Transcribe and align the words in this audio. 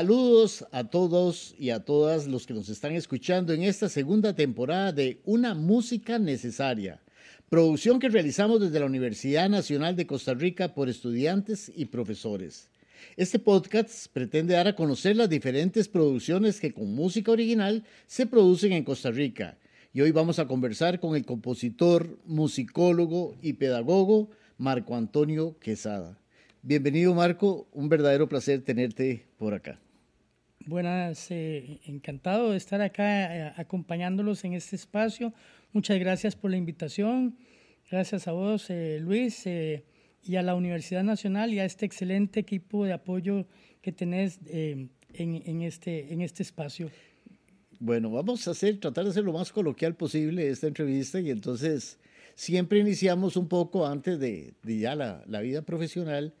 Saludos 0.00 0.64
a 0.72 0.84
todos 0.84 1.54
y 1.58 1.68
a 1.68 1.84
todas 1.84 2.26
los 2.26 2.46
que 2.46 2.54
nos 2.54 2.70
están 2.70 2.92
escuchando 2.94 3.52
en 3.52 3.64
esta 3.64 3.90
segunda 3.90 4.34
temporada 4.34 4.92
de 4.92 5.20
Una 5.26 5.52
Música 5.54 6.18
Necesaria, 6.18 7.02
producción 7.50 7.98
que 7.98 8.08
realizamos 8.08 8.62
desde 8.62 8.80
la 8.80 8.86
Universidad 8.86 9.50
Nacional 9.50 9.96
de 9.96 10.06
Costa 10.06 10.32
Rica 10.32 10.74
por 10.74 10.88
estudiantes 10.88 11.70
y 11.76 11.84
profesores. 11.84 12.69
Este 13.20 13.38
podcast 13.38 14.10
pretende 14.14 14.54
dar 14.54 14.66
a 14.66 14.74
conocer 14.74 15.14
las 15.14 15.28
diferentes 15.28 15.88
producciones 15.88 16.58
que 16.58 16.72
con 16.72 16.94
música 16.94 17.30
original 17.30 17.84
se 18.06 18.24
producen 18.24 18.72
en 18.72 18.82
Costa 18.82 19.10
Rica. 19.10 19.58
Y 19.92 20.00
hoy 20.00 20.10
vamos 20.10 20.38
a 20.38 20.46
conversar 20.46 21.00
con 21.00 21.14
el 21.14 21.26
compositor, 21.26 22.18
musicólogo 22.24 23.36
y 23.42 23.52
pedagogo 23.52 24.30
Marco 24.56 24.96
Antonio 24.96 25.58
Quesada. 25.58 26.18
Bienvenido 26.62 27.14
Marco, 27.14 27.68
un 27.74 27.90
verdadero 27.90 28.26
placer 28.26 28.62
tenerte 28.62 29.26
por 29.36 29.52
acá. 29.52 29.78
Buenas, 30.64 31.30
eh, 31.30 31.78
encantado 31.84 32.52
de 32.52 32.56
estar 32.56 32.80
acá 32.80 33.36
eh, 33.36 33.52
acompañándolos 33.54 34.44
en 34.44 34.54
este 34.54 34.76
espacio. 34.76 35.34
Muchas 35.74 35.98
gracias 35.98 36.36
por 36.36 36.50
la 36.52 36.56
invitación. 36.56 37.36
Gracias 37.90 38.26
a 38.28 38.32
vos, 38.32 38.70
eh, 38.70 38.98
Luis, 38.98 39.46
y 40.22 40.36
a 40.36 40.42
la 40.42 40.54
Universidad 40.54 41.02
Nacional 41.02 41.52
y 41.52 41.58
a 41.58 41.64
este 41.64 41.86
excelente 41.86 42.40
equipo 42.40 42.84
de 42.84 42.92
apoyo 42.92 43.46
que 43.82 43.92
tenés 43.92 44.38
en, 44.46 44.90
en, 45.14 45.62
este, 45.62 46.12
en 46.12 46.20
este 46.20 46.42
espacio. 46.42 46.90
Bueno, 47.78 48.10
vamos 48.10 48.46
a 48.46 48.50
hacer, 48.50 48.78
tratar 48.78 49.04
de 49.04 49.10
hacer 49.10 49.24
lo 49.24 49.32
más 49.32 49.52
coloquial 49.52 49.94
posible 49.94 50.48
esta 50.48 50.66
entrevista 50.66 51.18
y 51.20 51.30
entonces 51.30 51.98
siempre 52.34 52.78
iniciamos 52.78 53.36
un 53.36 53.48
poco 53.48 53.86
antes 53.86 54.18
de, 54.20 54.54
ya 54.64 54.94
la 54.94 55.40
vida 55.40 55.62
profesional 55.62 56.34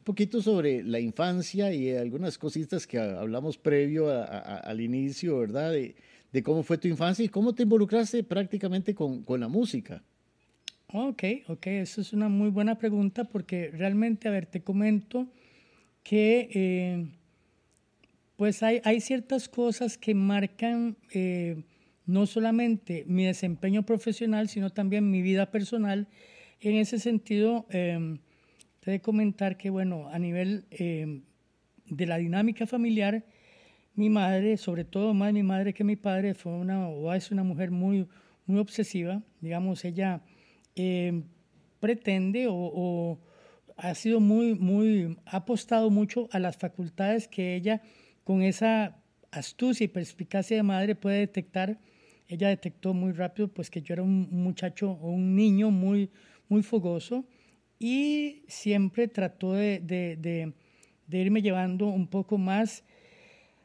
un 0.00 0.04
poquito 0.04 0.40
sobre 0.40 0.82
la 0.82 0.98
infancia 0.98 1.74
y 1.74 1.94
algunas 1.94 2.38
cositas 2.38 2.86
que 2.86 2.98
hablamos 2.98 3.58
previo 3.58 4.08
al 4.10 4.80
inicio, 4.80 5.38
¿verdad? 5.40 5.72
De, 5.72 6.42
cómo 6.42 6.62
fue 6.62 6.78
tu 6.78 6.88
infancia 6.88 7.22
y 7.22 7.28
cómo 7.28 7.54
te 7.54 7.64
involucraste 7.64 8.24
prácticamente 8.24 8.94
con, 8.94 9.22
la 9.38 9.48
música. 9.48 10.02
Ok, 10.92 11.22
ok, 11.46 11.66
eso 11.68 12.00
es 12.00 12.12
una 12.12 12.28
muy 12.28 12.50
buena 12.50 12.76
pregunta 12.76 13.22
porque 13.22 13.70
realmente, 13.70 14.26
a 14.26 14.32
ver, 14.32 14.46
te 14.46 14.62
comento 14.62 15.28
que 16.02 16.48
eh, 16.52 17.06
pues 18.34 18.64
hay, 18.64 18.80
hay, 18.82 19.00
ciertas 19.00 19.48
cosas 19.48 19.96
que 19.96 20.16
marcan 20.16 20.96
eh, 21.12 21.62
no 22.06 22.26
solamente 22.26 23.04
mi 23.06 23.24
desempeño 23.24 23.84
profesional, 23.84 24.48
sino 24.48 24.70
también 24.70 25.12
mi 25.12 25.22
vida 25.22 25.52
personal. 25.52 26.08
En 26.60 26.74
ese 26.74 26.98
sentido, 26.98 27.66
em, 27.70 28.18
te 28.80 28.90
de 28.90 29.00
comentar 29.00 29.56
que, 29.56 29.70
bueno, 29.70 30.08
a 30.08 30.18
nivel 30.18 30.64
eh, 30.72 31.20
de 31.86 32.06
la 32.06 32.18
dinámica 32.18 32.66
familiar, 32.66 33.24
mi 33.94 34.10
madre, 34.10 34.56
sobre 34.56 34.84
todo 34.84 35.14
más 35.14 35.32
mi 35.32 35.44
madre 35.44 35.72
que 35.72 35.84
mi 35.84 35.94
padre, 35.94 36.34
fue 36.34 36.50
una, 36.52 36.88
o 36.88 37.12
es 37.12 37.30
una 37.30 37.44
mujer 37.44 37.70
muy, 37.70 38.08
muy 38.46 38.58
obsesiva. 38.58 39.22
Digamos, 39.40 39.84
ella 39.84 40.20
eh, 40.80 41.22
pretende 41.78 42.46
o, 42.48 43.18
ha 43.76 43.94
sido 43.94 44.20
muy, 44.20 44.54
muy, 44.54 45.16
ha 45.26 45.38
apostado 45.38 45.90
mucho 45.90 46.28
a 46.32 46.38
las 46.38 46.56
facultades 46.56 47.28
que 47.28 47.54
ella, 47.54 47.82
con 48.24 48.42
esa 48.42 48.98
astucia 49.30 49.84
y 49.84 49.88
perspicacia 49.88 50.56
de 50.56 50.62
madre, 50.62 50.94
puede 50.94 51.18
detectar. 51.18 51.78
Ella 52.28 52.48
detectó 52.48 52.94
muy 52.94 53.12
rápido, 53.12 53.48
pues, 53.48 53.70
que 53.70 53.82
yo 53.82 53.94
era 53.94 54.02
un 54.02 54.28
muchacho 54.30 54.92
o 54.92 55.10
un 55.10 55.34
niño 55.34 55.70
muy, 55.70 56.10
muy 56.48 56.62
fogoso 56.62 57.24
y 57.78 58.42
siempre 58.48 59.08
trató 59.08 59.54
de, 59.54 60.52
irme 61.10 61.42
llevando 61.42 61.86
un 61.86 62.06
poco 62.06 62.36
más 62.38 62.84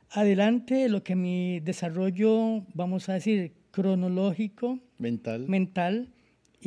adelante 0.10 0.76
de 0.76 0.90
lo 0.90 1.04
que 1.04 1.16
mi 1.16 1.60
desarrollo, 1.60 2.66
vamos 2.74 3.10
a 3.10 3.14
decir, 3.14 3.52
cronológico, 3.72 4.80
mental, 4.98 5.48
mental 5.50 6.15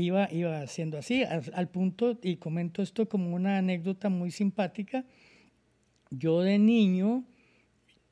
iba, 0.02 0.28
iba 0.32 0.66
siendo 0.66 0.98
así, 0.98 1.22
al, 1.24 1.68
punto, 1.68 2.18
y 2.22 2.36
comento 2.36 2.82
esto 2.82 3.08
como 3.08 3.34
una 3.34 3.58
anécdota 3.58 4.08
muy 4.08 4.30
simpática, 4.30 5.04
yo 6.10 6.40
de 6.42 6.58
niño, 6.58 7.24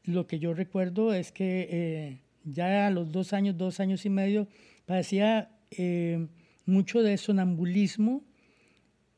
lo 0.04 0.26
que 0.26 0.38
yo 0.38 0.54
recuerdo 0.54 1.12
es 1.12 1.32
que 1.32 1.68
eh, 1.70 2.20
ya 2.44 2.86
a 2.86 2.90
los 2.90 3.10
dos 3.10 3.32
años, 3.32 3.56
dos 3.56 3.80
años 3.80 4.04
y 4.04 4.10
medio, 4.10 4.48
padecía 4.84 5.50
eh, 5.70 6.26
mucho 6.64 7.02
de 7.02 7.16
sonambulismo, 7.16 8.22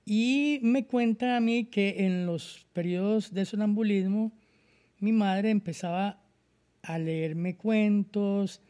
y 0.05 0.61
me 0.63 0.87
cuenta 0.87 1.37
a 1.37 1.41
mí 1.41 1.67
que 1.67 2.07
en 2.07 2.25
los 2.25 2.67
periodos 2.73 3.35
de 3.35 3.45
sonambulismo, 3.45 4.33
mi 5.01 5.13
madre 5.13 5.51
empezaba 5.51 6.23
a 6.83 6.99
leerme 6.99 7.57
cuentos, 7.57 8.63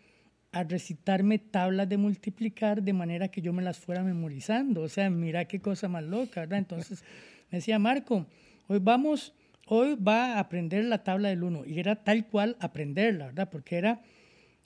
a 0.59 0.65
recitarme 0.65 1.39
tablas 1.39 1.89
de 1.89 1.97
multiplicar 1.97 2.83
de 2.83 2.93
manera 2.93 3.29
que 3.29 3.41
yo 3.41 3.53
me 3.53 3.63
las 3.63 3.79
fuera 3.79 4.03
memorizando. 4.03 4.83
O 4.83 4.89
sea, 4.89 5.09
mira 5.09 5.45
qué 5.45 5.61
cosa 5.61 5.87
más 5.87 6.03
loca, 6.03 6.41
¿verdad? 6.41 6.59
Entonces 6.59 7.05
me 7.51 7.59
decía, 7.59 7.79
Marco, 7.79 8.27
hoy 8.67 8.81
vamos, 8.81 9.35
hoy 9.69 9.95
va 9.95 10.35
a 10.35 10.41
aprender 10.41 10.85
la 10.85 11.05
tabla 11.05 11.29
del 11.29 11.45
1. 11.45 11.65
Y 11.65 11.79
era 11.79 12.03
tal 12.03 12.27
cual 12.27 12.57
aprenderla, 12.59 13.27
¿verdad? 13.27 13.49
Porque 13.51 13.77
era, 13.77 14.03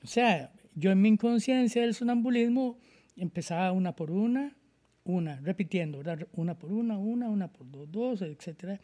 o 0.03 0.07
sea, 0.07 0.51
yo 0.75 0.91
en 0.91 1.03
mi 1.03 1.11
inconsciencia 1.11 1.83
del 1.83 1.95
sonambulismo 1.95 2.79
empezaba 3.17 3.71
una 3.73 3.95
por 3.95 4.11
una, 4.11 4.57
una, 5.05 5.41
repitiendo, 5.41 5.99
¿verdad? 5.99 6.27
una 6.33 6.59
por 6.59 6.73
una, 6.73 6.97
una, 6.97 7.29
una 7.29 7.49
por 7.49 7.71
dos, 7.71 7.93
dos, 7.93 8.23
etc. 8.23 8.81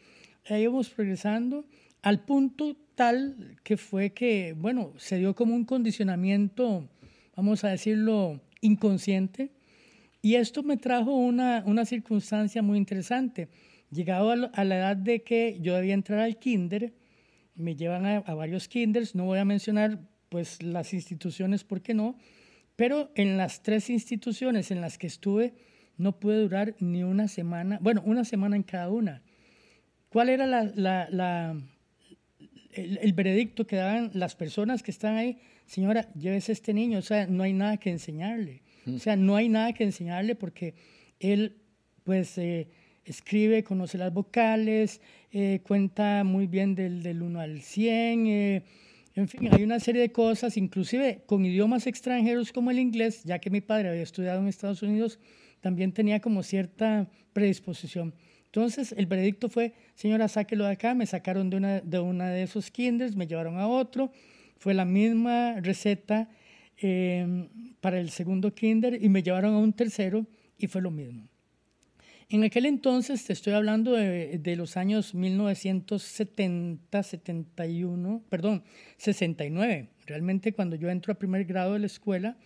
Ahí 0.47 0.61
íbamos 0.61 0.89
progresando 0.89 1.65
al 2.01 2.23
punto 2.23 2.77
tal 2.95 3.57
que 3.63 3.77
fue 3.77 4.11
que, 4.11 4.53
bueno, 4.57 4.93
se 4.97 5.17
dio 5.17 5.35
como 5.35 5.55
un 5.55 5.65
condicionamiento, 5.65 6.87
vamos 7.39 7.63
a 7.63 7.69
decirlo, 7.69 8.41
inconsciente. 8.59 9.53
Y 10.21 10.35
esto 10.35 10.61
me 10.61 10.75
trajo 10.75 11.15
una, 11.15 11.63
una 11.65 11.85
circunstancia 11.85 12.61
muy 12.61 12.77
interesante. 12.77 13.47
Llegado 13.91 14.31
a, 14.31 14.65
la 14.65 14.75
edad 14.75 14.97
de 14.97 15.23
que 15.23 15.57
yo 15.61 15.73
debía 15.75 15.93
entrar 15.93 16.19
al 16.19 16.37
kinder, 16.37 16.93
me 17.55 17.77
llevan 17.77 18.05
a, 18.05 18.19
varios 18.33 18.67
kinders, 18.67 19.15
no 19.15 19.23
voy 19.23 19.39
a 19.39 19.45
mencionar 19.45 20.01
pues 20.27 20.61
las 20.61 20.93
instituciones, 20.93 21.63
¿por 21.63 21.81
qué 21.81 21.93
no? 21.93 22.17
Pero 22.75 23.09
en 23.15 23.37
las 23.37 23.63
tres 23.63 23.89
instituciones 23.89 24.69
en 24.69 24.81
las 24.81 24.97
que 24.97 25.07
estuve, 25.07 25.53
no 25.95 26.19
puede 26.19 26.41
durar 26.41 26.75
ni 26.79 27.03
una 27.03 27.29
semana, 27.29 27.79
bueno, 27.81 28.03
una 28.05 28.25
semana 28.25 28.57
en 28.57 28.63
cada 28.63 28.89
una. 28.89 29.23
¿Cuál 30.09 30.27
era 30.27 30.43
el, 32.73 33.13
veredicto 33.13 33.65
que 33.65 33.77
daban 33.77 34.11
las 34.13 34.35
personas 34.35 34.83
que 34.83 34.91
están 34.91 35.15
ahí? 35.15 35.39
Señora, 35.69 36.11
llévese 36.15 36.51
a 36.51 36.53
este 36.53 36.73
niño, 36.73 36.97
o 36.97 37.03
sea, 37.03 37.27
no 37.27 37.43
hay 37.43 37.53
nada 37.53 37.77
que 37.77 37.91
enseñarle. 37.91 38.63
O 38.87 38.97
sea, 38.97 39.15
no 39.15 39.35
hay 39.35 39.49
nada 39.49 39.71
que 39.73 39.83
enseñarle 39.83 40.33
porque 40.33 40.73
él, 41.19 41.57
pues, 42.03 42.39
eh, 42.39 42.69
escribe, 43.05 43.63
conoce 43.63 43.99
las 43.99 44.11
vocales, 44.11 44.99
eh, 45.31 45.59
cuenta 45.61 46.23
muy 46.23 46.47
bien 46.47 46.73
del, 46.73 47.03
del 47.03 47.21
1 47.21 47.39
al 47.39 47.61
100, 47.61 48.27
eh, 48.27 48.63
en 49.13 49.27
fin, 49.27 49.47
hay 49.51 49.61
una 49.61 49.79
serie 49.79 50.01
de 50.01 50.11
cosas, 50.11 50.57
inclusive 50.57 51.21
con 51.27 51.45
idiomas 51.45 51.85
extranjeros 51.85 52.51
como 52.51 52.71
el 52.71 52.79
inglés, 52.79 53.23
ya 53.23 53.37
que 53.37 53.51
mi 53.51 53.61
padre 53.61 53.89
había 53.89 54.01
estudiado 54.01 54.41
en 54.41 54.47
Estados 54.47 54.81
Unidos, 54.81 55.19
también 55.61 55.91
tenía 55.91 56.19
como 56.19 56.41
cierta 56.41 57.07
predisposición. 57.31 58.15
Entonces 58.45 58.95
el 58.97 59.05
veredicto 59.05 59.49
fue, 59.49 59.73
señora, 59.93 60.27
sáquelo 60.29 60.65
de 60.65 60.71
acá, 60.71 60.95
me 60.95 61.05
sacaron 61.05 61.51
de 61.51 61.57
una 61.57 61.81
de, 61.81 61.99
una 61.99 62.29
de 62.29 62.41
esos 62.41 62.71
kinders, 62.71 63.15
me 63.15 63.27
llevaron 63.27 63.59
a 63.59 63.67
otro, 63.67 64.11
fue 64.59 64.73
la 64.73 64.85
misma 64.85 65.59
receta 65.61 66.29
em, 66.77 67.49
para 67.81 67.99
el 67.99 68.11
segundo 68.11 68.53
kinder 68.53 69.01
y 69.01 69.09
me 69.09 69.23
llevaron 69.23 69.55
a 69.55 69.57
un 69.57 69.73
tercero 69.73 70.27
y 70.57 70.67
fue 70.67 70.81
lo 70.81 70.91
mismo. 70.91 71.27
En 72.31 72.43
aquel 72.43 72.67
entonces, 72.67 73.25
te 73.25 73.33
estoy 73.33 73.53
hablando 73.53 73.93
de, 73.93 74.37
de, 74.37 74.55
los 74.55 74.77
años 74.77 75.15
1970, 75.15 77.01
71, 77.01 78.23
perdón, 78.29 78.63
69. 78.97 79.89
Realmente 80.05 80.53
cuando 80.53 80.75
yo 80.75 80.89
entro 80.89 81.11
a 81.11 81.15
primer 81.15 81.45
grado 81.45 81.73
de 81.73 81.79
la 81.79 81.87
escuela, 81.87 82.37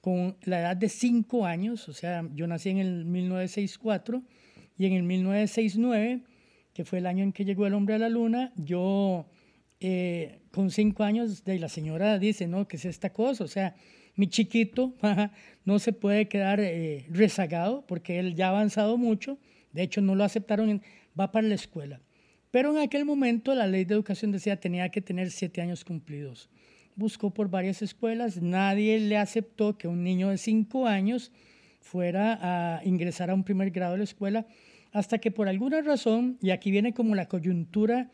con 0.00 0.36
la 0.42 0.60
edad 0.60 0.76
de 0.76 0.88
5 0.88 1.46
años, 1.46 1.88
o 1.88 1.92
sea, 1.92 2.28
yo 2.34 2.46
nací 2.46 2.70
en 2.70 2.78
el 2.78 3.04
1964 3.04 4.22
y 4.76 4.86
en 4.86 4.94
el 4.94 5.02
1969, 5.02 6.22
que 6.72 6.84
fue 6.84 6.98
el 6.98 7.06
año 7.06 7.24
en 7.24 7.32
que 7.32 7.44
llegó 7.44 7.66
el 7.66 7.74
hombre 7.74 7.96
a 7.96 7.98
la 7.98 8.08
luna, 8.08 8.52
yo 8.56 9.28
eh, 9.80 10.40
con 10.50 10.70
5 10.70 11.04
años, 11.04 11.44
de 11.44 11.58
la 11.58 11.68
señora 11.68 12.18
dice, 12.18 12.46
no, 12.46 12.66
¿qué 12.66 12.76
es 12.76 12.84
esta 12.84 13.12
cosa? 13.12 13.44
O 13.44 13.48
sea, 13.48 13.74
mi 14.16 14.26
chiquito 14.26 14.94
no 15.64 15.78
se 15.78 15.92
puede 15.92 16.28
quedar 16.28 16.58
eh, 16.60 17.06
rezagado 17.10 17.84
porque 17.86 18.18
él 18.18 18.34
ya 18.34 18.46
ha 18.46 18.50
avanzado 18.50 18.96
mucho, 18.96 19.38
de 19.72 19.82
hecho 19.82 20.00
no 20.00 20.14
lo 20.14 20.24
aceptaron, 20.24 20.82
va 21.18 21.30
para 21.30 21.46
la 21.46 21.54
escuela. 21.54 22.00
Pero 22.50 22.72
en 22.72 22.78
aquel 22.78 23.04
momento 23.04 23.54
la 23.54 23.66
ley 23.66 23.84
de 23.84 23.94
educación 23.94 24.32
decía 24.32 24.58
tenía 24.58 24.88
que 24.88 25.00
tener 25.00 25.30
7 25.30 25.60
años 25.60 25.84
cumplidos. 25.84 26.48
buscó 26.96 27.32
por 27.32 27.48
varias 27.48 27.80
escuelas, 27.80 28.42
nadie 28.42 28.98
le 28.98 29.16
aceptó 29.16 29.78
que 29.78 29.86
un 29.86 30.02
niño 30.02 30.30
de 30.30 30.38
cinco 30.38 30.88
años 30.88 31.30
fuera 31.80 32.38
a 32.42 32.84
ingresar 32.84 33.30
a 33.30 33.34
un 33.34 33.44
primer 33.44 33.70
grado 33.70 33.92
de 33.92 33.98
la 33.98 34.04
escuela, 34.04 34.46
hasta 34.90 35.18
que 35.18 35.30
por 35.30 35.48
alguna 35.48 35.80
razón, 35.80 36.38
y 36.42 36.50
aquí 36.50 36.72
viene 36.72 36.92
como 36.92 37.14
la 37.14 37.28
coyuntura, 37.28 38.10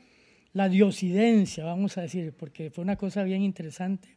la 0.54 0.68
diosidencia, 0.68 1.64
vamos 1.64 1.98
a 1.98 2.02
decir, 2.02 2.32
porque 2.32 2.70
fue 2.70 2.82
una 2.82 2.96
cosa 2.96 3.24
bien 3.24 3.42
interesante, 3.42 4.08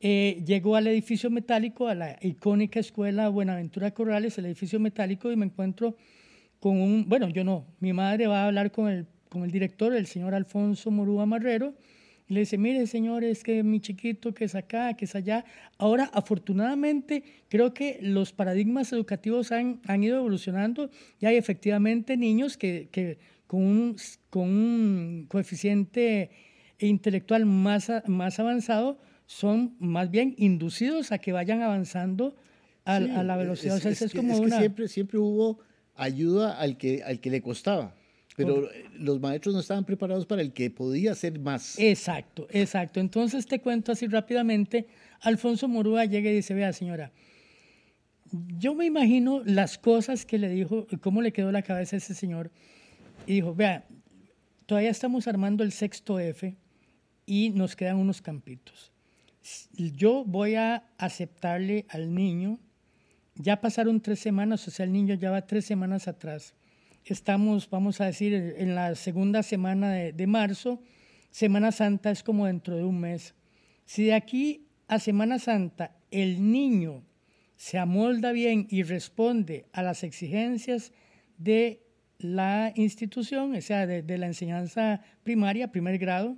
eh, 0.00 0.42
llegó 0.46 0.76
al 0.76 0.86
edificio 0.86 1.28
metálico, 1.28 1.88
a 1.88 1.94
la 1.94 2.16
icónica 2.22 2.78
escuela 2.78 3.28
Buenaventura 3.28 3.90
Corrales, 3.90 4.38
el 4.38 4.46
edificio 4.46 4.78
metálico, 4.78 5.30
y 5.32 5.36
me 5.36 5.44
encuentro 5.44 5.96
con 6.60 6.80
un, 6.80 7.08
bueno, 7.08 7.28
yo 7.28 7.42
no, 7.42 7.66
mi 7.80 7.92
madre 7.92 8.28
va 8.28 8.42
a 8.42 8.46
hablar 8.46 8.70
con 8.70 8.88
el, 8.88 9.06
con 9.28 9.42
el 9.42 9.50
director, 9.50 9.92
el 9.92 10.06
señor 10.06 10.34
Alfonso 10.34 10.92
Morúa 10.92 11.26
Marrero, 11.26 11.74
y 12.28 12.34
le 12.34 12.40
dice, 12.40 12.58
mire 12.58 12.86
señor, 12.86 13.24
es 13.24 13.42
que 13.42 13.64
mi 13.64 13.80
chiquito 13.80 14.34
que 14.34 14.44
es 14.44 14.54
acá, 14.54 14.94
que 14.94 15.04
es 15.04 15.14
allá. 15.14 15.44
Ahora, 15.78 16.10
afortunadamente, 16.12 17.22
creo 17.48 17.72
que 17.72 17.98
los 18.02 18.32
paradigmas 18.32 18.92
educativos 18.92 19.52
han, 19.52 19.80
han 19.86 20.02
ido 20.02 20.18
evolucionando 20.18 20.90
y 21.20 21.26
hay 21.26 21.36
efectivamente 21.36 22.16
niños 22.16 22.56
que 22.56 22.88
con, 23.46 23.62
un, 23.62 23.96
con 24.30 24.48
un 24.48 25.26
coeficiente 25.28 26.30
intelectual 26.78 27.46
más, 27.46 27.90
más 28.06 28.38
avanzado 28.38 28.98
son 29.26 29.76
más 29.78 30.10
bien 30.10 30.34
inducidos 30.38 31.12
a 31.12 31.18
que 31.18 31.32
vayan 31.32 31.62
avanzando 31.62 32.36
a, 32.84 33.00
la 33.00 33.36
velocidad. 33.36 33.84
Es, 33.84 34.12
como 34.14 34.38
una... 34.38 34.58
siempre, 34.58 34.88
siempre 34.88 35.18
hubo 35.18 35.58
ayuda 35.96 36.58
al 36.58 36.76
que, 36.76 37.02
al 37.02 37.20
que 37.20 37.30
le 37.30 37.42
costaba. 37.42 37.94
Pero 38.36 38.68
los 38.98 39.18
maestros 39.18 39.54
no 39.54 39.62
estaban 39.62 39.86
preparados 39.86 40.26
para 40.26 40.42
el 40.42 40.52
que 40.52 40.70
podía 40.70 41.14
ser 41.14 41.40
más. 41.40 41.78
Exacto, 41.78 42.46
exacto. 42.50 43.00
Entonces 43.00 43.46
te 43.46 43.60
cuento 43.60 43.92
así 43.92 44.06
rápidamente. 44.06 44.88
Alfonso 45.22 45.68
Morúa 45.68 46.04
llega 46.04 46.30
y 46.30 46.34
dice, 46.34 46.52
vea 46.52 46.74
señora, 46.74 47.12
yo 48.58 48.74
me 48.74 48.84
imagino 48.84 49.42
las 49.44 49.78
cosas 49.78 50.26
que 50.26 50.36
le 50.36 50.50
dijo, 50.50 50.86
cómo 51.00 51.22
le 51.22 51.32
quedó 51.32 51.50
la 51.50 51.62
cabeza 51.62 51.96
a 51.96 51.98
ese 51.98 52.14
señor. 52.14 52.50
Y 53.26 53.34
dijo, 53.34 53.54
vea, 53.54 53.86
todavía 54.66 54.90
estamos 54.90 55.26
armando 55.26 55.64
el 55.64 55.72
sexto 55.72 56.18
F 56.18 56.56
y 57.26 57.50
nos 57.50 57.76
quedan 57.76 57.96
unos 57.96 58.22
campitos 58.22 58.92
yo 59.78 60.24
voy 60.24 60.54
a 60.54 60.84
aceptarle 60.98 61.86
al 61.88 62.14
niño, 62.14 62.58
ya 63.34 63.60
pasaron 63.60 64.00
tres 64.00 64.18
semanas, 64.20 64.66
o 64.66 64.70
sea, 64.70 64.84
el 64.84 64.92
niño 64.92 65.14
ya 65.14 65.30
va 65.30 65.46
tres 65.46 65.64
semanas 65.64 66.08
atrás. 66.08 66.54
Estamos, 67.04 67.70
vamos 67.70 68.00
a 68.00 68.06
decir, 68.06 68.34
en 68.34 68.74
la 68.74 68.94
segunda 68.94 69.42
semana 69.42 69.92
de, 69.92 70.26
marzo, 70.26 70.80
Semana 71.30 71.70
Santa 71.70 72.10
es 72.10 72.22
como 72.22 72.46
dentro 72.46 72.76
de 72.76 72.84
un 72.84 72.98
mes. 72.98 73.34
Si 73.84 74.04
de 74.04 74.14
aquí 74.14 74.66
a 74.88 74.98
Semana 74.98 75.38
Santa 75.38 75.94
el 76.10 76.50
niño 76.50 77.04
se 77.56 77.78
amolda 77.78 78.32
bien 78.32 78.66
y 78.70 78.82
responde 78.82 79.66
a 79.72 79.82
las 79.82 80.02
exigencias 80.02 80.92
de 81.36 81.85
la 82.18 82.72
institución, 82.76 83.54
o 83.54 83.60
sea, 83.60 83.86
de, 83.86 84.02
de 84.02 84.18
la 84.18 84.26
enseñanza 84.26 85.02
primaria, 85.22 85.70
primer 85.70 85.98
grado, 85.98 86.36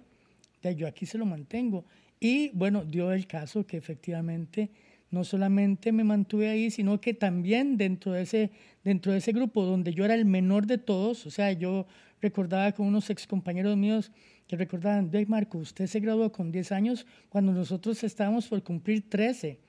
ya 0.62 0.72
yo 0.72 0.86
aquí 0.86 1.06
se 1.06 1.18
lo 1.18 1.26
mantengo. 1.26 1.84
Y 2.20 2.50
bueno, 2.50 2.84
dio 2.84 3.12
el 3.12 3.26
caso 3.26 3.66
que 3.66 3.76
efectivamente 3.76 4.70
no 5.10 5.24
solamente 5.24 5.92
me 5.92 6.04
mantuve 6.04 6.48
ahí, 6.48 6.70
sino 6.70 7.00
que 7.00 7.14
también 7.14 7.76
dentro 7.76 8.12
de 8.12 8.22
ese, 8.22 8.50
dentro 8.84 9.12
de 9.12 9.18
ese 9.18 9.32
grupo 9.32 9.64
donde 9.64 9.94
yo 9.94 10.04
era 10.04 10.14
el 10.14 10.24
menor 10.24 10.66
de 10.66 10.78
todos, 10.78 11.26
o 11.26 11.30
sea, 11.30 11.52
yo 11.52 11.86
recordaba 12.20 12.72
con 12.72 12.86
unos 12.86 13.08
ex 13.10 13.26
compañeros 13.26 13.76
míos 13.76 14.10
que 14.46 14.56
recordaban, 14.56 15.10
de 15.10 15.26
Marco, 15.26 15.58
usted 15.58 15.86
se 15.86 16.00
graduó 16.00 16.32
con 16.32 16.50
10 16.50 16.72
años 16.72 17.06
cuando 17.28 17.52
nosotros 17.52 18.02
estábamos 18.02 18.48
por 18.48 18.62
cumplir 18.62 19.08
13. 19.08 19.60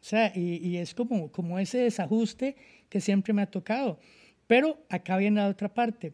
O 0.00 0.04
sea, 0.04 0.32
y, 0.34 0.66
y, 0.66 0.76
es 0.78 0.94
como, 0.94 1.30
como 1.30 1.58
ese 1.58 1.78
desajuste 1.78 2.56
que 2.88 3.00
siempre 3.00 3.32
me 3.32 3.42
ha 3.42 3.50
tocado. 3.50 3.98
Pero 4.50 4.84
acá 4.88 5.16
viene 5.16 5.36
la 5.36 5.46
otra 5.46 5.72
parte. 5.72 6.12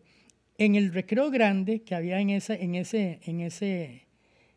En 0.58 0.74
el 0.74 0.92
recreo 0.92 1.30
grande 1.30 1.80
que 1.80 1.94
había 1.94 2.20
en, 2.20 2.28
esa, 2.28 2.54
en, 2.54 2.74
ese, 2.74 3.18
en, 3.24 3.40
ese, 3.40 4.08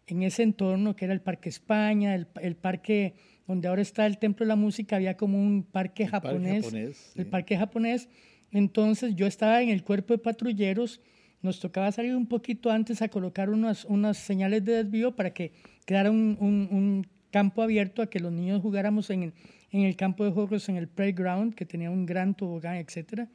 en 0.06 0.22
ese 0.22 0.44
entorno 0.44 0.98
que 0.98 1.06
era 1.06 1.14
el 1.14 1.22
Parque 1.22 1.48
España, 1.48 2.14
el, 2.14 2.28
el, 2.42 2.58
parque 2.58 3.14
donde 3.48 3.70
ahora 3.70 3.82
está 3.82 4.06
el 4.06 4.18
Templo 4.18 4.46
de 4.46 4.50
la 4.50 4.58
Música, 4.58 4.98
había 4.98 5.16
como 5.16 5.42
un 5.42 5.64
parque 5.64 6.08
japonés, 6.08 6.74
el 7.16 7.26
parque 7.28 7.56
japonés. 7.56 8.10
Entonces 8.52 9.16
yo 9.16 9.26
estaba 9.26 9.62
en 9.62 9.70
el 9.70 9.82
cuerpo 9.86 10.14
de 10.14 10.18
patrulleros, 10.18 11.00
nos 11.42 11.62
tocaba 11.62 11.90
salir 11.94 12.18
un 12.18 12.28
poquito 12.28 12.72
antes 12.72 13.02
a 13.02 13.08
colocar 13.08 13.50
unas, 13.50 13.86
unas 13.86 14.18
señales 14.18 14.66
de 14.66 14.84
desvío 14.84 15.16
para 15.16 15.34
que 15.34 15.54
quedara 15.86 16.12
un, 16.12 16.36
un, 16.42 17.08
campo 17.32 17.62
abierto 17.62 18.02
a 18.02 18.10
que 18.10 18.20
los 18.20 18.34
niños 18.34 18.62
jugáramos 18.62 19.10
en, 19.10 19.34
en 19.72 19.82
el 19.84 19.96
campo 19.96 20.26
de 20.26 20.32
juegos, 20.32 20.68
en 20.68 20.76
el 20.76 20.90
playground, 20.90 21.56
que 21.56 21.64
tenía 21.64 21.90
un 21.90 22.06
gran 22.06 22.36
tobogán, 22.36 22.76
etc. 22.76 23.30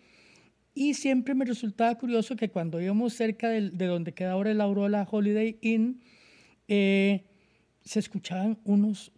Y 0.75 0.95
siempre 0.95 1.35
me 1.35 1.45
resultaba 1.45 1.95
curioso 1.95 2.35
que 2.35 2.51
cuando 2.51 2.81
íbamos 2.81 3.15
cerca 3.15 3.49
de, 3.49 3.71
de 3.71 3.87
donde 3.87 4.13
queda 4.13 4.33
ahora 4.33 4.51
el 4.51 4.61
Aurora 4.61 5.07
Holiday 5.09 5.57
Inn, 5.61 6.01
eh, 6.67 7.25
se 7.85 7.99
escuchaban 8.01 8.59
unos, 8.65 9.13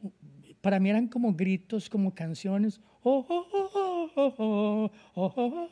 para 0.61 0.81
mí 0.81 0.91
eran 0.91 1.09
como 1.09 1.35
gritos, 1.35 1.89
como 1.89 2.15
canciones. 2.15 2.81
Oh, 3.03 3.25
oh, 3.29 4.91
oh, 5.15 5.71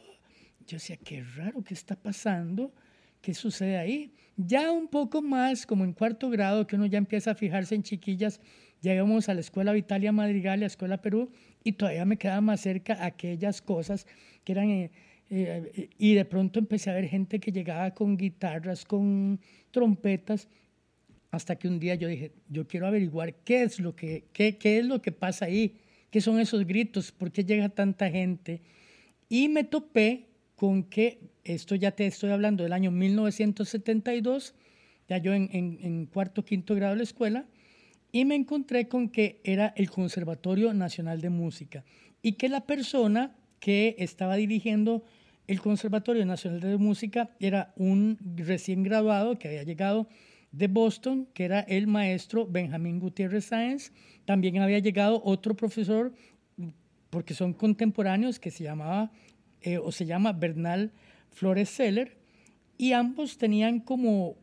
Yo 0.66 0.76
decía, 0.76 0.96
qué 0.96 1.22
raro, 1.22 1.62
¿qué 1.62 1.74
está 1.74 1.96
pasando? 1.96 2.72
¿Qué 3.20 3.34
sucede 3.34 3.76
ahí? 3.76 4.14
Ya 4.36 4.70
un 4.70 4.88
poco 4.88 5.20
más, 5.20 5.66
como 5.66 5.84
en 5.84 5.92
cuarto 5.92 6.30
grado, 6.30 6.66
que 6.66 6.76
uno 6.76 6.86
ya 6.86 6.98
empieza 6.98 7.32
a 7.32 7.34
fijarse 7.34 7.74
en 7.74 7.82
chiquillas, 7.82 8.40
llegamos 8.80 9.28
a 9.28 9.34
la 9.34 9.40
escuela 9.40 9.72
Vitalia 9.72 10.12
Madrigal, 10.12 10.60
la 10.60 10.66
escuela 10.66 11.02
Perú, 11.02 11.30
y 11.64 11.72
todavía 11.72 12.04
me 12.04 12.16
quedaba 12.16 12.40
más 12.40 12.60
cerca 12.60 13.04
aquellas 13.04 13.60
cosas 13.60 14.06
que 14.44 14.52
eran... 14.52 14.90
Eh, 15.30 15.88
y 15.98 16.14
de 16.14 16.24
pronto 16.24 16.58
empecé 16.58 16.90
a 16.90 16.94
ver 16.94 17.08
gente 17.08 17.40
que 17.40 17.52
llegaba 17.52 17.92
con 17.92 18.16
guitarras, 18.16 18.84
con 18.84 19.40
trompetas, 19.70 20.48
hasta 21.30 21.56
que 21.56 21.66
un 21.66 21.80
día 21.80 21.94
yo 21.96 22.08
dije, 22.08 22.32
yo 22.48 22.66
quiero 22.66 22.86
averiguar 22.86 23.34
qué 23.34 23.62
es 23.62 23.80
lo 23.80 23.96
que, 23.96 24.24
qué, 24.32 24.56
qué 24.56 24.78
es 24.78 24.86
lo 24.86 25.02
que 25.02 25.12
pasa 25.12 25.46
ahí, 25.46 25.76
qué 26.10 26.20
son 26.20 26.38
esos 26.38 26.64
gritos, 26.66 27.10
por 27.10 27.32
qué 27.32 27.44
llega 27.44 27.68
tanta 27.68 28.08
gente. 28.10 28.62
Y 29.28 29.48
me 29.48 29.64
topé 29.64 30.28
con 30.54 30.84
que, 30.84 31.18
esto 31.42 31.74
ya 31.74 31.90
te 31.90 32.06
estoy 32.06 32.30
hablando 32.30 32.62
del 32.62 32.72
año 32.72 32.90
1972, 32.90 34.54
ya 35.08 35.18
yo 35.18 35.34
en, 35.34 35.48
en, 35.52 35.78
en 35.82 36.06
cuarto, 36.06 36.44
quinto 36.44 36.74
grado 36.74 36.92
de 36.92 36.98
la 36.98 37.02
escuela, 37.02 37.46
y 38.12 38.24
me 38.24 38.36
encontré 38.36 38.86
con 38.86 39.08
que 39.08 39.40
era 39.42 39.74
el 39.76 39.90
Conservatorio 39.90 40.72
Nacional 40.72 41.20
de 41.20 41.30
Música 41.30 41.84
y 42.22 42.34
que 42.34 42.48
la 42.48 42.64
persona 42.64 43.34
que 43.64 43.96
estaba 43.98 44.36
dirigiendo 44.36 45.06
el 45.46 45.62
Conservatorio 45.62 46.26
Nacional 46.26 46.60
de 46.60 46.76
Música 46.76 47.30
era 47.40 47.72
un 47.78 48.18
recién 48.36 48.82
graduado 48.82 49.38
que 49.38 49.48
había 49.48 49.62
llegado 49.62 50.06
de 50.52 50.68
Boston, 50.68 51.26
que 51.32 51.46
era 51.46 51.60
el 51.60 51.86
maestro 51.86 52.46
Benjamín 52.46 53.00
Gutiérrez 53.00 53.46
Sáenz. 53.46 53.90
También 54.26 54.58
había 54.58 54.80
llegado 54.80 55.22
otro 55.24 55.56
profesor, 55.56 56.12
porque 57.08 57.32
son 57.32 57.54
contemporáneos, 57.54 58.38
que 58.38 58.50
se 58.50 58.64
llamaba 58.64 59.10
eh, 59.62 59.78
o 59.78 59.90
se 59.92 60.04
llama 60.04 60.34
Bernal 60.34 60.92
Flores 61.30 61.70
Seller, 61.70 62.18
y 62.76 62.92
ambos 62.92 63.38
tenían 63.38 63.80
como 63.80 64.36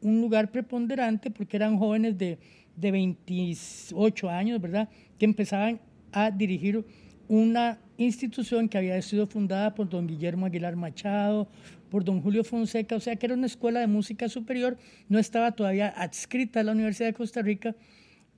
un 0.00 0.20
lugar 0.20 0.50
preponderante 0.50 1.30
porque 1.30 1.56
eran 1.56 1.78
jóvenes 1.78 2.18
de, 2.18 2.40
de 2.74 2.90
28 2.90 4.28
años, 4.28 4.60
¿verdad?, 4.60 4.88
que 5.20 5.24
empezaban 5.24 5.80
a 6.10 6.32
dirigir 6.32 6.84
una 7.28 7.78
institución 7.98 8.68
que 8.68 8.78
había 8.78 9.00
sido 9.02 9.26
fundada 9.26 9.74
por 9.74 9.88
don 9.88 10.06
Guillermo 10.06 10.46
Aguilar 10.46 10.76
Machado, 10.76 11.48
por 11.90 12.04
don 12.04 12.20
Julio 12.20 12.44
Fonseca, 12.44 12.96
o 12.96 13.00
sea 13.00 13.16
que 13.16 13.26
era 13.26 13.34
una 13.34 13.46
escuela 13.46 13.80
de 13.80 13.86
música 13.86 14.28
superior, 14.28 14.76
no 15.08 15.18
estaba 15.18 15.52
todavía 15.52 15.88
adscrita 15.88 16.60
a 16.60 16.64
la 16.64 16.72
Universidad 16.72 17.08
de 17.08 17.14
Costa 17.14 17.42
Rica 17.42 17.74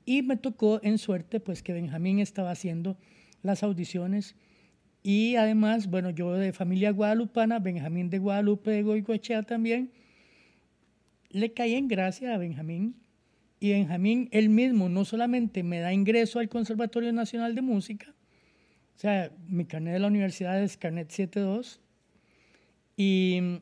y 0.04 0.23
me 0.23 0.37
tocó 0.37 0.80
en 0.83 0.99
suerte 0.99 1.40
pues 1.40 1.62
que 1.62 1.73
Benjamín 1.73 2.18
estaba 2.18 2.50
haciendo 2.50 2.97
las 3.42 3.62
audiciones. 3.62 4.37
Y 5.02 5.37
además, 5.37 5.88
bueno, 5.88 6.11
yo 6.11 6.33
de 6.35 6.52
familia 6.52 6.90
guadalupana, 6.92 7.59
Benjamín 7.59 8.11
de 8.11 8.18
Guadalupe 8.18 8.71
de 8.71 8.83
Goicoechea 8.83 9.42
también, 9.42 9.92
le 11.30 11.52
caí 11.52 11.75
en 11.75 11.88
gracia 11.88 12.35
a 12.35 12.38
Benjamín. 12.38 12.97
Y 13.61 13.73
Benjamín 13.73 14.28
él 14.33 14.49
mismo 14.49 14.88
no 14.88 15.04
solamente 15.04 15.62
me 15.62 15.80
da 15.80 15.92
ingreso 15.92 16.38
al 16.38 16.49
Conservatorio 16.49 17.12
Nacional 17.12 17.54
de 17.54 17.62
Música, 17.62 18.14
o 18.99 19.00
sea, 19.00 19.31
mi 19.47 19.64
carnet 19.64 19.93
de 19.93 20.00
la 20.00 20.09
universidad 20.09 20.61
es 20.61 20.76
carnet 20.76 21.09
72 21.09 21.81
y, 22.97 23.61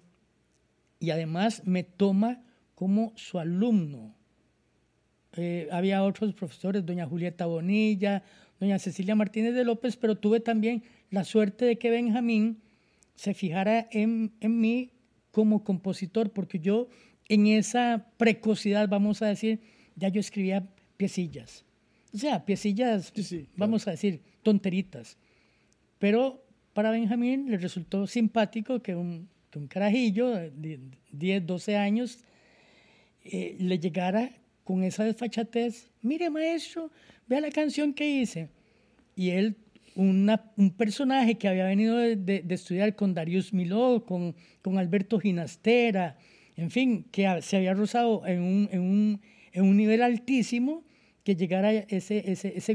y 0.99 1.11
además 1.11 1.61
me 1.67 1.83
toma 1.83 2.43
como 2.75 3.13
su 3.17 3.39
alumno. 3.39 4.15
Eh, 5.37 5.69
había 5.71 6.03
otros 6.05 6.33
profesores, 6.33 6.87
doña 6.87 7.05
Julieta 7.05 7.45
Bonilla, 7.45 8.23
doña 8.59 8.79
Cecilia 8.79 9.15
Martínez 9.15 9.55
de 9.55 9.65
López, 9.65 9.99
pero 9.99 10.17
tuve 10.17 10.41
también 10.41 10.85
la 11.11 11.23
suerte 11.23 11.67
de 11.67 11.77
que 11.77 11.91
Benjamín 11.91 12.63
se 13.15 13.35
fijara 13.35 13.89
en, 13.91 14.33
en 14.41 14.59
mí 14.59 14.93
como 15.33 15.65
compositor, 15.65 16.31
porque 16.31 16.61
yo 16.61 16.89
en 17.29 17.47
esa 17.47 18.07
precocidad, 18.17 18.89
vamos 18.89 19.21
a 19.21 19.27
decir, 19.27 19.61
ya 19.97 20.09
yo 20.09 20.19
escribía 20.19 20.67
piecillas. 20.97 21.67
O 22.15 22.17
sea, 22.17 22.47
piecillas, 22.47 23.13
vamos 23.55 23.87
a 23.87 23.91
decir, 23.91 24.23
tonteritas. 24.43 25.19
Pero 25.99 26.45
para 26.73 26.91
Benjamín 26.91 27.51
le 27.51 27.59
resultó 27.59 28.07
simpático 28.07 28.83
que 28.83 28.95
un, 28.95 29.29
un 29.57 29.67
carajillo 29.67 30.31
de 30.31 30.81
10, 31.13 31.47
12 31.47 31.77
años 31.77 32.19
eh, 33.25 33.57
le 33.59 33.79
llegara 33.79 34.31
con 34.65 34.83
esa 34.83 35.05
desfachatez. 35.05 35.91
Mire, 36.03 36.31
maestro, 36.31 36.91
vea 37.27 37.41
la 37.41 37.51
canción 37.51 37.95
que 37.95 38.09
hice. 38.09 38.51
Y 39.15 39.31
él, 39.31 39.57
una, 39.95 40.53
un 40.57 40.71
personaje 40.71 41.37
que 41.37 41.49
había 41.49 41.65
venido 41.65 41.97
de, 41.97 42.17
de, 42.17 42.55
estudiar 42.55 42.95
con 42.95 43.15
Darius 43.15 43.53
Miló, 43.53 44.05
con, 44.05 44.35
con 44.63 44.79
Alberto 44.79 45.19
Ginastera, 45.19 46.19
en 46.57 46.71
fin, 46.71 47.07
que 47.11 47.41
se 47.43 47.57
había 47.57 47.75
rozado 47.75 48.27
en 48.27 48.43
un, 48.43 48.69
en 48.73 48.81
un, 48.81 49.21
en 49.53 49.65
un 49.65 49.77
nivel 49.77 50.03
altísimo, 50.03 50.85
que 51.25 51.35
llegara 51.35 51.73
ese, 51.73 52.31
ese, 52.31 52.57
ese 52.57 52.75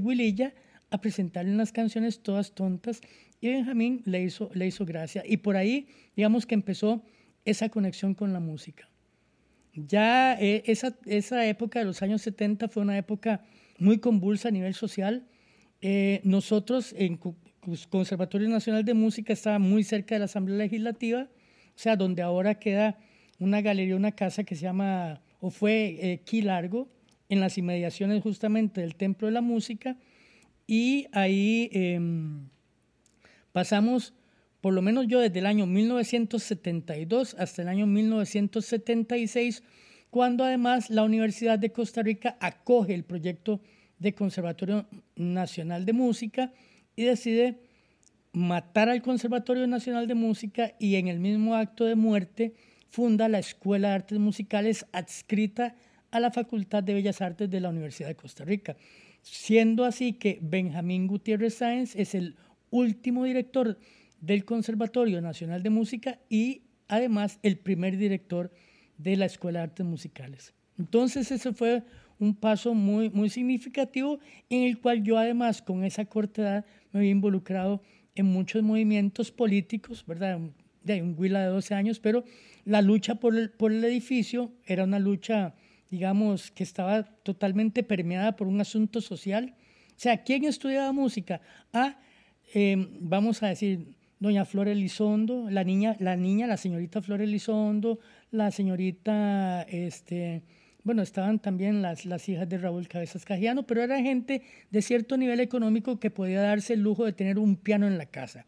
a 0.91 1.01
presentarle 1.01 1.51
unas 1.51 1.71
canciones 1.71 2.21
todas 2.21 2.53
tontas 2.53 3.01
y 3.39 3.48
Benjamín 3.48 4.03
le 4.05 4.21
hizo, 4.21 4.51
le 4.53 4.67
hizo 4.67 4.86
gracia. 4.86 5.24
Y 5.25 5.38
por 5.38 5.55
ahí, 5.55 5.88
digamos 6.15 6.45
que 6.45 6.53
empezó 6.53 7.03
esa 7.45 7.69
conexión 7.69 8.13
con 8.13 8.33
la 8.33 8.39
música. 8.39 8.88
Ya 9.74 10.38
eh, 10.39 10.63
esa, 10.67 10.95
esa 11.05 11.45
época 11.48 11.79
de 11.79 11.86
los 11.86 12.01
años 12.01 12.21
70 12.21 12.67
fue 12.67 12.83
una 12.83 12.98
época 12.98 13.41
muy 13.79 14.00
convulsa 14.00 14.50
a 14.50 14.51
nivel 14.51 14.74
social. 14.75 15.25
Eh, 15.81 16.21
nosotros 16.24 16.93
en 16.98 17.19
Conservatorio 17.89 18.50
Nacional 18.50 18.86
de 18.86 18.93
Música 18.93 19.33
estaba 19.33 19.60
muy 19.60 19.83
cerca 19.83 20.15
de 20.15 20.19
la 20.19 20.25
Asamblea 20.25 20.57
Legislativa, 20.57 21.29
o 21.74 21.79
sea, 21.79 21.95
donde 21.95 22.21
ahora 22.21 22.55
queda 22.55 23.00
una 23.39 23.62
galería, 23.62 23.95
una 23.95 24.12
casa 24.12 24.43
que 24.43 24.55
se 24.55 24.63
llama, 24.63 25.21
o 25.39 25.50
fue 25.50 25.98
eh, 26.00 26.41
Largo, 26.43 26.89
en 27.29 27.39
las 27.39 27.57
inmediaciones 27.57 28.21
justamente 28.21 28.81
del 28.81 28.95
Templo 28.95 29.27
de 29.27 29.33
la 29.33 29.41
Música, 29.41 29.98
y 30.72 31.08
ahí 31.12 31.70
em, 31.74 32.48
pasamos, 33.51 34.13
por 34.62 34.74
lo 34.74 34.82
menos 34.82 35.06
yo 35.06 35.20
desde 35.20 35.40
el 35.40 35.46
año 35.46 35.66
1972 35.66 37.36
hasta 37.38 37.62
el 37.62 37.68
año 37.68 37.88
1976, 37.88 39.63
cuando 40.10 40.46
además 40.46 40.90
la 40.90 41.04
Universidad 41.04 41.60
de 41.60 41.74
Costa 41.74 42.04
Rica 42.04 42.38
acoge 42.40 42.94
el 42.94 43.04
proyecto 43.04 43.60
de 44.00 44.13
Conservatorio 44.13 44.86
Nacional 45.18 45.86
de 45.86 45.92
Música 45.92 46.54
y 46.96 47.04
decide 47.04 47.60
matar 48.32 48.88
al 48.88 49.01
Conservatorio 49.01 49.68
Nacional 49.68 50.08
de 50.08 50.16
Música 50.16 50.72
y 50.80 50.96
en 50.96 51.10
el 51.10 51.20
mismo 51.20 51.56
acto 51.56 51.84
de 51.84 51.96
muerte 51.96 52.54
funda 52.90 53.28
la 53.28 53.40
Escuela 53.40 53.90
de 53.90 53.96
Artes 53.96 54.20
Musicales 54.20 54.86
adscrita 54.94 55.75
la 56.20 56.32
Facultad 56.32 56.84
de 56.84 56.94
Bellas 56.94 57.22
Artes 57.22 57.50
de 57.50 57.60
la 57.60 57.70
Universidad 57.70 58.10
de 58.10 58.15
Costa 58.15 58.44
Rica, 58.44 58.75
siendo 59.22 59.86
así 59.86 60.13
que 60.13 60.39
Benjamín 60.41 61.08
Gutiérrez 61.08 61.56
Sáenz 61.56 61.96
es 61.96 62.15
el 62.15 62.36
último 62.70 63.24
director 63.25 63.77
del 64.20 64.46
Conservatorio 64.46 65.22
Nacional 65.22 65.63
de 65.63 65.70
Música 65.70 66.20
y 66.30 66.63
además 66.88 67.39
el 67.44 67.58
primer 67.58 67.98
director 67.98 68.51
de 68.98 69.15
la 69.18 69.25
Escuela 69.25 69.60
de 69.60 69.63
Artes 69.63 69.86
Musicales. 69.86 70.53
Entonces 70.77 71.32
ese 71.32 71.53
fue 71.53 71.84
un 72.20 72.36
paso 72.36 72.74
muy, 72.74 73.10
muy 73.10 73.30
significativo 73.30 74.20
en 74.50 74.63
el 74.63 74.80
cual 74.80 75.03
yo 75.03 75.18
además 75.18 75.62
con 75.62 75.84
esa 75.84 76.06
corta 76.06 76.41
edad 76.41 76.65
me 76.91 77.00
había 77.00 77.12
involucrado 77.12 77.82
en 78.15 78.27
muchos 78.27 78.62
movimientos 78.62 79.32
políticos, 79.32 80.06
¿verdad? 80.06 80.39
De 80.84 81.01
un 81.01 81.15
huila 81.18 81.41
de 81.41 81.48
12 81.48 81.74
años, 81.74 82.00
pero 82.00 82.24
la 82.65 82.82
lucha 82.82 83.15
por 83.15 83.36
el, 83.36 83.50
por 83.50 83.72
el 83.72 83.84
edificio 83.84 84.51
era 84.65 84.84
una 84.84 85.00
lucha, 85.00 85.56
digamos, 85.91 86.50
que 86.51 86.63
estaba 86.63 87.03
totalmente 87.03 87.83
permeada 87.83 88.36
por 88.36 88.48
un 88.48 88.62
asunto 88.62 89.01
social. 89.01 89.53
O 89.89 90.00
sea, 90.00 90.24
¿quién 90.24 90.45
estudiaba 90.45 90.91
música? 90.93 91.41
Ah, 91.74 92.00
em, 92.53 92.89
vamos 93.01 93.43
a 93.43 93.50
decir, 93.50 93.93
doña 94.19 94.45
Flor 94.45 94.69
Elizondo, 94.69 95.50
la 95.50 95.63
niña, 95.63 95.95
la 96.00 96.15
niña, 96.15 96.48
la 96.48 96.57
señorita 96.57 97.01
Flor 97.01 97.21
Elizondo, 97.21 98.00
la 98.31 98.51
señorita, 98.51 99.63
este, 99.63 100.43
bueno, 100.83 101.01
estaban 101.01 101.39
también 101.39 101.81
las, 101.81 102.05
las 102.05 102.27
hijas 102.29 102.48
de 102.48 102.57
Raúl 102.57 102.88
Cabezas 102.88 103.25
Cajiano, 103.25 103.63
pero 103.63 103.83
era 103.83 104.01
gente 104.01 104.43
de 104.71 104.81
cierto 104.81 105.17
nivel 105.17 105.41
económico 105.41 106.00
que 106.00 106.10
podía 106.10 106.41
darse 106.41 106.74
el 106.74 106.81
lujo 106.81 107.05
de 107.05 107.13
tener 107.13 107.38
un 107.38 107.57
piano 107.57 107.86
en 107.86 107.98
la 107.98 108.05
casa. 108.05 108.45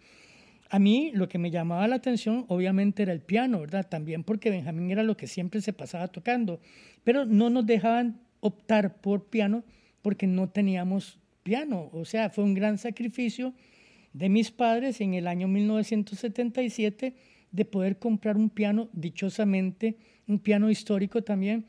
A 0.74 0.80
mí 0.80 1.12
lo 1.14 1.30
que 1.30 1.38
me 1.38 1.52
llamaba 1.52 1.88
la 1.88 1.98
atención 1.98 2.46
obviamente 2.48 3.04
era 3.04 3.14
el 3.14 3.22
piano, 3.22 3.60
¿verdad? 3.60 3.88
También 3.88 4.24
porque 4.24 4.50
Benjamín 4.50 4.90
era 4.90 5.04
lo 5.04 5.16
que 5.16 5.28
siempre 5.28 5.62
se 5.62 5.72
pasaba 5.72 6.08
tocando, 6.08 6.60
pero 7.04 7.26
no 7.26 7.52
nos 7.52 7.68
dejaban 7.68 8.20
optar 8.40 9.00
por 9.00 9.26
piano 9.26 9.64
porque 10.02 10.26
no 10.26 10.50
teníamos 10.50 11.20
piano, 11.44 11.92
o 11.94 12.06
sea, 12.06 12.32
fue 12.32 12.44
un 12.44 12.56
gran 12.56 12.80
sacrificio 12.80 13.54
de 14.14 14.30
mis 14.30 14.50
padres 14.50 15.00
en 15.00 15.14
el 15.14 15.28
año 15.28 15.48
1977 15.48 17.14
de 17.52 17.66
poder 17.66 18.00
comprar 18.00 18.36
un 18.36 18.50
piano, 18.50 18.90
dichosamente, 18.94 19.98
un 20.28 20.40
piano 20.40 20.72
histórico 20.72 21.22
también, 21.22 21.68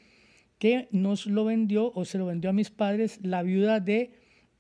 que 0.58 0.88
nos 0.92 1.26
lo 1.26 1.44
vendió 1.44 1.92
o 1.94 2.06
se 2.06 2.16
lo 2.16 2.24
vendió 2.24 2.48
a 2.48 2.54
mis 2.54 2.70
padres 2.70 3.18
la 3.22 3.42
viuda 3.42 3.80
de 3.80 4.12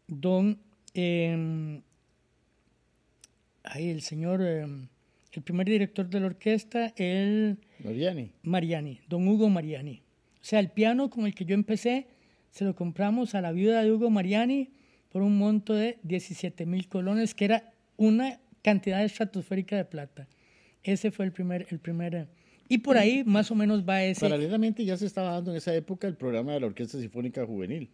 don, 0.06 0.58
eh, 0.92 1.80
el 3.74 4.02
señor, 4.02 4.42
em, 4.42 4.88
el 5.32 5.42
primer 5.42 5.66
director 5.66 6.08
de 6.08 6.20
la 6.20 6.26
orquesta, 6.26 6.92
el... 6.96 7.58
Mariani. 7.82 8.30
Mariani, 8.42 9.00
don 9.08 9.26
Hugo 9.26 9.48
Mariani. 9.48 10.02
O 10.40 10.44
sea, 10.44 10.60
el 10.60 10.70
piano 10.70 11.10
con 11.10 11.26
el 11.26 11.34
que 11.34 11.44
yo 11.44 11.54
empecé, 11.54 12.06
se 12.50 12.64
lo 12.64 12.74
compramos 12.74 13.34
a 13.34 13.40
la 13.40 13.52
viuda 13.52 13.82
de 13.82 13.90
Hugo 13.90 14.10
Mariani 14.10 14.70
por 15.10 15.22
un 15.22 15.38
monto 15.38 15.74
de 15.74 15.98
17 16.02 16.66
mil 16.66 16.88
colones, 16.88 17.34
que 17.34 17.46
era 17.46 17.72
una 17.96 18.40
cantidad 18.62 19.02
estratosférica 19.04 19.76
de 19.76 19.84
plata. 19.84 20.28
Ese 20.82 21.10
fue 21.10 21.24
el 21.24 21.32
primer, 21.32 21.66
el 21.70 21.78
primer 21.78 22.28
y 22.68 22.78
por 22.78 22.96
ahí 22.96 23.24
más 23.24 23.50
o 23.50 23.54
menos 23.54 23.84
va 23.86 24.02
ese. 24.02 24.20
Paralelamente 24.20 24.84
ya 24.84 24.96
se 24.96 25.06
estaba 25.06 25.32
dando 25.32 25.50
en 25.50 25.58
esa 25.58 25.74
época 25.74 26.08
el 26.08 26.16
programa 26.16 26.52
de 26.52 26.60
la 26.60 26.66
Orquesta 26.66 26.98
Sinfónica 26.98 27.44
Juvenil. 27.44 27.90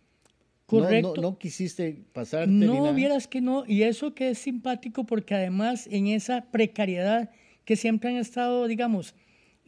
Correcto. 0.70 1.14
No, 1.16 1.22
no, 1.22 1.38
quisiste 1.38 2.04
pasar. 2.12 2.48
No, 2.48 2.94
vieras 2.94 3.26
que 3.26 3.40
no. 3.40 3.64
Y 3.66 3.82
eso 3.82 4.14
que 4.14 4.30
es 4.30 4.38
simpático 4.38 5.04
porque 5.04 5.34
además 5.34 5.88
en 5.90 6.06
esa 6.06 6.46
precariedad 6.50 7.30
que 7.64 7.76
siempre 7.76 8.10
han 8.10 8.16
estado, 8.16 8.66
digamos, 8.66 9.14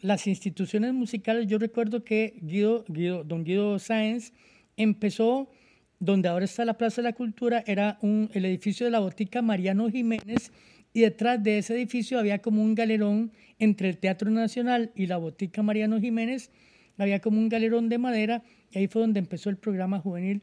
las 0.01 0.27
instituciones 0.27 0.93
musicales, 0.93 1.47
yo 1.47 1.59
recuerdo 1.59 2.05
que 2.05 2.39
Guido, 2.41 2.85
Guido, 2.89 3.25
don 3.25 3.45
Guido 3.45 3.79
Sáenz 3.79 4.33
empezó 4.77 5.51
donde 5.99 6.29
ahora 6.29 6.45
está 6.45 6.65
la 6.65 6.79
Plaza 6.79 7.01
de 7.01 7.09
la 7.09 7.15
Cultura, 7.15 7.63
era 7.67 7.99
un, 8.03 8.29
el 8.35 8.45
edificio 8.45 8.85
de 8.85 8.91
la 8.91 8.99
botica 8.99 9.41
Mariano 9.41 9.89
Jiménez 9.89 10.51
y 10.93 11.01
detrás 11.01 11.43
de 11.43 11.59
ese 11.59 11.75
edificio 11.75 12.19
había 12.19 12.41
como 12.41 12.63
un 12.63 12.75
galerón 12.75 13.33
entre 13.59 13.89
el 13.89 13.99
Teatro 13.99 14.31
Nacional 14.31 14.91
y 14.97 15.07
la 15.07 15.17
Botica 15.17 15.63
Mariano 15.63 16.01
Jiménez, 16.01 16.51
había 16.99 17.21
como 17.21 17.39
un 17.39 17.49
galerón 17.49 17.89
de 17.89 17.99
madera 17.99 18.43
y 18.73 18.79
ahí 18.79 18.87
fue 18.89 19.03
donde 19.03 19.21
empezó 19.21 19.51
el 19.51 19.57
programa 19.57 20.01
juvenil. 20.01 20.43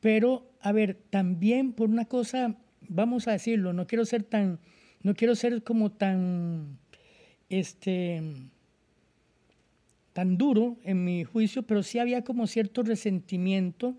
Pero, 0.00 0.50
a 0.60 0.72
ver, 0.72 0.98
también 1.10 1.72
por 1.72 1.88
una 1.88 2.06
cosa, 2.06 2.56
vamos 2.88 3.28
a 3.28 3.32
decirlo, 3.32 3.72
no 3.72 3.86
quiero 3.86 4.04
ser 4.04 4.24
tan, 4.24 4.58
no 5.02 5.14
quiero 5.14 5.34
ser 5.34 5.62
como 5.62 5.92
tan, 5.92 6.78
este, 7.48 8.22
tan 10.12 10.36
duro 10.38 10.78
en 10.82 11.04
mi 11.04 11.24
juicio, 11.24 11.62
pero 11.62 11.82
sí 11.82 11.98
había 11.98 12.24
como 12.24 12.46
cierto 12.46 12.82
resentimiento 12.82 13.96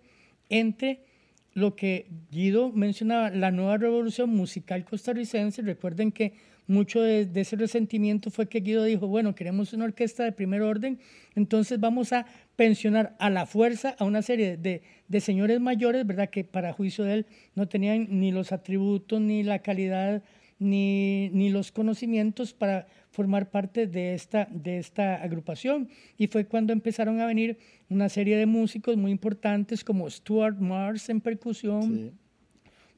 entre 0.50 1.06
lo 1.54 1.76
que 1.76 2.08
Guido 2.32 2.72
mencionaba, 2.72 3.30
la 3.30 3.52
nueva 3.52 3.78
revolución 3.78 4.30
musical 4.32 4.86
costarricense. 4.86 5.62
Recuerden 5.62 6.12
que 6.12 6.34
mucho 6.68 7.02
de, 7.02 7.30
ese 7.36 7.56
resentimiento 7.56 8.32
fue 8.32 8.48
que 8.48 8.62
Guido 8.62 8.84
dijo, 8.84 9.08
bueno, 9.08 9.36
queremos 9.36 9.74
una 9.74 9.86
orquesta 9.86 10.24
de 10.24 10.32
primer 10.32 10.62
orden, 10.62 11.00
entonces 11.36 11.80
vamos 11.80 12.14
a 12.14 12.26
pensionar 12.56 13.16
a 13.20 13.30
la 13.30 13.46
fuerza 13.46 13.96
a 14.00 14.06
una 14.06 14.22
serie 14.22 14.58
de, 14.58 14.82
de 15.08 15.22
señores 15.22 15.60
mayores, 15.60 16.06
¿verdad? 16.06 16.30
Que 16.30 16.44
para 16.44 16.74
juicio 16.74 17.04
de 17.04 17.14
él 17.14 17.26
no 17.56 17.68
tenían 17.68 18.08
ni 18.10 18.32
los 18.32 18.52
atributos, 18.52 19.20
ni 19.20 19.44
la 19.44 19.60
calidad, 19.60 20.24
ni, 20.60 21.30
ni 21.30 21.50
los 21.50 21.72
conocimientos 21.72 22.54
para 22.54 22.88
formar 23.12 23.52
parte 23.52 23.86
de 23.86 24.14
esta, 24.14 24.48
de 24.52 24.78
esta 24.78 25.16
agrupación. 25.16 25.90
Y 26.18 26.28
fue 26.28 26.46
cuando 26.46 26.74
empezaron 26.74 27.20
a 27.20 27.26
venir 27.26 27.58
una 27.90 28.10
serie 28.10 28.38
de 28.38 28.46
músicos 28.46 28.98
muy 28.98 29.12
importantes 29.12 29.84
como 29.84 30.10
Stuart 30.10 30.58
Mars 30.58 31.10
en 31.10 31.22
percusión, 31.22 32.18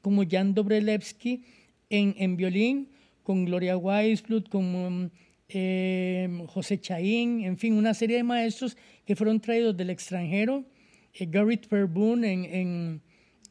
como 0.00 0.22
Jan 0.28 0.54
Dobrelewski 0.54 1.42
en, 1.90 2.14
en 2.18 2.36
violín, 2.36 2.88
con 3.26 3.44
Gloria 3.44 3.76
Weisblut, 3.76 4.48
con 4.48 5.10
eh, 5.48 6.44
José 6.46 6.80
Chaín, 6.80 7.42
en 7.42 7.58
fin, 7.58 7.72
una 7.74 7.92
serie 7.92 8.18
de 8.18 8.22
maestros 8.22 8.76
que 9.04 9.16
fueron 9.16 9.40
traídos 9.40 9.76
del 9.76 9.90
extranjero, 9.90 10.64
eh, 11.12 11.26
Garrett 11.28 11.68
Verboon 11.68 12.24
en, 12.24 12.44
en, 12.44 13.02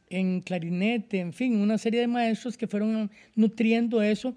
en 0.09 0.39
clarinete, 0.39 1.19
en 1.19 1.33
fin, 1.33 1.57
una 1.57 1.77
serie 1.77 1.99
de 1.99 2.07
maestros 2.07 2.55
que 2.55 2.67
fueron 2.67 3.11
nutriendo 3.35 4.01
eso 4.01 4.33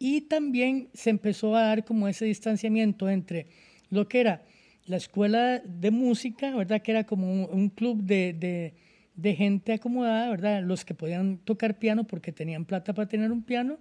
y 0.00 0.22
también 0.22 0.88
se 0.92 1.10
empezó 1.10 1.54
a 1.54 1.66
dar 1.66 1.84
como 1.84 2.08
ese 2.08 2.24
distanciamiento 2.24 3.08
entre 3.08 3.46
lo 3.90 4.08
que 4.08 4.18
era 4.18 4.42
la 4.86 4.96
escuela 4.96 5.60
de 5.60 5.92
música, 5.92 6.52
¿verdad? 6.56 6.82
Que 6.82 6.90
era 6.90 7.04
como 7.04 7.44
un, 7.44 7.68
club 7.68 8.02
de, 8.02 8.74
de 9.14 9.34
gente 9.36 9.72
acomodada, 9.72 10.30
¿verdad? 10.30 10.64
Los 10.64 10.84
que 10.84 10.94
podían 10.94 11.38
tocar 11.38 11.78
piano 11.78 12.08
porque 12.08 12.32
tenían 12.32 12.64
plata 12.64 12.92
para 12.92 13.08
tener 13.08 13.30
un 13.30 13.44
piano 13.44 13.78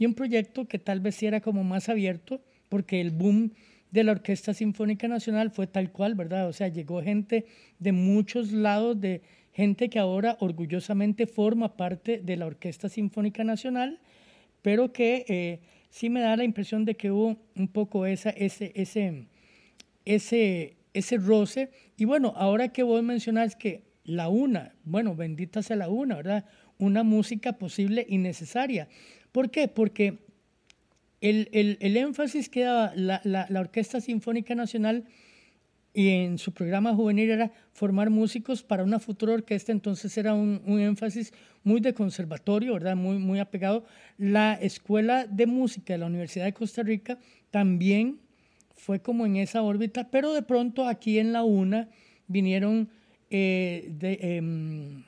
y 0.00 0.06
un 0.06 0.14
proyecto 0.14 0.66
que 0.66 0.78
tal 0.78 1.00
vez 1.00 1.22
era 1.22 1.42
como 1.42 1.62
más 1.62 1.90
abierto 1.90 2.40
porque 2.70 3.02
el 3.02 3.10
boom 3.10 3.52
de 3.90 4.02
la 4.02 4.12
Orquesta 4.12 4.54
Sinfónica 4.54 5.08
Nacional 5.08 5.50
fue 5.50 5.66
tal 5.66 5.92
cual, 5.92 6.14
¿verdad? 6.14 6.48
O 6.48 6.54
sea, 6.54 6.68
llegó 6.68 7.02
gente 7.02 7.44
de 7.78 7.92
muchos 7.92 8.50
lados, 8.50 8.98
de 8.98 9.20
gente 9.52 9.90
que 9.90 9.98
ahora 9.98 10.38
orgullosamente 10.40 11.26
forma 11.26 11.76
parte 11.76 12.18
de 12.24 12.38
la 12.38 12.46
Orquesta 12.46 12.88
Sinfónica 12.88 13.44
Nacional, 13.44 14.00
pero 14.62 14.90
que 14.90 15.26
eh, 15.28 15.60
sí 15.90 16.08
me 16.08 16.20
da 16.20 16.34
la 16.34 16.44
impresión 16.44 16.86
de 16.86 16.96
que 16.96 17.10
hubo 17.10 17.36
un 17.54 17.68
poco 17.68 18.06
esa, 18.06 18.30
ese, 18.30 18.72
ese, 18.74 19.26
ese, 20.06 20.76
ese 20.94 21.16
roce. 21.18 21.72
Y 21.98 22.06
bueno, 22.06 22.32
ahora 22.36 22.68
que 22.68 22.82
vos 22.84 23.02
mencionás 23.02 23.54
que 23.54 23.82
la 24.04 24.30
una, 24.30 24.72
bueno, 24.82 25.14
bendita 25.14 25.62
sea 25.62 25.76
la 25.76 25.90
una, 25.90 26.16
¿verdad? 26.16 26.46
Una 26.78 27.02
música 27.02 27.58
posible 27.58 28.06
y 28.08 28.16
necesaria. 28.16 28.88
¿Por 29.32 29.50
qué? 29.50 29.68
Porque 29.68 30.18
el, 31.20 31.48
el, 31.52 31.78
el 31.80 31.96
énfasis 31.96 32.48
que 32.48 32.62
daba 32.62 32.92
la, 32.94 33.20
la, 33.24 33.60
Orquesta 33.60 34.00
Sinfónica 34.00 34.54
Nacional 34.54 35.04
y 35.92 36.08
en 36.08 36.38
su 36.38 36.52
programa 36.52 36.94
juvenil 36.94 37.30
era 37.30 37.52
formar 37.72 38.10
músicos 38.10 38.62
para 38.62 38.84
una 38.84 38.98
futura 38.98 39.34
orquesta, 39.34 39.72
entonces 39.72 40.16
era 40.16 40.34
un, 40.34 40.62
un, 40.64 40.80
énfasis 40.80 41.32
muy 41.64 41.80
de 41.80 41.94
conservatorio, 41.94 42.74
¿verdad? 42.74 42.96
Muy, 42.96 43.18
muy 43.18 43.40
apegado. 43.40 43.84
La 44.16 44.54
Escuela 44.54 45.26
de 45.26 45.46
Música 45.46 45.92
de 45.92 45.98
la 45.98 46.06
Universidad 46.06 46.44
de 46.44 46.54
Costa 46.54 46.82
Rica 46.82 47.18
también 47.50 48.20
fue 48.76 49.02
como 49.02 49.26
en 49.26 49.36
esa 49.36 49.62
órbita, 49.62 50.10
pero 50.10 50.32
de 50.32 50.42
pronto 50.42 50.86
aquí 50.86 51.18
en 51.18 51.32
la 51.32 51.42
UNA 51.42 51.88
vinieron 52.28 52.88
eh, 53.30 53.88
de... 53.98 54.18
Eh, 54.22 55.04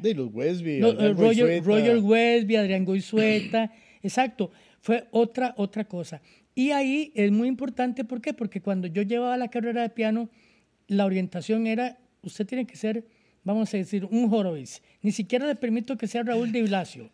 de 0.00 0.14
los 0.14 0.32
Wesby, 0.32 0.80
no, 0.80 0.92
Roger, 1.14 1.62
Roger, 1.62 1.98
Wesby, 1.98 2.56
Adrián 2.56 2.84
Goizueta, 2.84 3.72
exacto 4.02 4.50
fue 4.80 5.06
otra, 5.10 5.54
otra 5.56 5.84
cosa. 5.84 6.20
Y 6.54 6.70
ahí 6.70 7.12
es 7.14 7.30
muy 7.30 7.48
importante, 7.48 8.04
¿por 8.04 8.20
qué? 8.20 8.34
Porque 8.34 8.60
cuando 8.60 8.88
yo 8.88 9.02
llevaba 9.02 9.36
la 9.36 9.48
carrera 9.48 9.82
de 9.82 9.90
piano, 9.90 10.28
la 10.88 11.06
orientación 11.06 11.66
era, 11.66 11.98
usted 12.22 12.46
tiene 12.46 12.66
que 12.66 12.76
ser, 12.76 13.04
vamos 13.44 13.72
a 13.72 13.76
decir, 13.76 14.06
un 14.06 14.32
Horowitz. 14.32 14.82
Ni 15.02 15.12
siquiera 15.12 15.46
le 15.46 15.54
permito 15.54 15.96
que 15.96 16.06
sea 16.06 16.22
Raúl 16.22 16.50
de 16.50 16.62
Blasio, 16.62 17.10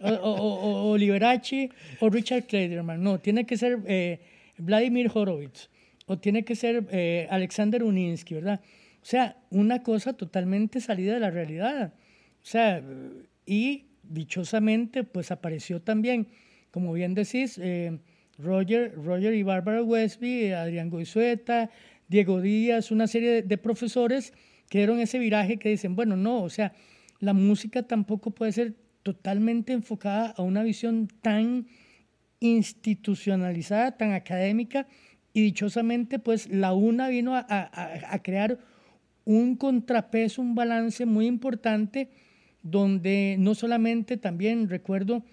o, 0.00 0.08
o, 0.08 0.90
o, 0.90 0.96
Liberace, 0.98 1.70
o 2.00 2.10
Richard 2.10 2.46
Kleiderman. 2.46 3.02
No, 3.02 3.20
tiene 3.20 3.46
que 3.46 3.56
ser 3.56 3.78
eh, 3.86 4.20
Vladimir 4.58 5.10
Horowitz, 5.12 5.70
o 6.06 6.18
tiene 6.18 6.44
que 6.44 6.56
ser 6.56 6.86
eh, 6.90 7.28
Alexander 7.30 7.82
Uninsky, 7.82 8.34
¿verdad? 8.34 8.60
O 9.02 9.06
sea, 9.06 9.36
una 9.50 9.82
cosa 9.82 10.12
totalmente 10.12 10.80
salida 10.80 11.14
de 11.14 11.20
la 11.20 11.30
realidad. 11.30 11.94
O 12.42 12.46
sea, 12.46 12.82
y 13.46 13.86
dichosamente, 14.02 15.04
pues 15.04 15.30
apareció 15.30 15.80
también 15.80 16.28
como 16.70 16.92
bien 16.92 17.14
decís, 17.14 17.58
eh, 17.58 17.98
Roger, 18.38 18.94
Roger 18.94 19.34
y 19.34 19.42
Bárbara 19.42 19.82
Westby, 19.82 20.52
Adrián 20.52 20.88
Goizueta, 20.88 21.70
Diego 22.08 22.40
Díaz, 22.40 22.90
una 22.90 23.06
serie 23.06 23.42
de, 23.42 23.58
profesores 23.58 24.32
que 24.68 24.78
dieron 24.78 25.00
ese 25.00 25.18
viraje 25.18 25.58
que 25.58 25.68
dicen, 25.68 25.96
bueno, 25.96 26.16
no, 26.16 26.42
o 26.42 26.48
sea, 26.48 26.72
la 27.18 27.34
música 27.34 27.82
tampoco 27.82 28.30
puede 28.30 28.52
ser 28.52 28.74
totalmente 29.02 29.72
enfocada 29.72 30.34
a 30.36 30.42
una 30.42 30.62
visión 30.62 31.08
tan 31.22 31.66
institucionalizada, 32.40 33.96
tan 33.96 34.12
académica, 34.12 34.86
y 35.32 35.42
dichosamente, 35.42 36.18
pues 36.18 36.48
la 36.48 36.72
UNA 36.72 37.08
vino 37.08 37.36
a, 37.36 37.46
a, 37.48 38.14
a 38.14 38.22
crear 38.22 38.58
un 39.24 39.54
contrapeso, 39.56 40.42
un 40.42 40.54
balance 40.54 41.06
muy 41.06 41.26
importante, 41.26 42.10
donde 42.62 43.36
no 43.38 43.54
solamente 43.54 44.16
también 44.16 44.68
recuerdo 44.68 45.24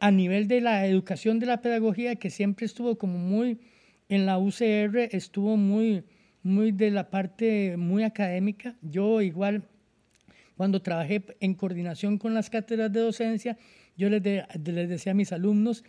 a 0.00 0.10
nivel 0.10 0.48
de 0.48 0.60
la 0.60 0.86
educación 0.86 1.38
de 1.38 1.46
la 1.46 1.60
pedagogía, 1.62 2.16
que 2.16 2.30
siempre 2.30 2.66
estuvo 2.66 2.98
como 2.98 3.18
muy 3.18 3.58
en 4.08 4.26
la 4.26 4.38
UCR, 4.38 5.08
estuvo 5.12 5.56
muy, 5.56 6.04
muy 6.42 6.72
de 6.72 6.90
la 6.90 7.08
parte 7.08 7.76
muy 7.76 8.02
académica. 8.02 8.76
Yo 8.82 9.20
igual, 9.20 9.62
cuando 10.56 10.82
trabajé 10.82 11.22
en 11.40 11.54
coordinación 11.54 12.18
con 12.18 12.34
las 12.34 12.50
cátedras 12.50 12.92
de 12.92 13.00
docencia, 13.00 13.56
yo 13.96 14.08
les, 14.10 14.22
les 14.22 14.88
decía 14.88 15.12
a 15.12 15.14
mis 15.14 15.32
alumnos 15.32 15.84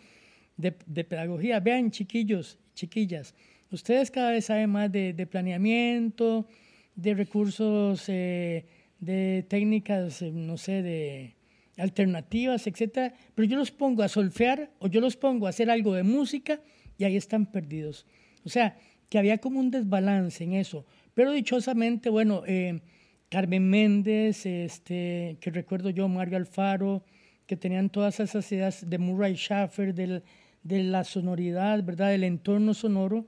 de, 0.58 0.72
pedagogía, 0.72 1.60
vean 1.60 1.90
chiquillos, 1.90 2.60
chiquillas, 2.76 3.34
ustedes 3.72 4.12
cada 4.12 4.32
vez 4.32 4.46
saben 4.46 4.70
más 4.70 4.92
de, 4.92 5.14
de 5.14 5.26
planeamiento, 5.26 6.48
de 6.96 7.16
recursos, 7.16 8.06
eh, 8.08 8.66
de 9.04 9.46
técnicas, 9.48 10.22
eh, 10.22 10.32
no 10.32 10.58
sé, 10.58 10.82
de 10.82 11.36
alternativas, 11.78 12.68
etcétera, 12.68 13.14
pero 13.36 13.48
yo 13.48 13.58
los 13.58 13.72
pongo 13.72 14.04
a 14.04 14.08
solfear 14.08 14.72
o 14.80 14.88
yo 14.88 15.02
los 15.02 15.18
pongo 15.18 15.48
a 15.48 15.50
hacer 15.50 15.70
algo 15.70 15.94
de 15.94 16.04
música 16.04 16.62
y 16.98 17.04
ahí 17.04 17.18
están 17.18 17.48
perdidos. 17.48 18.06
O 18.46 18.50
sea, 18.50 18.78
que 19.10 19.18
había 19.18 19.40
como 19.40 19.60
un 19.60 19.72
desbalance 19.72 20.44
en 20.44 20.54
eso. 20.54 20.86
Pero 21.14 21.32
dichosamente, 21.32 22.10
bueno, 22.10 22.44
eh, 22.48 22.82
Carmen 23.30 23.70
Méndez, 23.70 24.46
este, 24.46 25.38
que 25.40 25.52
recuerdo 25.52 25.90
yo, 25.90 26.08
Mario 26.08 26.38
Alfaro, 26.38 27.04
que 27.46 27.58
tenían 27.58 27.90
todas 27.90 28.20
esas 28.20 28.52
ideas 28.52 28.88
de 28.90 28.98
Murray 28.98 29.36
Schaffer, 29.36 29.94
del, 29.94 30.24
de 30.64 30.84
la 30.84 31.04
sonoridad, 31.04 31.84
¿verdad? 31.84 32.10
Del 32.12 32.24
entorno 32.24 32.74
sonoro, 32.74 33.28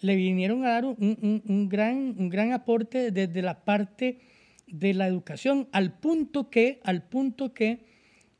le 0.00 0.16
vinieron 0.16 0.64
a 0.64 0.70
dar 0.70 0.84
un, 0.84 0.96
un, 0.98 1.42
un, 1.46 1.68
gran, 1.68 2.14
un 2.18 2.28
gran 2.28 2.52
aporte 2.52 3.10
desde 3.10 3.42
la 3.42 3.64
parte 3.64 4.18
de 4.74 4.92
la 4.92 5.06
educación, 5.06 5.68
al 5.70 5.92
punto 5.92 6.50
que, 6.50 6.80
al 6.82 7.04
punto 7.04 7.54
que 7.54 7.84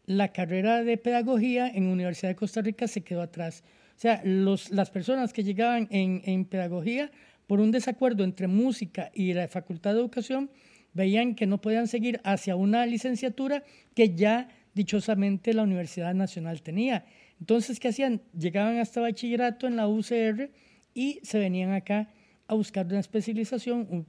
la 0.05 0.33
carrera 0.33 0.83
de 0.83 0.97
pedagogía 0.97 1.69
en 1.69 1.87
Universidad 1.87 2.31
de 2.31 2.35
Costa 2.35 2.61
Rica 2.61 2.89
se 2.89 3.03
quedó 3.03 3.23
atrás. 3.23 3.63
O 3.97 4.01
sea, 4.01 4.21
los, 4.25 4.71
las 4.71 4.91
personas 4.91 5.33
que 5.33 5.45
llegaban 5.45 5.87
en, 5.93 6.23
en 6.25 6.45
pedagogía 6.45 7.13
por 7.47 7.61
un 7.61 7.71
desacuerdo 7.71 8.25
entre 8.25 8.49
música 8.49 9.13
y 9.15 9.33
la 9.33 9.47
Facultad 9.47 9.93
de 9.93 10.01
Educación, 10.01 10.51
veían 10.93 11.37
que 11.37 11.47
no 11.47 11.61
podían 11.61 11.87
seguir 11.87 12.21
hacia 12.25 12.57
una 12.57 12.85
licenciatura 12.85 13.63
que 13.95 14.17
ya 14.17 14.49
dichosamente 14.75 15.55
la 15.55 15.63
Universidad 15.63 16.15
Nacional 16.15 16.63
tenía. 16.63 17.05
Entonces, 17.39 17.79
¿qué 17.79 17.89
hacían? 17.89 18.23
Llegaban 18.37 18.79
hasta 18.79 19.01
bachillerato 19.01 19.69
en 19.69 19.77
la 19.77 19.87
UCR 19.87 20.51
y 20.95 21.21
se 21.23 21.39
venían 21.39 21.73
acá 21.73 22.09
a 22.49 22.55
buscar 22.55 22.87
una 22.87 22.99
especialización, 22.99 24.07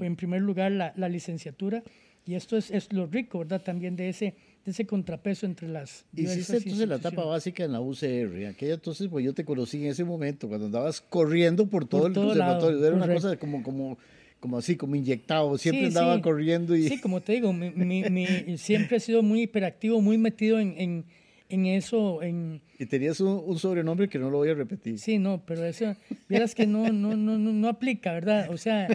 en 0.00 0.16
primer 0.16 0.42
lugar, 0.42 0.72
la, 0.72 0.92
la, 0.96 1.08
licenciatura. 1.08 1.82
Y 2.26 2.34
esto 2.34 2.56
es, 2.56 2.70
es 2.70 2.92
lo 2.92 3.06
rico, 3.06 3.40
¿verdad? 3.40 3.62
También 3.62 3.96
de 3.96 4.08
ese, 4.08 4.34
de 4.64 4.70
ese 4.70 4.86
contrapeso 4.86 5.44
entre 5.44 5.68
las. 5.68 6.06
Hiciste 6.14 6.56
entonces 6.56 6.88
la 6.88 6.96
etapa 6.96 7.24
básica 7.24 7.64
en 7.64 7.72
la 7.72 7.80
UCR. 7.80 8.46
Aquella 8.48 8.74
entonces, 8.74 9.08
pues 9.08 9.24
yo 9.24 9.34
te 9.34 9.44
conocí 9.44 9.82
en 9.82 9.90
ese 9.90 10.04
momento, 10.04 10.48
cuando 10.48 10.66
andabas 10.66 11.00
corriendo 11.02 11.66
por 11.66 11.86
todo 11.86 12.06
el 12.06 12.14
conservatorio. 12.14 12.86
Era 12.86 12.96
una 12.96 13.12
cosa 13.12 13.36
como, 13.36 13.62
como, 13.62 13.98
como 14.40 14.58
así, 14.58 14.76
como 14.76 14.96
inyectado. 14.96 15.58
Siempre 15.58 15.86
andaba 15.86 16.20
corriendo. 16.22 16.74
y 16.74 16.88
Sí, 16.88 17.00
como 17.00 17.20
te 17.20 17.32
digo, 17.32 17.52
mi, 17.52 17.70
mi, 17.74 18.04
mi, 18.04 18.56
siempre 18.56 18.96
he 18.96 19.00
sido 19.00 19.22
muy 19.22 19.42
hiperactivo, 19.42 20.00
muy 20.00 20.16
metido 20.16 20.58
en, 20.58 20.74
en, 20.78 21.04
en 21.50 21.66
eso. 21.66 22.22
En, 22.22 22.62
y 22.78 22.86
tenías 22.86 23.20
un, 23.20 23.42
un, 23.44 23.58
sobrenombre 23.58 24.08
que 24.08 24.18
no 24.18 24.30
lo 24.30 24.38
voy 24.38 24.48
a 24.48 24.54
repetir. 24.54 24.98
Sí, 24.98 25.18
no, 25.18 25.42
pero 25.46 25.64
eso, 25.64 25.94
vieras 26.28 26.54
que 26.54 26.66
no, 26.66 26.90
no, 26.90 27.16
no, 27.16 27.38
no, 27.38 27.52
no 27.52 27.68
aplica, 27.68 28.12
¿verdad? 28.12 28.50
O 28.50 28.56
sea, 28.56 28.88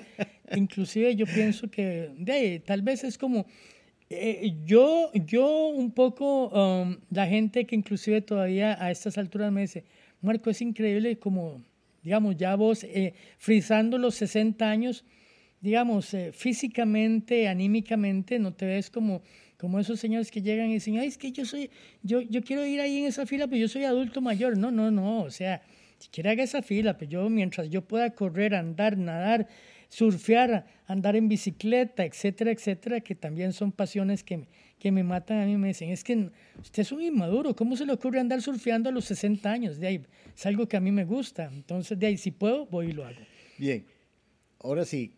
inclusive 0.56 1.16
yo 1.16 1.26
pienso 1.26 1.70
que 1.70 2.12
de, 2.18 2.62
tal 2.66 2.82
vez 2.82 3.04
es 3.04 3.18
como... 3.18 3.46
Eh, 4.12 4.56
yo, 4.66 5.12
yo 5.14 5.68
un 5.68 5.92
poco, 5.92 6.48
um, 6.48 6.98
la 7.12 7.28
gente 7.28 7.66
que 7.66 7.76
inclusive 7.76 8.22
todavía 8.22 8.76
a 8.84 8.90
estas 8.90 9.20
alturas 9.20 9.52
me 9.52 9.62
dice, 9.62 9.84
Marco, 10.22 10.50
es 10.50 10.62
increíble 10.62 11.20
como, 11.20 11.62
digamos, 12.02 12.36
ya 12.36 12.56
vos 12.56 12.84
eh, 12.84 13.14
frizando 13.38 14.00
los 14.00 14.16
60 14.16 14.68
años, 14.68 15.06
digamos, 15.62 16.14
eh, 16.14 16.32
físicamente, 16.34 17.48
anímicamente, 17.48 18.40
no 18.40 18.54
te 18.54 18.66
ves 18.66 18.90
como, 18.90 19.22
como 19.58 19.80
esos 19.80 20.00
señores 20.00 20.32
que 20.32 20.42
llegan 20.42 20.70
y 20.70 20.76
dicen, 20.76 20.98
ay, 20.98 21.08
es 21.08 21.18
que 21.18 21.32
yo 21.32 21.46
soy, 21.46 21.70
yo, 22.02 22.22
yo 22.22 22.42
quiero 22.42 22.66
ir 22.66 22.82
ahí 22.82 23.00
en 23.00 23.06
esa 23.06 23.26
fila, 23.26 23.48
pero 23.48 23.58
yo 23.58 23.68
soy 23.68 23.84
adulto 23.84 24.22
mayor. 24.22 24.58
No, 24.58 24.72
no, 24.72 24.90
no, 24.90 25.22
o 25.22 25.32
sea, 25.32 25.62
si 26.00 26.10
quiere 26.10 26.30
haga 26.30 26.44
esa 26.44 26.62
fila, 26.62 26.98
pero 26.98 27.12
yo 27.12 27.30
mientras 27.30 27.70
yo 27.70 27.82
pueda 27.82 28.10
correr, 28.12 28.56
andar, 28.56 28.98
nadar, 28.98 29.48
surfear, 29.90 30.66
andar 30.86 31.16
en 31.16 31.28
bicicleta, 31.28 32.06
etcétera, 32.06 32.52
etcétera, 32.52 33.02
que 33.02 33.16
también 33.16 33.54
son 33.54 33.72
pasiones 33.72 34.24
que, 34.24 34.48
que 34.78 34.92
me 34.92 35.04
matan 35.04 35.40
a 35.40 35.46
mí, 35.46 35.58
me 35.58 35.70
dicen, 35.70 35.90
es 35.90 36.04
que 36.04 36.30
usted 36.60 36.84
es 36.84 36.92
un 36.92 37.02
inmaduro, 37.02 37.56
¿cómo 37.56 37.76
se 37.76 37.86
le 37.86 37.94
ocurre 37.94 38.20
andar 38.20 38.42
surfeando 38.42 38.90
a 38.90 38.92
los 38.92 39.06
60 39.06 39.52
años? 39.52 39.80
De 39.80 39.88
ahí, 39.88 40.06
es 40.36 40.46
algo 40.46 40.68
que 40.68 40.78
a 40.78 40.80
mí 40.80 40.92
me 40.92 41.06
gusta, 41.06 41.50
entonces 41.52 41.98
de 41.98 42.06
ahí, 42.06 42.18
si 42.18 42.32
puedo, 42.32 42.68
voy 42.68 42.90
y 42.90 42.92
lo 42.94 43.04
hago. 43.04 43.20
Bien, 43.58 43.84
ahora 44.60 44.86
sí, 44.86 45.16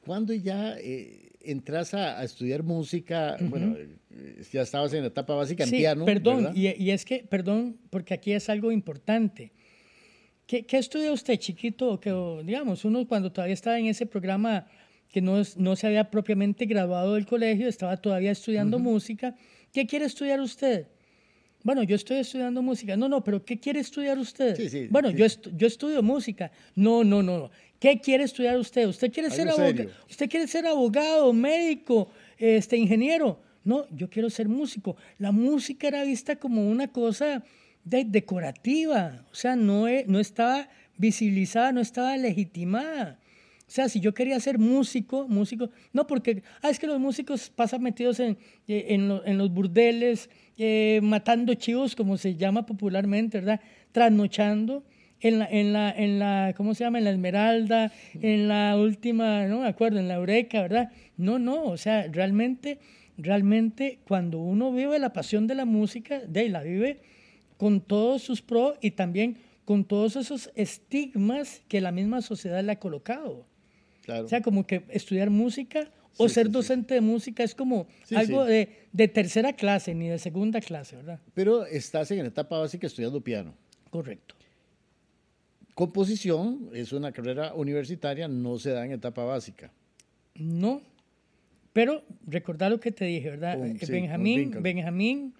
¿cuándo 0.00 0.32
ya 0.32 0.76
eh, 0.78 1.32
entras 1.42 1.92
a, 1.92 2.18
a, 2.18 2.24
estudiar 2.24 2.62
música? 2.62 3.36
Uh 3.38 3.44
-huh. 3.44 3.50
Bueno, 3.50 3.76
ya 4.50 4.62
estabas 4.62 4.94
en 4.94 5.02
la 5.02 5.08
etapa 5.08 5.34
básica 5.34 5.64
en 5.64 5.70
piano. 5.70 6.04
Perdón, 6.06 6.52
y, 6.54 6.68
y, 6.82 6.90
es 6.90 7.04
que, 7.04 7.18
perdón, 7.28 7.76
porque 7.90 8.14
aquí 8.14 8.32
es 8.32 8.48
algo 8.48 8.72
importante. 8.72 9.52
¿Qué, 10.46 10.66
qué 10.66 10.78
estudia 10.78 11.12
usted, 11.12 11.38
chiquito? 11.38 12.00
Que, 12.00 12.10
digamos, 12.44 12.84
uno 12.84 13.06
cuando 13.06 13.32
todavía 13.32 13.54
estaba 13.54 13.78
en 13.78 13.86
ese 13.86 14.06
programa 14.06 14.66
que 15.10 15.20
no, 15.20 15.40
no 15.56 15.76
se 15.76 15.86
había 15.86 16.10
propiamente 16.10 16.66
graduado 16.66 17.14
del 17.14 17.24
colegio, 17.24 17.68
estaba 17.68 17.96
todavía 17.96 18.32
estudiando 18.32 18.78
música. 18.78 19.34
¿Qué 19.72 19.86
quiere 19.86 20.06
estudiar 20.06 20.40
usted? 20.40 20.88
Bueno, 21.62 21.82
yo 21.82 21.96
estoy 21.96 22.18
estudiando 22.18 22.60
música. 22.62 22.96
No, 22.96 23.08
no, 23.08 23.24
pero 23.24 23.42
¿qué 23.44 23.58
quiere 23.58 23.80
estudiar 23.80 24.18
usted? 24.18 24.54
Sí, 24.54 24.68
sí, 24.68 24.86
bueno, 24.90 25.10
sí. 25.10 25.16
Yo, 25.16 25.26
yo 25.56 25.66
estudio 25.66 26.02
música. 26.02 26.52
No, 26.74 27.04
no, 27.04 27.22
no, 27.22 27.38
no. 27.38 27.50
¿Qué 27.78 28.00
quiere 28.00 28.24
estudiar 28.24 28.58
usted? 28.58 28.86
¿Usted 28.86 29.12
quiere, 29.12 29.30
ser 29.30 29.48
abogado? 29.48 29.90
¿Usted 30.10 30.28
quiere 30.28 30.46
ser 30.46 30.66
abogado, 30.66 31.32
médico, 31.32 32.08
este, 32.36 32.76
ingeniero? 32.76 33.40
No, 33.62 33.86
yo 33.90 34.10
quiero 34.10 34.28
ser 34.30 34.48
músico. 34.48 34.96
La 35.18 35.32
música 35.32 35.88
era 35.88 36.04
vista 36.04 36.36
como 36.36 36.68
una 36.68 36.88
cosa 36.88 37.44
de- 37.84 38.04
decorativa. 38.04 39.24
O 39.32 39.34
sea, 39.34 39.56
no, 39.56 39.88
e- 39.88 40.04
no 40.08 40.18
estaba 40.20 40.68
visibilizada, 40.98 41.72
no 41.72 41.80
estaba 41.80 42.16
legitimada. 42.16 43.18
O 43.66 43.70
sea, 43.74 43.88
si 43.88 43.98
yo 44.00 44.12
quería 44.14 44.38
ser 44.40 44.58
músico, 44.58 45.26
músico, 45.26 45.70
no 45.92 46.06
porque, 46.06 46.42
ah, 46.62 46.68
es 46.70 46.78
que 46.78 46.86
los 46.86 47.00
músicos 47.00 47.50
pasan 47.50 47.82
metidos 47.82 48.20
en, 48.20 48.36
eh, 48.68 48.86
en, 48.90 49.08
lo- 49.08 49.24
en 49.26 49.38
los 49.38 49.50
burdeles, 49.52 50.28
eh, 50.58 51.00
matando 51.02 51.54
chivos, 51.54 51.96
como 51.96 52.16
se 52.16 52.36
llama 52.36 52.66
popularmente, 52.66 53.38
¿verdad? 53.40 53.60
Trasnochando 53.92 54.84
en 55.20 55.38
la, 55.38 55.46
en 55.50 55.72
la, 55.72 55.90
en 55.90 56.18
la, 56.18 56.52
¿cómo 56.56 56.74
se 56.74 56.84
llama? 56.84 56.98
En 56.98 57.04
la 57.04 57.10
Esmeralda, 57.10 57.90
en 58.20 58.48
la 58.48 58.76
última, 58.76 59.46
no 59.46 59.60
me 59.60 59.68
acuerdo, 59.68 59.98
en 59.98 60.08
la 60.08 60.14
Eureka, 60.16 60.60
¿verdad? 60.62 60.90
No, 61.16 61.38
no, 61.38 61.64
o 61.64 61.76
sea, 61.78 62.06
realmente, 62.12 62.78
realmente 63.16 63.98
cuando 64.06 64.38
uno 64.38 64.72
vive 64.72 64.98
la 64.98 65.12
pasión 65.14 65.46
de 65.46 65.54
la 65.54 65.64
música, 65.64 66.20
de 66.20 66.40
ahí 66.40 66.48
la 66.50 66.62
vive 66.62 66.98
con 67.56 67.80
todos 67.80 68.22
sus 68.22 68.42
pros 68.42 68.76
y 68.80 68.92
también 68.92 69.38
con 69.64 69.84
todos 69.84 70.16
esos 70.16 70.50
estigmas 70.54 71.62
que 71.68 71.80
la 71.80 71.92
misma 71.92 72.20
sociedad 72.22 72.62
le 72.62 72.72
ha 72.72 72.78
colocado. 72.78 73.46
Claro. 74.02 74.26
O 74.26 74.28
sea, 74.28 74.42
como 74.42 74.66
que 74.66 74.84
estudiar 74.90 75.30
música 75.30 75.90
o 76.16 76.28
Sí, 76.28 76.34
ser 76.34 76.46
sí, 76.46 76.50
sí. 76.50 76.52
docente 76.52 76.94
de 76.94 77.00
música 77.00 77.42
es 77.42 77.54
como 77.54 77.86
algo. 78.14 78.44
De, 78.44 78.86
de 78.92 79.08
tercera 79.08 79.54
clase, 79.54 79.94
ni 79.94 80.08
de 80.08 80.18
segunda 80.18 80.60
clase, 80.60 80.96
¿verdad? 80.96 81.18
Pero 81.32 81.64
estás 81.66 82.10
en 82.10 82.18
la 82.18 82.28
etapa 82.28 82.58
básica 82.58 82.86
estudiando 82.86 83.20
piano. 83.22 83.54
Correcto. 83.90 84.34
Composición 85.74 86.70
es 86.72 86.92
una 86.92 87.10
carrera 87.10 87.52
universitaria, 87.54 88.28
no 88.28 88.58
se 88.58 88.70
da 88.70 88.84
en 88.86 88.92
etapa 88.92 89.24
básica. 89.24 89.72
No, 90.36 90.82
pero 91.72 92.04
recordar 92.26 92.70
lo 92.70 92.78
que 92.78 92.92
te 92.92 93.04
dije, 93.06 93.30
¿verdad? 93.30 93.58
Un- 93.58 93.76
Eh, 93.76 93.78
Benjamín. 93.88 94.52
Benjamín 94.60 95.34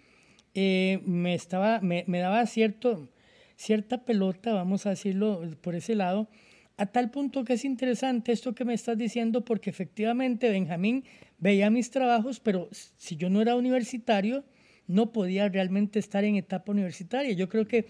eh, 0.54 1.00
me, 1.04 1.34
estaba, 1.34 1.80
me, 1.80 2.04
me 2.06 2.18
daba 2.18 2.46
cierto, 2.46 3.08
cierta 3.56 4.04
pelota, 4.04 4.52
vamos 4.52 4.86
a 4.86 4.90
decirlo 4.90 5.42
por 5.60 5.74
ese 5.74 5.94
lado, 5.94 6.28
a 6.76 6.86
tal 6.86 7.10
punto 7.10 7.44
que 7.44 7.52
es 7.54 7.64
interesante 7.64 8.32
esto 8.32 8.54
que 8.54 8.64
me 8.64 8.74
estás 8.74 8.98
diciendo, 8.98 9.44
porque 9.44 9.70
efectivamente 9.70 10.48
Benjamín 10.50 11.04
veía 11.38 11.70
mis 11.70 11.90
trabajos, 11.90 12.40
pero 12.40 12.68
si 12.72 13.16
yo 13.16 13.30
no 13.30 13.40
era 13.40 13.54
universitario, 13.54 14.44
no 14.86 15.12
podía 15.12 15.48
realmente 15.48 15.98
estar 15.98 16.24
en 16.24 16.36
etapa 16.36 16.72
universitaria. 16.72 17.32
Yo 17.32 17.48
creo 17.48 17.66
que 17.66 17.86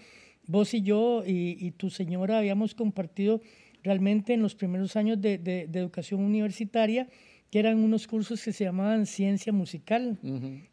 vos 0.47 0.73
y 0.73 0.81
yo 0.81 1.23
y, 1.25 1.71
tu 1.71 1.89
señora 1.89 2.37
habíamos 2.37 2.75
compartido 2.75 3.41
realmente 3.83 4.33
en 4.33 4.41
los 4.41 4.55
primeros 4.55 4.95
años 4.95 5.19
de- 5.19 5.37
de 5.39 5.79
educación 5.79 6.21
universitaria, 6.21 7.07
que 7.51 7.59
eran 7.59 7.77
unos 7.77 8.07
cursos 8.07 8.43
que 8.43 8.51
se 8.51 8.63
llamaban 8.63 9.05
ciencia 9.05 9.53
musical, 9.53 10.17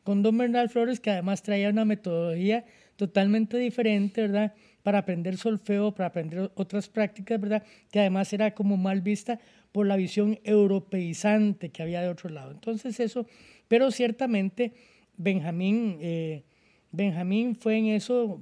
con 0.02 0.22
don 0.22 0.36
Bernal 0.36 0.68
Flores, 0.68 1.00
que 1.00 1.10
además 1.10 1.42
traía 1.42 1.70
una 1.70 1.84
metodología 1.84 2.64
totalmente 2.96 3.56
diferente, 3.58 4.22
¿verdad? 4.22 4.54
Para 4.82 4.98
aprender 4.98 5.36
solfeo, 5.36 5.94
para 5.94 6.08
aprender 6.08 6.50
otras 6.54 6.88
prácticas, 6.88 7.40
¿verdad? 7.40 7.62
Que 7.90 8.00
además 8.00 8.32
era 8.32 8.54
como 8.54 8.76
mal 8.76 9.00
vista 9.00 9.38
por 9.70 9.86
la 9.86 9.96
visión 9.96 10.38
europeizante 10.44 11.70
que 11.70 11.82
había 11.82 12.02
de 12.02 12.08
otro 12.08 12.30
lado. 12.30 12.52
Entonces 12.52 13.00
eso, 13.00 13.26
pero 13.68 13.90
ciertamente 13.90 14.74
Benjamín, 15.16 15.98
eh, 16.00 16.44
Benjamín 16.90 17.56
fue 17.56 17.78
en 17.78 17.86
eso, 17.86 18.40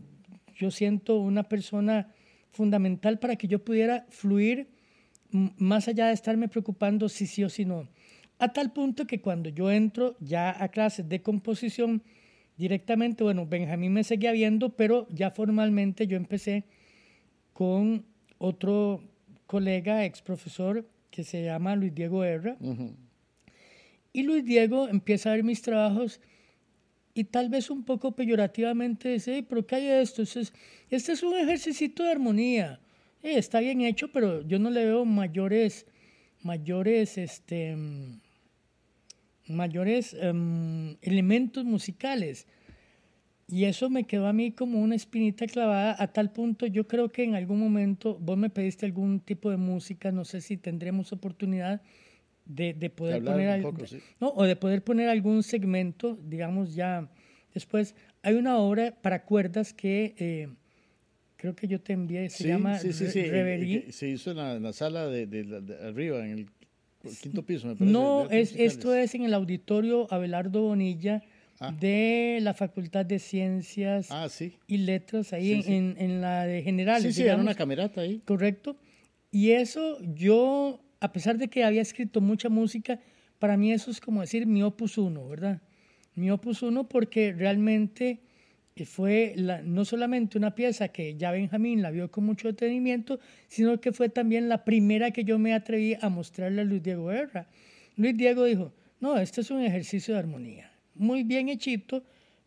yo 0.57 0.71
siento 0.71 1.19
una 1.19 1.45
persona 1.45 2.13
fundamental 2.51 3.19
para 3.19 3.37
que 3.37 3.49
yo 3.49 3.65
pudiera 3.65 4.07
fluir 4.09 4.69
más 5.31 5.89
allá 5.89 6.09
de 6.09 6.15
estarme 6.15 6.49
preocupando 6.49 7.09
si 7.09 7.27
sí 7.27 7.45
o 7.45 7.49
si 7.49 7.65
no. 7.65 7.89
A 8.41 8.55
tal 8.55 8.73
punto 8.73 9.07
que 9.07 9.21
cuando 9.21 9.51
yo 9.51 9.71
entro 9.71 10.17
ya 10.19 10.65
a 10.65 10.69
clases 10.69 11.07
de 11.07 11.21
composición 11.21 12.03
directamente, 12.57 13.23
bueno, 13.23 13.47
Benjamín 13.47 13.93
me 13.93 14.03
seguía 14.03 14.33
viendo, 14.33 14.71
pero 14.77 15.07
ya 15.11 15.31
formalmente 15.31 16.07
yo 16.07 16.17
empecé 16.17 16.65
con 17.53 18.07
otro 18.39 19.03
colega, 19.47 20.07
ex 20.07 20.23
profesor, 20.23 20.89
que 21.11 21.23
se 21.23 21.45
llama 21.45 21.77
Luis 21.77 21.95
Diego 21.95 22.25
Herra. 22.25 22.57
Y 24.15 24.23
Luis 24.23 24.43
Diego 24.47 24.89
empieza 24.89 25.31
a 25.31 25.35
ver 25.35 25.45
mis 25.45 25.61
trabajos 25.61 26.19
y 27.13 27.25
tal 27.25 27.51
vez 27.51 27.69
un 27.69 27.85
poco 27.85 28.13
peyorativamente 28.13 29.11
dice, 29.11 29.35
"Ey, 29.35 29.43
pero 29.43 29.67
¿qué 29.67 29.75
hay 29.75 29.85
de 29.85 30.01
esto? 30.01 30.23
Este 30.23 30.41
es, 30.41 30.53
este 30.89 31.13
es 31.13 31.23
un 31.23 31.37
ejercicio 31.37 31.91
de 31.95 32.11
armonía. 32.11 32.81
Eh, 33.23 33.37
está 33.37 33.61
bien 33.61 33.83
hecho, 33.83 34.11
pero 34.11 34.41
yo 34.49 34.59
no 34.59 34.71
le 34.71 34.87
veo 34.87 35.05
mayores, 35.05 35.87
mayores, 36.43 37.19
este, 37.19 37.77
mayores 39.51 40.15
em, 40.19 40.97
elementos 41.03 41.65
musicales. 41.65 42.47
Y 43.49 43.65
eso 43.65 43.91
me 43.91 44.05
quedó 44.05 44.29
a 44.29 44.33
mí 44.33 44.53
como 44.53 44.81
una 44.81 44.95
espinita 44.95 45.47
clavada 45.47 45.97
a 45.99 46.13
tal 46.13 46.31
punto, 46.33 46.67
yo 46.67 46.87
creo 46.87 47.09
que 47.11 47.25
en 47.25 47.35
algún 47.35 47.59
momento 47.59 48.17
vos 48.21 48.39
me 48.39 48.49
pediste 48.49 48.87
algún 48.87 49.19
tipo 49.21 49.51
de 49.51 49.57
música, 49.57 50.13
no 50.13 50.25
sé 50.25 50.41
si 50.41 50.57
tendremos 50.57 51.13
oportunidad 51.13 51.83
de, 52.45 52.75
de 52.75 52.91
poder 52.91 53.25
poner 53.25 53.49
un 53.49 53.55
al- 53.55 53.63
poco, 53.63 53.87
sí. 53.87 53.99
no, 54.21 54.29
o 54.29 54.45
de 54.45 54.55
poder 54.55 54.85
poner 54.85 55.09
algún 55.09 55.43
segmento, 55.43 56.17
digamos 56.29 56.75
ya 56.77 57.09
después. 57.53 57.97
Hay 58.23 58.35
una 58.35 58.57
obra 58.59 58.95
para 59.03 59.25
cuerdas 59.25 59.73
que 59.73 60.15
eh, 60.19 60.49
creo 61.37 61.57
que 61.57 61.67
yo 61.67 61.81
te 61.81 61.93
envié, 61.93 62.29
se 62.31 62.45
Sí, 62.45 62.49
llama 62.51 62.79
sí, 62.79 62.91
Reverie. 62.93 63.91
Se 63.91 64.09
hizo 64.09 64.31
en 64.31 64.37
la, 64.37 64.55
en 64.55 64.63
la 64.63 64.73
sala 64.73 65.07
de, 65.09 65.27
de 65.27 65.89
arriba, 65.89 66.25
en 66.25 66.39
el 66.39 66.51
quinto 67.23 67.43
piso, 67.45 67.67
me 67.69 67.75
parece. 67.77 67.93
No, 67.93 68.29
es, 68.31 68.55
esto 68.57 68.95
es 68.95 69.15
en 69.15 69.23
el 69.25 69.35
auditorio 69.35 70.07
Abelardo 70.13 70.63
Bonilla 70.63 71.23
Ah. 71.63 71.73
de 71.79 72.39
la 72.41 72.55
Facultad 72.55 73.05
de 73.05 73.19
Ciencias 73.19 74.11
Ah, 74.11 74.31
sí. 74.31 74.55
y 74.67 74.79
Letras, 74.79 75.35
ahí 75.35 75.47
Sí, 75.47 75.53
en, 75.53 75.63
sí. 75.63 75.73
en- 75.75 75.95
en 75.99 76.21
la 76.23 76.47
de 76.47 76.63
generales. 76.63 77.03
Sí, 77.03 77.13
sí, 77.13 77.29
era 77.29 77.37
una 77.37 77.55
camerata 77.55 78.01
ahí. 78.01 78.23
Correcto. 78.25 78.77
Y 79.31 79.51
eso 79.51 79.99
yo, 80.15 80.81
a 81.01 81.13
pesar 81.13 81.37
de 81.37 81.49
que 81.49 81.63
había 81.63 81.83
escrito 81.83 82.23
mucha 82.23 82.49
música, 82.49 82.99
para 83.39 83.59
mí 83.59 83.73
eso 83.73 83.91
es 83.91 84.01
como 84.01 84.23
decir 84.23 84.47
mi 84.47 84.63
opus 84.63 84.97
uno, 84.97 85.29
¿verdad? 85.29 85.61
Mi 86.15 86.31
opus 86.31 86.63
uno 86.63 86.89
porque 86.89 87.33
realmente 87.35 88.21
eh, 88.81 88.87
fue 88.87 89.35
no 89.65 89.85
solamente 89.85 90.39
una 90.39 90.55
pieza 90.55 90.89
que 90.89 91.17
ya 91.17 91.31
Benjamín 91.31 91.83
la 91.83 91.91
vio 91.91 92.11
con 92.11 92.25
mucho 92.25 92.49
detenimiento, 92.49 93.21
sino 93.49 93.81
que 93.81 93.93
fue 93.93 94.09
también 94.09 94.49
la 94.49 94.65
primera 94.65 95.11
que 95.11 95.25
yo 95.25 95.39
me 95.39 95.55
atreví 95.55 95.97
a 96.01 96.09
mostrarle 96.09 96.63
a 96.63 96.65
Luis 96.65 96.83
Diego 96.83 97.07
Guerra. 97.07 97.47
Luis 97.97 98.17
Diego 98.17 98.45
dijo, 98.45 98.73
no, 99.01 99.19
este 99.19 99.41
es 99.41 99.51
un 99.51 99.61
ejercicio 99.63 100.15
de 100.15 100.21
armonía, 100.21 100.73
muy 100.95 101.23
bien 101.23 101.49
hechito, 101.49 102.05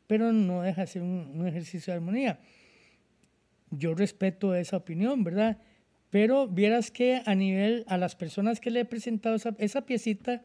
pero 0.08 0.32
no 0.34 0.62
deja 0.62 0.82
de 0.82 0.88
ser 0.88 1.02
un- 1.02 1.32
un 1.36 1.48
ejercicio 1.48 1.92
de 1.92 1.98
armonía 1.98 2.40
yo 3.78 3.96
respeto 3.96 4.56
esa 4.56 4.78
opinión, 4.78 5.24
¿verdad? 5.24 5.58
Pero 6.10 6.48
vieras 6.48 6.92
que 6.92 7.22
a 7.26 7.36
nivel, 7.36 7.86
a 7.88 7.98
las 7.98 8.16
personas 8.16 8.60
que 8.60 8.70
le 8.70 8.82
he 8.82 8.86
presentado 8.86 9.36
esa, 9.36 9.56
esa 9.58 9.86
piecita, 9.86 10.44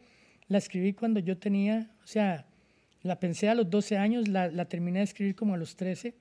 la 0.49 0.59
escribí 0.59 0.95
cuando 0.95 1.21
yo 1.21 1.37
tenía, 1.37 1.91
o 2.03 2.07
sea, 2.07 2.47
la 3.03 3.21
pensé 3.21 3.49
a 3.49 3.55
los 3.55 3.71
12 3.71 3.97
años, 3.97 4.29
la, 4.29 4.65
terminé 4.67 5.01
de 5.01 5.05
escribir 5.05 5.35
como 5.35 5.55
a 5.55 5.57
los 5.57 5.77
13, 5.77 6.15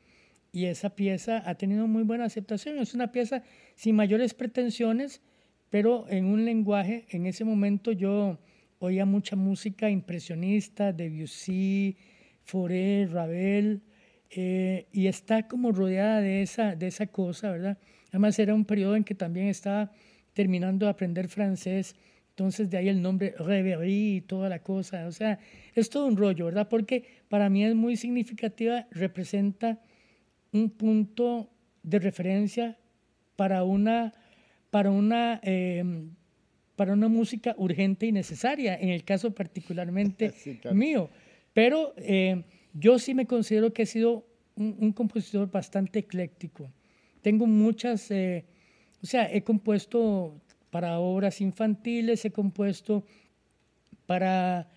y 0.52 0.66
esa 0.66 0.96
pieza 0.96 1.44
ha 1.46 1.56
tenido 1.56 1.88
muy 1.88 2.04
buena 2.04 2.26
aceptación. 2.26 2.80
Es 2.80 2.94
una 2.94 3.12
pieza 3.12 3.44
sin 3.76 3.96
mayores 3.96 4.34
pretensiones, 4.34 5.22
pero 5.70 6.06
en 6.10 6.26
un 6.26 6.46
lenguaje, 6.46 7.06
en 7.10 7.26
ese 7.26 7.44
momento 7.44 7.92
yo 7.92 8.40
oía 8.80 9.06
mucha 9.06 9.36
música 9.36 9.90
impresionista, 9.90 10.94
Debussy, 10.94 11.98
Fauré, 12.44 13.08
Ravel, 13.12 13.82
eh, 14.30 14.88
y 14.92 15.08
está 15.08 15.48
como 15.48 15.72
rodeada 15.72 16.22
de 16.22 16.42
esa, 16.42 16.76
de 16.76 16.88
esa 16.88 17.08
cosa, 17.08 17.52
¿verdad? 17.52 17.78
Además 18.10 18.40
era 18.40 18.54
un 18.54 18.66
periodo 18.66 18.96
en 18.96 19.04
que 19.04 19.16
también 19.16 19.48
estaba 19.48 19.92
terminando 20.34 20.86
de 20.86 20.92
aprender 20.92 21.28
francés, 21.28 21.96
entonces 22.38 22.70
de 22.70 22.78
ahí 22.78 22.88
el 22.88 23.02
nombre 23.02 23.34
Reverie 23.40 24.18
y 24.18 24.22
toda 24.22 24.48
la 24.48 24.60
cosa, 24.60 25.08
o 25.08 25.12
sea, 25.12 25.40
es 25.74 25.90
todo 25.90 26.06
un 26.06 26.16
rollo, 26.16 26.46
¿verdad? 26.46 26.70
Porque 26.70 27.04
para 27.30 27.50
mí 27.50 27.66
es 27.66 27.74
muy 27.74 27.98
significativa, 27.98 28.86
representa 28.92 29.82
un 30.52 30.70
punto 30.70 31.50
de 31.82 31.98
referencia 31.98 32.78
para 33.36 33.64
una, 33.64 34.14
para 34.70 34.92
una, 34.92 35.40
eh, 35.42 35.84
para 36.76 36.94
una 36.94 37.08
música 37.08 37.56
urgente 37.58 38.06
y 38.06 38.12
necesaria, 38.12 38.76
en 38.80 38.90
el 38.90 39.04
caso 39.04 39.34
particularmente 39.34 40.30
Sí, 40.38 40.58
claro. 40.58 40.78
mío. 40.78 41.10
Pero 41.56 41.96
eh, 41.98 42.44
yo 42.72 43.00
sí 43.00 43.16
me 43.16 43.26
considero 43.26 43.74
que 43.74 43.82
he 43.82 43.88
sido 43.88 44.28
un, 44.56 44.78
un 44.80 44.92
compositor 44.94 45.50
bastante 45.50 45.98
ecléctico. 46.00 46.72
Tengo 47.24 47.48
muchas, 47.48 48.12
eh, 48.12 48.46
o 49.02 49.08
sea, 49.08 49.28
he 49.34 49.42
compuesto 49.42 50.40
para 50.70 51.00
obras 51.00 51.42
infantiles, 51.42 52.26
he 52.26 52.32
compuesto 52.32 53.06
para, 54.06 54.70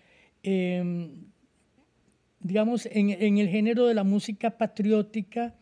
em, 0.43 1.25
digamos, 2.39 2.85
en, 2.85 3.09
en, 3.09 3.37
el 3.37 3.49
género 3.49 3.87
de 3.87 3.93
la 3.93 4.03
música 4.03 4.57
patriótica. 4.57 5.55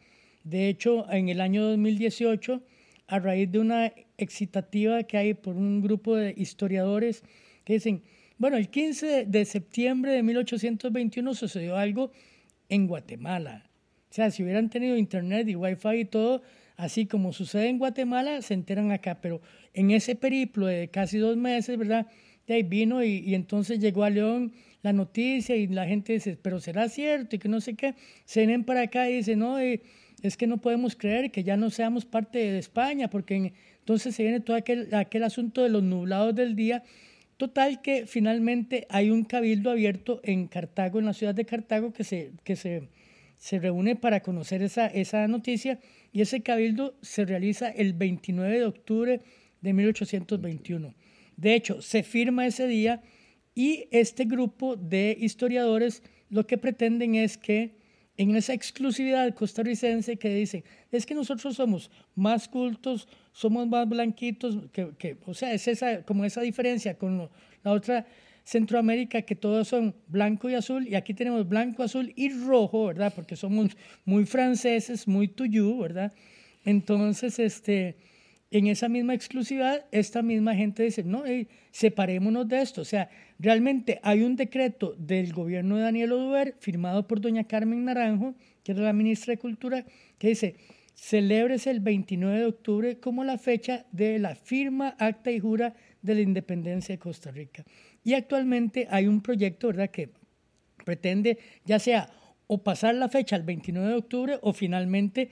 De 0.43 0.69
hecho, 0.69 1.09
en 1.11 1.29
el 1.29 1.41
año 1.41 1.63
2018, 1.65 2.63
a 3.07 3.19
raíz 3.19 3.51
de 3.51 3.59
una 3.59 3.91
excitativa 4.17 5.03
que 5.03 5.17
hay 5.17 5.33
por 5.33 5.55
un 5.55 5.81
grupo 5.81 6.15
de 6.15 6.33
historiadores 6.37 7.23
que 7.63 7.73
dicen, 7.73 8.03
bueno, 8.37 8.55
el 8.55 8.69
15 8.69 9.25
de 9.25 9.45
septiembre 9.45 10.13
de 10.13 10.23
1821 10.23 11.33
sucedió 11.33 11.75
algo 11.75 12.11
en 12.69 12.87
Guatemala. 12.87 13.69
O 14.09 14.13
sea, 14.13 14.31
si 14.31 14.43
hubieran 14.43 14.69
tenido 14.69 14.97
internet 14.97 15.47
y 15.49 15.55
wifi 15.55 15.99
y 15.99 16.05
todo, 16.05 16.41
así 16.77 17.05
como 17.05 17.33
sucede 17.33 17.67
en 17.67 17.77
Guatemala, 17.77 18.41
se 18.41 18.53
enteran 18.53 18.91
acá. 18.91 19.19
Pero 19.21 19.41
en 19.73 19.91
ese 19.91 20.15
periplo 20.15 20.67
de 20.67 20.89
casi 20.89 21.17
dos 21.17 21.37
meses, 21.37 21.77
¿verdad? 21.77 22.07
De 22.47 22.55
ahí 22.55 22.63
vino 22.63 23.03
y, 23.03 23.35
entonces 23.35 23.79
llegó 23.79 24.03
a 24.03 24.09
León 24.09 24.53
la 24.81 24.93
noticia 24.93 25.55
y 25.55 25.67
la 25.67 25.85
gente 25.85 26.13
dice, 26.13 26.37
pero 26.41 26.59
será 26.59 26.89
cierto 26.89 27.35
y 27.35 27.39
que 27.39 27.49
no 27.49 27.61
sé 27.61 27.75
qué. 27.75 27.95
Se 28.25 28.41
vienen 28.41 28.63
para 28.63 28.81
acá 28.81 29.09
y 29.09 29.17
dicen, 29.17 29.39
no, 29.39 29.59
eh, 29.59 29.81
es 30.21 30.37
que 30.37 30.47
no 30.47 30.57
podemos 30.57 30.95
creer 30.95 31.31
que 31.31 31.43
ya 31.43 31.57
no 31.57 31.69
seamos 31.69 32.05
parte 32.05 32.39
de 32.39 32.57
España, 32.57 33.09
porque 33.09 33.53
entonces 33.79 34.15
se 34.15 34.23
viene 34.23 34.39
todo 34.39 34.55
aquel, 34.55 34.93
aquel 34.93 35.23
asunto 35.23 35.63
de 35.63 35.69
los 35.69 35.83
nublados 35.83 36.33
del 36.35 36.55
día. 36.55 36.83
Total 37.37 37.81
que 37.81 38.05
finalmente 38.05 38.85
hay 38.89 39.11
un 39.11 39.23
cabildo 39.23 39.71
abierto 39.71 40.19
en 40.23 40.47
Cartago, 40.47 40.99
en 40.99 41.05
la 41.05 41.13
ciudad 41.13 41.35
de 41.35 41.45
Cartago, 41.45 41.93
que 41.93 42.03
se, 42.03 42.31
que 42.43 42.55
se, 42.55 42.89
se 43.37 43.59
reúne 43.59 43.95
para 43.95 44.21
conocer 44.21 44.61
esa, 44.61 44.87
esa 44.87 45.27
noticia 45.27 45.79
y 46.11 46.21
ese 46.21 46.41
cabildo 46.41 46.95
se 47.01 47.25
realiza 47.25 47.69
el 47.69 47.93
29 47.93 48.59
de 48.59 48.65
octubre 48.65 49.21
de 49.61 49.73
1821. 49.73 50.93
De 51.37 51.53
hecho, 51.53 51.81
se 51.81 52.03
firma 52.03 52.45
ese 52.45 52.67
día 52.67 53.01
y 53.55 53.87
este 53.91 54.25
grupo 54.25 54.75
de 54.75 55.17
historiadores 55.19 56.03
lo 56.29 56.45
que 56.45 56.57
pretenden 56.57 57.15
es 57.15 57.37
que 57.37 57.77
en 58.17 58.35
esa 58.35 58.53
exclusividad 58.53 59.33
costarricense 59.33 60.17
que 60.17 60.33
dicen, 60.33 60.63
es 60.91 61.05
que 61.05 61.15
nosotros 61.15 61.55
somos 61.55 61.89
más 62.15 62.49
cultos, 62.49 63.07
somos 63.31 63.65
más 63.67 63.87
blanquitos, 63.87 64.57
que, 64.73 64.89
que 64.97 65.17
o 65.25 65.33
sea, 65.33 65.53
es 65.53 65.67
esa, 65.69 66.03
como 66.03 66.25
esa 66.25 66.41
diferencia 66.41 66.97
con 66.97 67.29
la 67.63 67.71
otra 67.71 68.05
Centroamérica, 68.43 69.21
que 69.21 69.35
todos 69.35 69.67
son 69.67 69.95
blanco 70.07 70.49
y 70.49 70.55
azul, 70.55 70.87
y 70.87 70.95
aquí 70.95 71.13
tenemos 71.13 71.47
blanco, 71.47 71.83
azul 71.83 72.11
y 72.15 72.29
rojo, 72.29 72.87
¿verdad? 72.87 73.13
Porque 73.15 73.35
somos 73.35 73.77
muy 74.05 74.25
franceses, 74.25 75.07
muy 75.07 75.27
tuyú, 75.27 75.77
¿verdad? 75.77 76.11
Entonces, 76.65 77.37
este, 77.37 77.95
en 78.51 78.67
esa 78.67 78.89
misma 78.89 79.13
exclusividad, 79.13 79.85
esta 79.91 80.21
misma 80.21 80.55
gente 80.55 80.83
dice, 80.83 81.03
no, 81.03 81.23
separémonos 81.71 82.47
de 82.47 82.61
esto. 82.61 82.81
O 82.81 82.85
sea, 82.85 83.09
realmente 83.37 83.99
hay 84.01 84.23
un 84.23 84.35
decreto 84.35 84.95
del 84.97 85.33
gobierno 85.33 85.77
de 85.77 85.83
Daniel 85.83 86.13
Oduber, 86.13 86.55
firmado 86.59 87.07
por 87.07 87.21
doña 87.21 87.43
Carmen 87.43 87.85
Naranjo, 87.85 88.35
que 88.63 88.71
era 88.71 88.81
la 88.81 88.93
ministra 88.93 89.33
de 89.33 89.37
Cultura, 89.37 89.85
que 90.17 90.29
dice, 90.29 90.55
celébrese 90.95 91.69
el 91.69 91.79
29 91.79 92.39
de 92.39 92.45
octubre 92.45 92.99
como 92.99 93.23
la 93.23 93.37
fecha 93.37 93.85
de 93.91 94.17
la 94.17 94.35
firma, 94.35 94.95
acta 94.97 95.31
y 95.31 95.39
jura 95.39 95.75
de 96.01 96.15
la 96.15 96.21
independencia 96.21 96.95
de 96.95 96.99
Costa 96.99 97.31
Rica. 97.31 97.63
Y 98.03 98.15
actualmente 98.15 98.87
hay 98.89 99.07
un 99.07 99.21
proyecto, 99.21 99.67
¿verdad?, 99.67 99.91
que 99.91 100.09
pretende 100.83 101.37
ya 101.65 101.77
sea 101.77 102.09
o 102.47 102.63
pasar 102.63 102.95
la 102.95 103.09
fecha 103.09 103.35
al 103.35 103.43
29 103.43 103.89
de 103.89 103.95
octubre 103.95 104.39
o 104.41 104.53
finalmente 104.53 105.29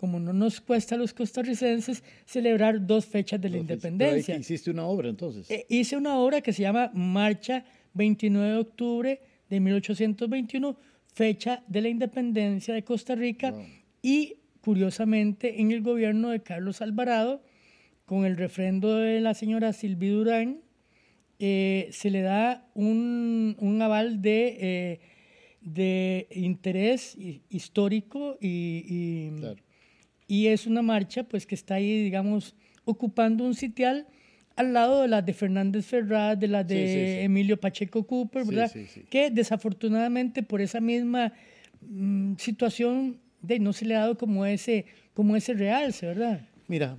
como 0.00 0.18
no 0.18 0.32
nos 0.32 0.62
cuesta 0.62 0.94
a 0.94 0.98
los 0.98 1.12
costarricenses 1.12 2.02
celebrar 2.24 2.86
dos 2.86 3.04
fechas 3.04 3.38
de 3.38 3.50
la 3.50 3.58
independencia. 3.58 4.34
hiciste 4.34 4.70
una 4.70 4.86
obra 4.86 5.10
entonces. 5.10 5.50
Eh, 5.50 5.66
hice 5.68 5.94
una 5.94 6.16
obra 6.16 6.40
que 6.40 6.54
se 6.54 6.62
llama 6.62 6.90
Marcha 6.94 7.66
29 7.92 8.48
de 8.48 8.56
octubre 8.56 9.20
de 9.50 9.60
1821, 9.60 10.74
fecha 11.12 11.62
de 11.66 11.82
la 11.82 11.90
independencia 11.90 12.72
de 12.72 12.82
Costa 12.82 13.14
Rica, 13.14 13.52
y 14.00 14.36
curiosamente 14.62 15.60
en 15.60 15.70
el 15.70 15.82
gobierno 15.82 16.30
de 16.30 16.40
Carlos 16.40 16.80
Alvarado, 16.80 17.42
con 18.06 18.24
el 18.24 18.38
refrendo 18.38 18.96
de 18.96 19.20
la 19.20 19.34
señora 19.34 19.74
Silvi 19.74 20.08
Durán, 20.08 20.62
eh, 21.38 21.90
se 21.92 22.08
le 22.08 22.22
da 22.22 22.66
un, 22.72 23.54
un 23.58 23.82
aval 23.82 24.22
de, 24.22 24.56
eh, 24.60 25.00
de 25.60 26.26
interés 26.30 27.18
histórico 27.50 28.38
y, 28.40 28.84
y 28.88 29.30
y 30.30 30.46
es 30.46 30.68
una 30.68 30.80
marcha 30.80 31.24
pues 31.24 31.44
que 31.44 31.56
está 31.56 31.74
ahí, 31.74 32.04
digamos, 32.04 32.54
ocupando 32.84 33.42
un 33.44 33.54
sitial 33.54 34.06
al 34.54 34.72
lado 34.72 35.02
de 35.02 35.08
las 35.08 35.26
de 35.26 35.32
Fernández 35.32 35.86
Ferraz, 35.86 36.38
de 36.38 36.46
las 36.46 36.68
de 36.68 37.24
Emilio 37.24 37.58
Pacheco 37.58 38.06
Cooper, 38.06 38.44
¿verdad? 38.44 38.70
Que 39.10 39.30
desafortunadamente 39.32 40.44
por 40.44 40.60
esa 40.60 40.80
misma 40.80 41.32
mm, 41.80 42.34
situación 42.36 43.18
de, 43.42 43.58
no 43.58 43.72
se 43.72 43.84
le 43.86 43.96
ha 43.96 44.00
dado 44.00 44.16
como 44.16 44.46
ese, 44.46 44.86
como 45.14 45.34
ese 45.34 45.52
realce, 45.52 46.06
¿verdad? 46.06 46.46
Mira, 46.68 46.96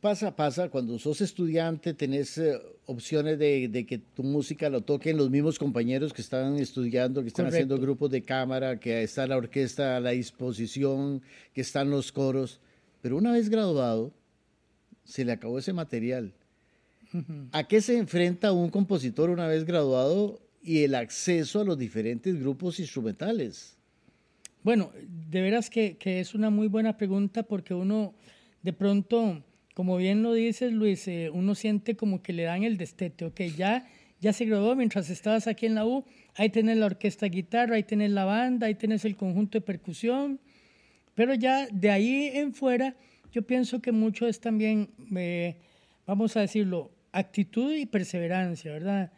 pasa, 0.00 0.36
pasa, 0.36 0.68
cuando 0.68 0.98
sos 0.98 1.20
estudiante 1.20 1.94
tenés 1.94 2.36
eh, 2.38 2.60
opciones 2.86 3.38
de, 3.38 3.86
que 3.88 3.98
tu 3.98 4.22
música 4.22 4.68
lo 4.68 4.82
toquen 4.82 5.16
los 5.16 5.30
mismos 5.30 5.58
compañeros 5.58 6.12
que 6.12 6.22
están 6.22 6.56
estudiando, 6.56 7.22
que 7.22 7.28
están 7.28 7.46
haciendo 7.46 7.78
grupos 7.78 8.10
de 8.10 8.22
cámara, 8.22 8.78
que 8.78 9.02
está 9.02 9.26
la 9.26 9.36
orquesta 9.36 9.96
a 9.96 10.00
la 10.00 10.10
disposición, 10.10 11.22
que 11.54 11.62
están 11.62 11.90
los 11.90 12.12
coros. 12.12 12.60
Pero 13.00 13.16
una 13.16 13.32
vez 13.32 13.48
graduado, 13.48 14.12
se 15.04 15.24
le 15.24 15.32
acabó 15.32 15.58
ese 15.58 15.72
material. 15.72 16.32
¿A 17.52 17.64
qué 17.66 17.80
se 17.80 17.96
enfrenta 17.96 18.52
un 18.52 18.70
compositor 18.70 19.30
una 19.30 19.48
vez 19.48 19.64
graduado 19.64 20.40
y 20.62 20.84
el 20.84 20.94
acceso 20.94 21.60
a 21.60 21.64
los 21.64 21.78
diferentes 21.78 22.38
grupos 22.38 22.78
instrumentales? 22.78 23.76
Bueno, 24.62 24.92
de 25.30 25.40
veras 25.40 25.70
que, 25.70 25.96
que 25.96 26.20
es 26.20 26.34
una 26.34 26.50
muy 26.50 26.68
buena 26.68 26.96
pregunta 26.96 27.42
porque 27.42 27.72
uno 27.72 28.14
de 28.62 28.72
pronto, 28.72 29.42
como 29.74 29.96
bien 29.96 30.22
lo 30.22 30.34
dices, 30.34 30.72
Luis, 30.72 31.06
eh, 31.08 31.30
uno 31.32 31.54
siente 31.54 31.96
como 31.96 32.22
que 32.22 32.32
le 32.32 32.44
dan 32.44 32.62
el 32.62 32.76
destete, 32.76 33.24
ok, 33.24 33.40
ya, 33.56 33.86
ya 34.20 34.32
se 34.32 34.44
graduó 34.44 34.76
mientras 34.76 35.08
estabas 35.10 35.46
aquí 35.46 35.66
en 35.66 35.74
la 35.74 35.86
U, 35.86 36.04
ahí 36.34 36.50
tenés 36.50 36.76
la 36.76 36.86
orquesta 36.86 37.26
guitarra, 37.26 37.76
ahí 37.76 37.82
tenés 37.82 38.10
la 38.10 38.24
banda, 38.24 38.66
ahí 38.66 38.74
tenés 38.74 39.04
el 39.04 39.16
conjunto 39.16 39.58
de 39.58 39.62
percusión, 39.62 40.40
pero 41.14 41.34
ya 41.34 41.66
de 41.66 41.90
ahí 41.90 42.30
en 42.34 42.54
fuera, 42.54 42.96
yo 43.32 43.42
pienso 43.42 43.80
que 43.80 43.92
mucho 43.92 44.26
es 44.26 44.40
también, 44.40 44.90
eh, 45.16 45.56
vamos 46.06 46.36
a 46.36 46.40
decirlo, 46.40 46.90
actitud 47.12 47.74
y 47.74 47.86
perseverancia, 47.86 48.72
¿verdad? 48.72 49.12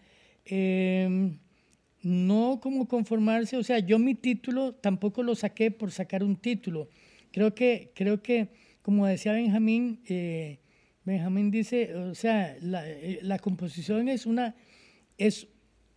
Em, 0.44 1.38
no 2.02 2.60
como 2.60 2.88
conformarse, 2.88 3.56
o 3.56 3.62
sea, 3.62 3.78
yo 3.78 3.98
mi 3.98 4.14
título 4.14 4.74
tampoco 4.74 5.22
lo 5.22 5.34
saqué 5.34 5.70
por 5.70 5.92
sacar 5.92 6.24
un 6.24 6.36
título. 6.36 6.88
Creo 7.30 7.54
que, 7.54 7.92
creo 7.94 8.22
que 8.22 8.48
como 8.82 9.06
decía 9.06 9.32
Benjamín, 9.32 10.00
eh, 10.08 10.58
Benjamín 11.04 11.50
dice, 11.50 11.94
o 11.94 12.14
sea, 12.14 12.56
eh, 12.56 13.18
la, 13.22 13.38
composición 13.38 14.08
es 14.08 14.26
una, 14.26 14.54
es 15.18 15.48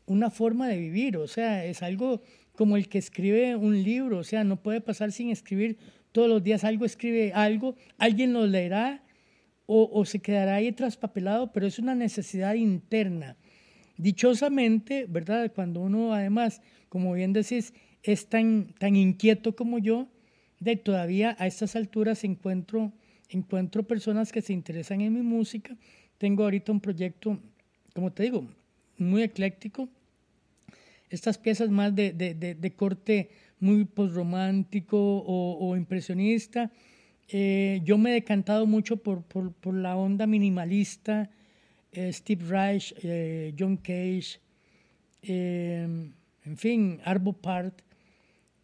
una 0.06 0.30
forma 0.32 0.68
de 0.68 0.78
vivir, 0.78 1.18
o 1.18 1.28
sea, 1.28 1.66
es 1.66 1.84
algo 1.84 2.22
como 2.54 2.78
el 2.78 2.88
que 2.88 2.98
escribe 2.98 3.56
un 3.56 3.84
libro, 3.84 4.20
o 4.20 4.24
sea, 4.24 4.44
no 4.44 4.62
puede 4.62 4.82
pasar 4.82 5.12
sin 5.12 5.30
escribir 5.30 5.78
todos 6.12 6.30
los 6.30 6.44
días 6.44 6.64
algo, 6.64 6.86
escribe 6.86 7.34
algo, 7.34 7.76
alguien 7.98 8.34
lo 8.34 8.48
leerá 8.48 9.04
o, 9.68 10.06
se 10.06 10.20
quedará 10.20 10.56
ahí 10.56 10.72
traspapelado, 10.72 11.52
pero 11.52 11.66
es 11.66 11.80
una 11.80 11.96
necesidad 11.96 12.54
interna. 12.54 13.36
Dichosamente, 13.98 15.08
¿verdad? 15.10 15.52
Cuando 15.54 15.80
uno 15.80 16.14
además, 16.14 16.62
como 16.88 17.14
bien 17.14 17.34
decís, 17.34 17.74
es 18.04 18.30
tan, 18.30 18.68
tan 18.78 18.96
inquieto 18.96 19.56
como 19.56 19.80
yo, 19.80 20.08
de 20.60 20.76
todavía 20.76 21.36
a 21.40 21.48
estas 21.48 21.76
alturas 21.76 22.24
encuentro, 22.24 22.92
encuentro 23.30 23.84
personas 23.84 24.32
que 24.32 24.42
se 24.42 24.54
interesan 24.54 25.02
en 25.02 25.14
mi 25.14 25.22
música. 25.22 25.76
Tengo 26.18 26.44
ahorita 26.44 26.72
un 26.72 26.80
proyecto, 26.80 27.40
como 27.94 28.12
te 28.12 28.24
digo, 28.24 28.48
muy 28.98 29.24
ecléctico. 29.24 29.90
Estas 31.10 31.38
piezas 31.38 31.70
más 31.70 31.96
de, 31.96 32.14
de, 32.14 32.34
de, 32.34 32.72
corte 32.74 33.30
muy 33.60 33.86
postromántico 33.86 34.98
o, 34.98 35.58
o 35.60 35.76
impresionista. 35.76 36.72
Eh, 37.28 37.82
yo 37.84 37.98
me 37.98 38.12
he 38.12 38.14
decantado 38.14 38.66
mucho 38.66 38.98
por, 38.98 39.24
por, 39.24 39.52
por 39.54 39.74
la 39.74 39.96
onda 39.96 40.28
minimalista, 40.28 41.30
eh, 41.92 42.12
Steve 42.14 42.46
Reich, 42.46 42.94
eh, 43.02 43.54
John 43.58 43.78
Cage, 43.78 44.40
en 45.28 46.58
fin, 46.58 47.00
Arvo 47.04 47.34
Part 47.34 47.82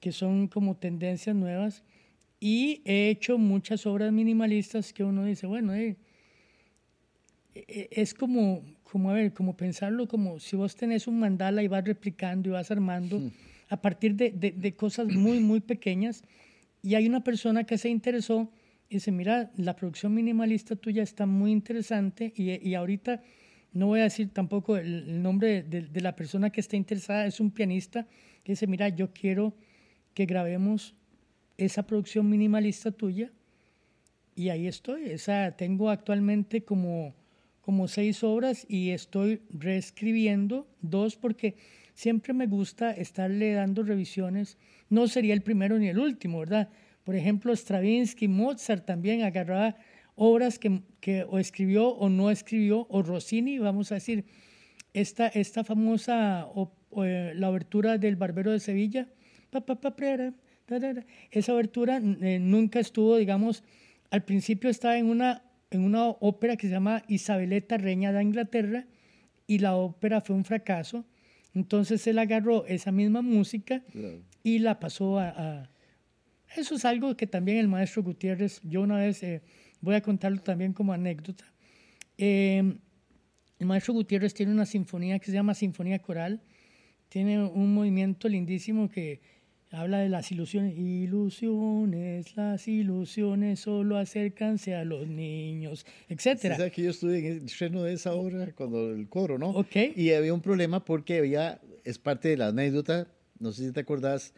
que 0.01 0.11
son 0.11 0.47
como 0.47 0.75
tendencias 0.75 1.35
nuevas. 1.35 1.83
Y 2.41 2.81
he 2.85 3.09
hecho 3.09 3.37
muchas 3.37 3.85
obras 3.85 4.11
minimalistas 4.11 4.91
que 4.91 5.03
uno 5.03 5.23
dice, 5.23 5.45
bueno, 5.45 5.73
eh, 5.75 5.95
eh, 7.53 7.87
es 7.91 8.15
como, 8.15 8.65
como, 8.83 9.11
a 9.11 9.13
ver, 9.13 9.31
como 9.31 9.55
pensarlo 9.55 10.07
como 10.07 10.39
si 10.39 10.55
vos 10.55 10.75
tenés 10.75 11.07
un 11.07 11.19
mandala 11.19 11.61
y 11.61 11.67
vas 11.67 11.85
replicando 11.85 12.49
y 12.49 12.51
vas 12.51 12.71
armando 12.71 13.19
hmm. 13.19 13.31
a 13.69 13.79
partir 13.79 14.15
de, 14.15 14.31
de, 14.31 14.75
cosas 14.75 15.07
muy, 15.07 15.39
muy 15.39 15.59
pequeñas. 15.59 16.23
Y 16.81 16.95
hay 16.95 17.07
una 17.07 17.23
persona 17.23 17.63
que 17.63 17.77
se 17.77 17.89
interesó 17.89 18.51
y 18.89 18.95
dice, 18.95 19.11
mira, 19.11 19.51
la 19.55 19.75
producción 19.75 20.15
minimalista 20.15 20.75
tuya 20.75 21.03
está 21.03 21.27
muy 21.27 21.51
interesante 21.51 22.33
y, 22.35 22.67
y 22.67 22.73
ahorita 22.73 23.21
no 23.71 23.85
voy 23.85 23.99
a 23.99 24.03
decir 24.03 24.33
tampoco 24.33 24.77
el, 24.77 25.21
nombre 25.21 25.61
de, 25.61 25.83
de, 25.83 26.01
la 26.01 26.15
persona 26.15 26.49
que 26.49 26.59
está 26.59 26.75
interesada, 26.75 27.27
es 27.27 27.39
un 27.39 27.51
pianista 27.51 28.07
que 28.43 28.53
dice, 28.53 28.65
mira, 28.65 28.89
yo 28.89 29.13
quiero 29.13 29.53
que 30.13 30.25
grabemos 30.25 30.95
esa 31.57 31.83
producción 31.83 32.29
minimalista 32.29 32.91
tuya 32.91 33.31
y 34.35 34.49
ahí 34.49 34.67
estoy. 34.67 35.09
Esa, 35.09 35.51
tengo 35.51 35.89
actualmente 35.89 36.63
como, 36.63 37.13
como 37.61 37.87
seis 37.87 38.23
obras 38.23 38.65
y 38.67 38.91
estoy 38.91 39.41
reescribiendo 39.49 40.67
dos 40.81 41.15
porque 41.15 41.55
siempre 41.93 42.33
me 42.33 42.47
gusta 42.47 42.91
estarle 42.91 43.53
dando 43.53 43.83
revisiones. 43.83 44.57
No 44.89 45.07
sería 45.07 45.33
el 45.33 45.41
primero 45.41 45.77
ni 45.77 45.87
el 45.87 45.99
último, 45.99 46.39
¿verdad? 46.39 46.69
Por 47.03 47.15
ejemplo, 47.15 47.55
Stravinsky, 47.55 48.27
Mozart 48.27 48.85
también 48.85 49.23
agarraba 49.23 49.75
obras 50.15 50.59
que, 50.59 50.81
que 50.99 51.23
o 51.23 51.39
escribió 51.39 51.89
o 51.89 52.09
no 52.09 52.29
escribió, 52.29 52.85
o 52.89 53.01
Rossini, 53.01 53.59
vamos 53.59 53.91
a 53.91 53.95
decir, 53.95 54.25
esta, 54.93 55.27
esta 55.27 55.63
famosa, 55.63 56.47
eh, 57.03 57.33
la 57.35 57.47
abertura 57.47 57.97
del 57.97 58.17
Barbero 58.17 58.51
de 58.51 58.59
Sevilla, 58.59 59.07
esa 61.31 61.51
abertura 61.51 61.97
eh, 61.97 62.39
nunca 62.39 62.79
estuvo, 62.79 63.17
digamos, 63.17 63.63
al 64.09 64.23
principio 64.23 64.69
estaba 64.69 64.97
en 64.97 65.07
una, 65.07 65.43
en 65.69 65.81
una 65.81 66.07
ópera 66.07 66.57
que 66.57 66.67
se 66.67 66.73
llama 66.73 67.03
Isabeleta, 67.07 67.77
Reina 67.77 68.11
de 68.11 68.21
Inglaterra, 68.21 68.85
y 69.47 69.59
la 69.59 69.75
ópera 69.75 70.21
fue 70.21 70.35
un 70.35 70.45
fracaso. 70.45 71.05
Entonces 71.53 72.05
él 72.07 72.19
agarró 72.19 72.65
esa 72.65 72.91
misma 72.91 73.21
música 73.21 73.83
y 74.43 74.59
la 74.59 74.79
pasó 74.79 75.19
a, 75.19 75.69
Eso 76.55 76.75
es 76.75 76.85
algo 76.85 77.17
que 77.17 77.27
también 77.27 77.57
el 77.57 77.67
maestro 77.67 78.03
Gutiérrez, 78.03 78.61
yo 78.63 78.81
una 78.81 78.97
vez 78.97 79.21
eh, 79.23 79.41
voy 79.81 79.95
a 79.95 80.01
contarlo 80.01 80.41
también 80.41 80.71
como 80.73 80.93
anécdota. 80.93 81.45
Em, 82.17 82.77
el 83.59 83.65
maestro 83.65 83.93
Gutiérrez 83.93 84.33
tiene 84.33 84.51
una 84.51 84.65
sinfonía 84.65 85.19
que 85.19 85.25
se 85.25 85.33
llama 85.33 85.53
Sinfonía 85.53 85.99
Coral. 85.99 86.41
Tiene 87.09 87.43
un 87.43 87.73
movimiento 87.73 88.29
lindísimo 88.29 88.89
que 88.89 89.21
habla 89.71 89.99
de 89.99 90.09
las 90.09 90.31
ilusiones. 90.31 90.77
Ilusiones, 90.77 92.35
las 92.35 92.67
ilusiones 92.67 93.59
solo 93.59 93.97
acércanse 93.97 94.75
a 94.75 94.83
los 94.83 95.07
niños, 95.07 95.85
etc. 96.09 96.55
¿Sabes 96.55 96.71
que 96.71 96.83
yo 96.83 96.89
estuve 96.91 97.19
en 97.19 97.25
el 97.25 97.45
estreno 97.45 97.83
de 97.83 97.93
esa 97.93 98.13
obra 98.13 98.51
cuando 98.53 98.91
el 98.91 99.07
coro, 99.07 99.37
¿no? 99.37 99.49
Ok. 99.51 99.75
Y 99.95 100.11
había 100.11 100.33
un 100.33 100.41
problema 100.41 100.83
porque 100.83 101.19
había, 101.19 101.61
es 101.83 101.97
parte 101.97 102.29
de 102.29 102.37
la 102.37 102.47
anécdota, 102.47 103.07
no 103.39 103.51
sé 103.51 103.67
si 103.67 103.71
te 103.71 103.79
acordás, 103.79 104.33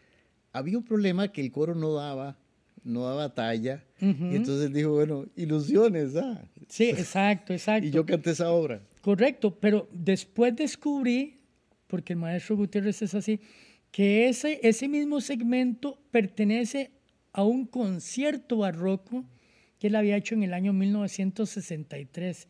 había 0.52 0.78
un 0.78 0.84
problema 0.84 1.30
que 1.32 1.40
el 1.40 1.50
coro 1.50 1.74
no 1.74 1.94
daba, 1.94 2.38
no 2.84 3.04
daba 3.04 3.34
talla. 3.34 3.84
Y 4.00 4.36
entonces 4.36 4.72
dijo, 4.72 4.92
bueno, 4.92 5.26
ilusiones, 5.34 6.14
ah. 6.16 6.44
Sí, 6.68 6.90
exacto, 6.90 7.52
exacto. 7.54 7.86
y 7.86 7.90
yo 7.90 8.04
canté 8.06 8.30
esa 8.30 8.50
obra. 8.50 8.82
Correcto, 9.00 9.58
pero 9.58 9.88
después 9.92 10.54
descubrí, 10.54 11.40
porque 11.86 12.12
el 12.12 12.18
maestro 12.18 12.56
Gutiérrez 12.56 13.02
es 13.02 13.14
así, 13.14 13.40
que 13.94 14.28
ese, 14.28 14.58
ese 14.64 14.88
mismo 14.88 15.20
segmento 15.20 16.00
pertenece 16.10 16.90
a 17.32 17.44
un 17.44 17.64
concierto 17.64 18.56
barroco 18.56 19.24
que 19.78 19.86
él 19.86 19.94
había 19.94 20.16
hecho 20.16 20.34
en 20.34 20.42
el 20.42 20.52
año 20.52 20.72
1963. 20.72 22.48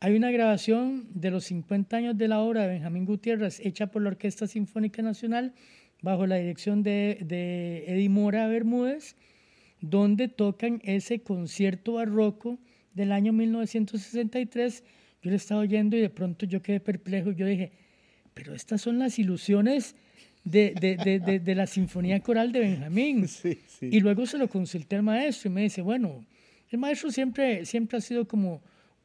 Hay 0.00 0.16
una 0.16 0.30
grabación 0.30 1.08
de 1.12 1.30
los 1.30 1.44
50 1.44 1.94
años 1.94 2.16
de 2.16 2.26
la 2.26 2.40
obra 2.40 2.62
de 2.62 2.68
Benjamín 2.68 3.04
Gutiérrez, 3.04 3.60
hecha 3.60 3.88
por 3.88 4.00
la 4.00 4.08
Orquesta 4.08 4.46
Sinfónica 4.46 5.02
Nacional, 5.02 5.52
bajo 6.00 6.26
la 6.26 6.36
dirección 6.36 6.82
de, 6.82 7.18
de 7.20 7.84
Eddie 7.88 8.08
Mora 8.08 8.46
Bermúdez, 8.46 9.16
donde 9.82 10.28
tocan 10.28 10.80
ese 10.84 11.20
concierto 11.20 11.92
barroco 11.92 12.58
del 12.94 13.12
año 13.12 13.34
1963. 13.34 14.84
Yo 15.20 15.30
lo 15.30 15.36
estaba 15.36 15.60
oyendo 15.60 15.98
y 15.98 16.00
de 16.00 16.08
pronto 16.08 16.46
yo 16.46 16.62
quedé 16.62 16.80
perplejo. 16.80 17.30
Yo 17.30 17.44
dije, 17.44 17.72
pero 18.32 18.54
estas 18.54 18.80
son 18.80 18.98
las 18.98 19.18
ilusiones 19.18 19.96
de, 20.44 20.74
de, 20.80 20.96
de, 21.20 21.40
de, 21.40 21.54
la 21.54 21.66
Sinfonía 21.66 22.20
Coral 22.20 22.52
de 22.52 22.60
Benjamín. 22.60 23.26
Y 23.80 24.00
luego 24.00 24.26
se 24.26 24.38
lo 24.38 24.48
consulté 24.48 24.96
al 24.96 25.02
maestro 25.02 25.50
y 25.50 25.54
me 25.54 25.62
dice, 25.62 25.82
bueno, 25.82 26.24
el 26.70 26.78
maestro 26.78 27.10
siempre, 27.10 27.66
siempre 27.66 27.98
ha 27.98 28.00
sido 28.00 28.26
como 28.26 28.62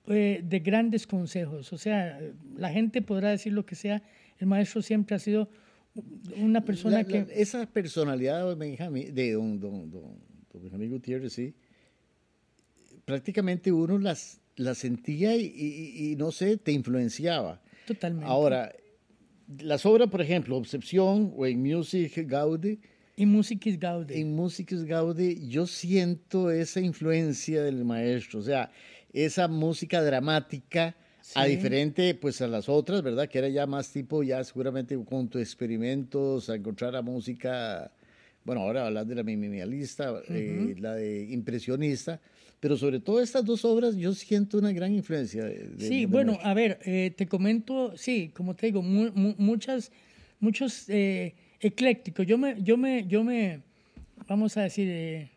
eh, 0.07 0.41
de 0.43 0.59
grandes 0.59 1.05
consejos. 1.07 1.73
O 1.73 1.77
sea, 1.77 2.19
la 2.55 2.69
gente 2.71 3.01
podrá 3.01 3.29
decir 3.29 3.53
lo 3.53 3.65
que 3.65 3.75
sea, 3.75 4.01
el 4.39 4.47
maestro 4.47 4.81
siempre 4.81 5.15
ha 5.15 5.19
sido 5.19 5.49
una 6.35 6.63
persona 6.63 7.03
que... 7.03 7.25
esa 7.33 7.65
personalidad 7.65 8.47
de 8.47 8.55
Benjamín, 8.55 9.13
de 9.13 9.31
don, 9.33 9.59
don, 9.59 9.91
Benjamín 10.53 10.91
Gutiérrez, 10.91 11.33
sí, 11.33 11.55
prácticamente 13.03 13.71
uno 13.71 13.97
las, 13.97 14.39
las 14.55 14.77
sentía 14.77 15.35
y, 15.35 15.45
y, 15.45 16.11
y, 16.11 16.15
no 16.15 16.31
sé, 16.31 16.57
te 16.57 16.71
influenciaba. 16.71 17.61
Totalmente. 17.85 18.29
Ahora, 18.29 18.71
las 19.59 19.85
obras, 19.85 20.09
por 20.09 20.21
ejemplo, 20.21 20.57
Obsesión 20.57 21.33
o 21.35 21.45
en 21.45 21.61
Music 21.61 22.13
Gaudi. 22.27 22.79
En 23.15 23.29
Music 23.29 23.77
Gaudi. 23.79 24.19
En 24.19 24.35
Music 24.35 24.71
Gaudi 24.71 25.47
yo 25.47 25.65
siento 25.65 26.51
esa 26.51 26.81
influencia 26.81 27.63
del 27.63 27.83
maestro, 27.83 28.39
o 28.39 28.43
sea, 28.43 28.71
esa 29.13 29.47
música 29.47 30.01
dramática, 30.03 30.95
a 31.35 31.45
diferente 31.45 32.13
pues 32.15 32.41
a 32.41 32.47
las 32.47 32.69
otras, 32.69 33.01
¿verdad? 33.01 33.27
Que 33.27 33.39
era 33.39 33.49
ya 33.49 33.65
más 33.65 33.91
tipo, 33.91 34.23
ya 34.23 34.43
seguramente 34.43 34.97
con 35.03 35.27
tus 35.27 35.41
experimentos, 35.41 36.49
a 36.49 36.55
encontrar 36.55 36.93
la 36.93 37.01
música, 37.01 37.91
bueno, 38.43 38.61
ahora 38.61 38.85
hablar 38.85 39.05
de 39.05 39.15
la 39.15 39.23
minimalista, 39.23 40.21
eh, 40.29 40.75
la 40.79 40.93
de 40.93 41.23
impresionista, 41.29 42.21
pero 42.59 42.75
sobre 42.75 42.99
todo 42.99 43.21
estas 43.21 43.45
dos 43.45 43.65
obras 43.65 43.95
yo 43.95 44.13
siento 44.13 44.57
una 44.57 44.71
gran 44.71 44.93
influencia. 44.93 45.45
De, 45.45 45.75
sí, 45.77 46.05
bueno, 46.05 46.39
a 46.41 46.53
ver, 46.53 46.79
eh, 46.85 47.13
te 47.15 47.27
comento, 47.27 47.95
sí, 47.95 48.31
como 48.33 48.55
te 48.55 48.67
digo, 48.67 48.81
muchas, 48.81 49.91
muchos 50.39 50.89
eh, 50.89 51.35
eclécticos. 51.59 52.25
Yo 52.25 52.37
me, 52.37 52.61
yo 52.61 52.77
me, 52.77 53.05
yo 53.07 53.23
me, 53.23 53.61
vamos 54.27 54.57
a 54.57 54.63
decir, 54.63 54.87
eh, 54.89 55.29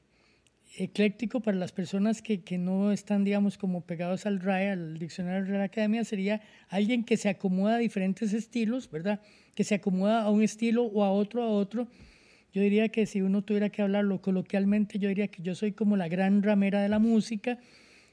ecléctico 0.79 1.41
para 1.41 1.59
las 1.59 1.73
personas 1.73 2.23
que, 2.23 2.43
que, 2.43 2.57
no 2.57 2.91
están, 2.91 3.25
digamos, 3.25 3.59
como 3.59 3.83
pegados 3.83 4.25
al 4.25 4.41
RAE, 4.41 4.71
al 4.71 4.99
Diccionario 4.99 5.45
de 5.53 5.59
la 5.59 5.65
Academia, 5.65 6.05
sería 6.05 6.41
alguien 6.69 7.05
que 7.05 7.19
se 7.19 7.29
acomoda 7.29 7.75
a 7.75 7.79
diferentes 7.79 8.33
estilos, 8.33 8.91
¿verdad? 8.91 9.21
Que 9.55 9.65
se 9.65 9.75
acomoda 9.75 10.23
a 10.23 10.31
un 10.31 10.43
estilo 10.43 10.85
o 10.85 11.05
a 11.05 11.11
otro, 11.11 11.43
a 11.43 11.49
otro 11.49 11.89
yo 12.53 12.63
diría 12.63 12.89
que 12.89 13.07
si 13.07 13.23
uno 13.23 13.43
tuviera 13.43 13.71
que 13.71 13.83
hablarlo 13.83 14.21
coloquialmente, 14.21 14.99
yo 14.99 15.09
diría 15.09 15.29
que 15.29 15.43
yo 15.43 15.55
soy 15.55 15.73
como 15.73 15.97
la 15.97 16.09
gran 16.09 16.43
ramera 16.43 16.83
de 16.83 16.89
la 16.89 16.99
música, 16.99 17.59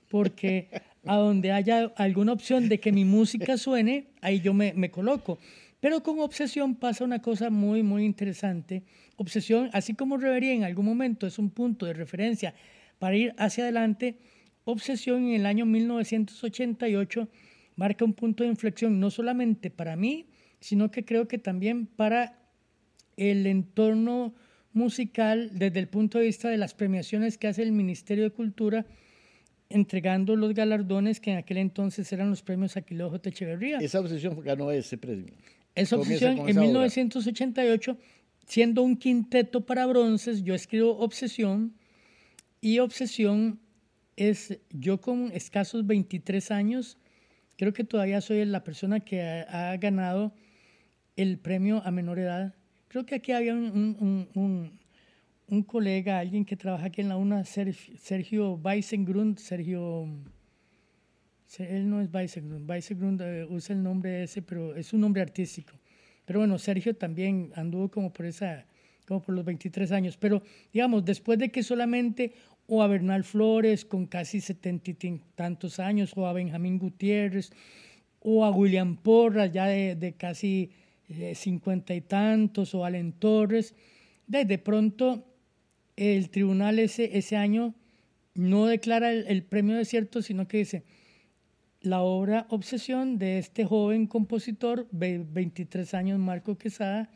porque 0.09 0.69
a 1.05 1.15
donde 1.15 1.51
haya 1.51 1.91
alguna 1.95 2.33
opción 2.33 2.69
de 2.69 2.79
que 2.79 2.91
mi 2.91 3.05
música 3.05 3.57
suene, 3.57 4.07
ahí 4.21 4.39
yo 4.41 4.53
me, 4.53 4.91
coloco. 4.91 5.39
Pero 5.79 6.01
con 6.03 6.19
obsesión 6.19 6.75
pasa 6.75 7.03
una 7.03 7.21
cosa 7.21 7.49
muy, 7.49 7.83
muy 7.83 8.03
interesante. 8.05 8.83
Obsesión, 9.15 9.69
así 9.73 9.93
como 9.93 10.17
Reverie 10.17 10.53
en 10.53 10.63
algún 10.63 10.85
momento 10.85 11.27
es 11.27 11.39
un 11.39 11.49
punto 11.49 11.85
de 11.85 11.93
referencia 11.93 12.53
para 12.99 13.15
ir 13.15 13.33
hacia 13.37 13.63
adelante, 13.63 14.17
Obsesión 14.69 15.27
en 15.27 15.35
el 15.35 15.45
año 15.45 15.65
1988 15.65 17.29
marca 17.77 18.03
un 18.03 18.11
punto 18.11 18.43
de 18.43 18.49
inflexión 18.49 18.99
no 18.99 19.09
solamente 19.09 19.69
para 19.69 19.95
mí, 19.95 20.25
sino 20.59 20.91
que 20.91 21.05
creo 21.05 21.27
que 21.29 21.37
también 21.37 21.85
para 21.85 22.37
el 23.17 23.45
entorno 23.47 24.33
musical 24.73 25.49
desde 25.53 25.79
el 25.79 25.87
punto 25.87 26.19
de 26.19 26.25
vista 26.25 26.49
de 26.49 26.57
las 26.57 26.73
premiaciones 26.73 27.37
que 27.37 27.47
hace 27.47 27.63
el 27.63 27.71
Ministerio 27.71 28.23
de 28.23 28.29
Cultura 28.29 28.85
entregando 29.69 30.35
los 30.35 30.53
galardones 30.53 31.19
que 31.19 31.31
en 31.31 31.37
aquel 31.37 31.57
entonces 31.57 32.11
eran 32.13 32.29
los 32.29 32.41
premios 32.41 32.77
Aquilojo 32.77 33.19
Techeverría. 33.19 33.79
Esa 33.79 33.99
obsesión 33.99 34.39
ganó 34.41 34.71
ese 34.71 34.97
premio. 34.97 35.33
Esa 35.75 35.97
obsesión 35.97 36.47
en 36.47 36.59
1988, 36.59 37.97
siendo 38.47 38.81
un 38.81 38.95
quinteto 38.95 39.65
para 39.65 39.85
bronces, 39.85 40.43
yo 40.43 40.55
escribo 40.55 40.97
Obsesión 40.99 41.73
y 42.61 42.79
Obsesión 42.79 43.59
es, 44.15 44.59
yo 44.71 45.01
con 45.01 45.31
escasos 45.33 45.85
23 45.85 46.49
años, 46.51 46.97
creo 47.57 47.73
que 47.73 47.83
todavía 47.83 48.21
soy 48.21 48.45
la 48.45 48.63
persona 48.63 49.01
que 49.01 49.21
ha, 49.21 49.71
ha 49.71 49.77
ganado 49.77 50.33
el 51.15 51.37
premio 51.37 51.81
a 51.83 51.91
menor 51.91 52.19
edad 52.19 52.56
Creo 52.87 53.05
que 53.05 53.15
aquí 53.15 53.33
había 53.33 53.53
un, 53.53 54.71
un, 55.47 55.63
colega, 55.63 56.19
alguien 56.19 56.45
que 56.45 56.55
trabaja 56.55 56.85
aquí 56.85 57.01
en 57.01 57.09
la 57.09 57.17
UNA, 57.17 57.43
Sergio 57.43 58.53
Weissengrund, 58.53 59.37
Sergio... 59.37 60.07
Él 61.59 61.89
no 61.89 62.01
es 62.01 62.13
Weissengrund, 62.13 62.69
Weissengrund 62.69 63.21
eh, 63.21 63.45
usa 63.49 63.73
el 63.73 63.81
nombre 63.81 64.23
ese, 64.23 64.41
pero 64.41 64.75
es 64.75 64.91
un 64.93 65.01
nombre 65.01 65.21
artístico. 65.21 65.73
Pero 66.25 66.39
bueno, 66.39 66.57
Sergio 66.57 66.93
también 66.93 67.51
anduvo 67.55 67.89
como 67.89 68.11
por 68.11 68.25
esa, 68.25 68.65
como 69.05 69.21
por 69.21 69.33
los 69.33 69.45
23 69.45 69.91
años. 69.93 70.17
Pero 70.17 70.43
digamos, 70.73 71.05
después 71.05 71.39
de 71.39 71.49
que 71.49 71.63
solamente 71.63 72.33
o 72.67 72.83
a 72.83 72.87
Bernal 72.87 73.23
Flores 73.23 73.85
con 73.85 74.07
casi 74.07 74.41
setenta 74.41 74.91
y 74.91 75.21
tantos 75.35 75.79
años, 75.79 76.11
o 76.17 76.27
a 76.27 76.33
Benjamín 76.33 76.77
Gutiérrez, 76.77 77.51
o 78.19 78.43
a 78.43 78.51
William 78.51 78.97
Porras 78.97 79.51
ya 79.53 79.67
de 79.67 80.15
casi 80.17 80.71
cincuenta 81.35 81.93
y 81.95 82.01
tantos 82.01 82.75
o 82.75 82.85
Allen 82.85 83.13
Torres. 83.13 83.75
De, 84.27 84.57
pronto 84.57 85.25
el 85.95 86.29
tribunal 86.29 86.79
ese, 86.79 87.17
ese 87.17 87.37
año 87.37 87.73
no 88.35 88.65
declara 88.65 89.11
el, 89.11 89.43
premio 89.43 89.75
desierto, 89.75 90.21
sino 90.21 90.47
que 90.47 90.57
dice, 90.57 90.83
la 91.81 92.01
obra 92.01 92.45
Obsesión 92.49 93.17
de 93.17 93.39
este 93.39 93.65
joven 93.65 94.05
compositor, 94.07 94.87
23 94.91 95.93
años, 95.93 96.19
Marco 96.19 96.57
Quesada, 96.57 97.09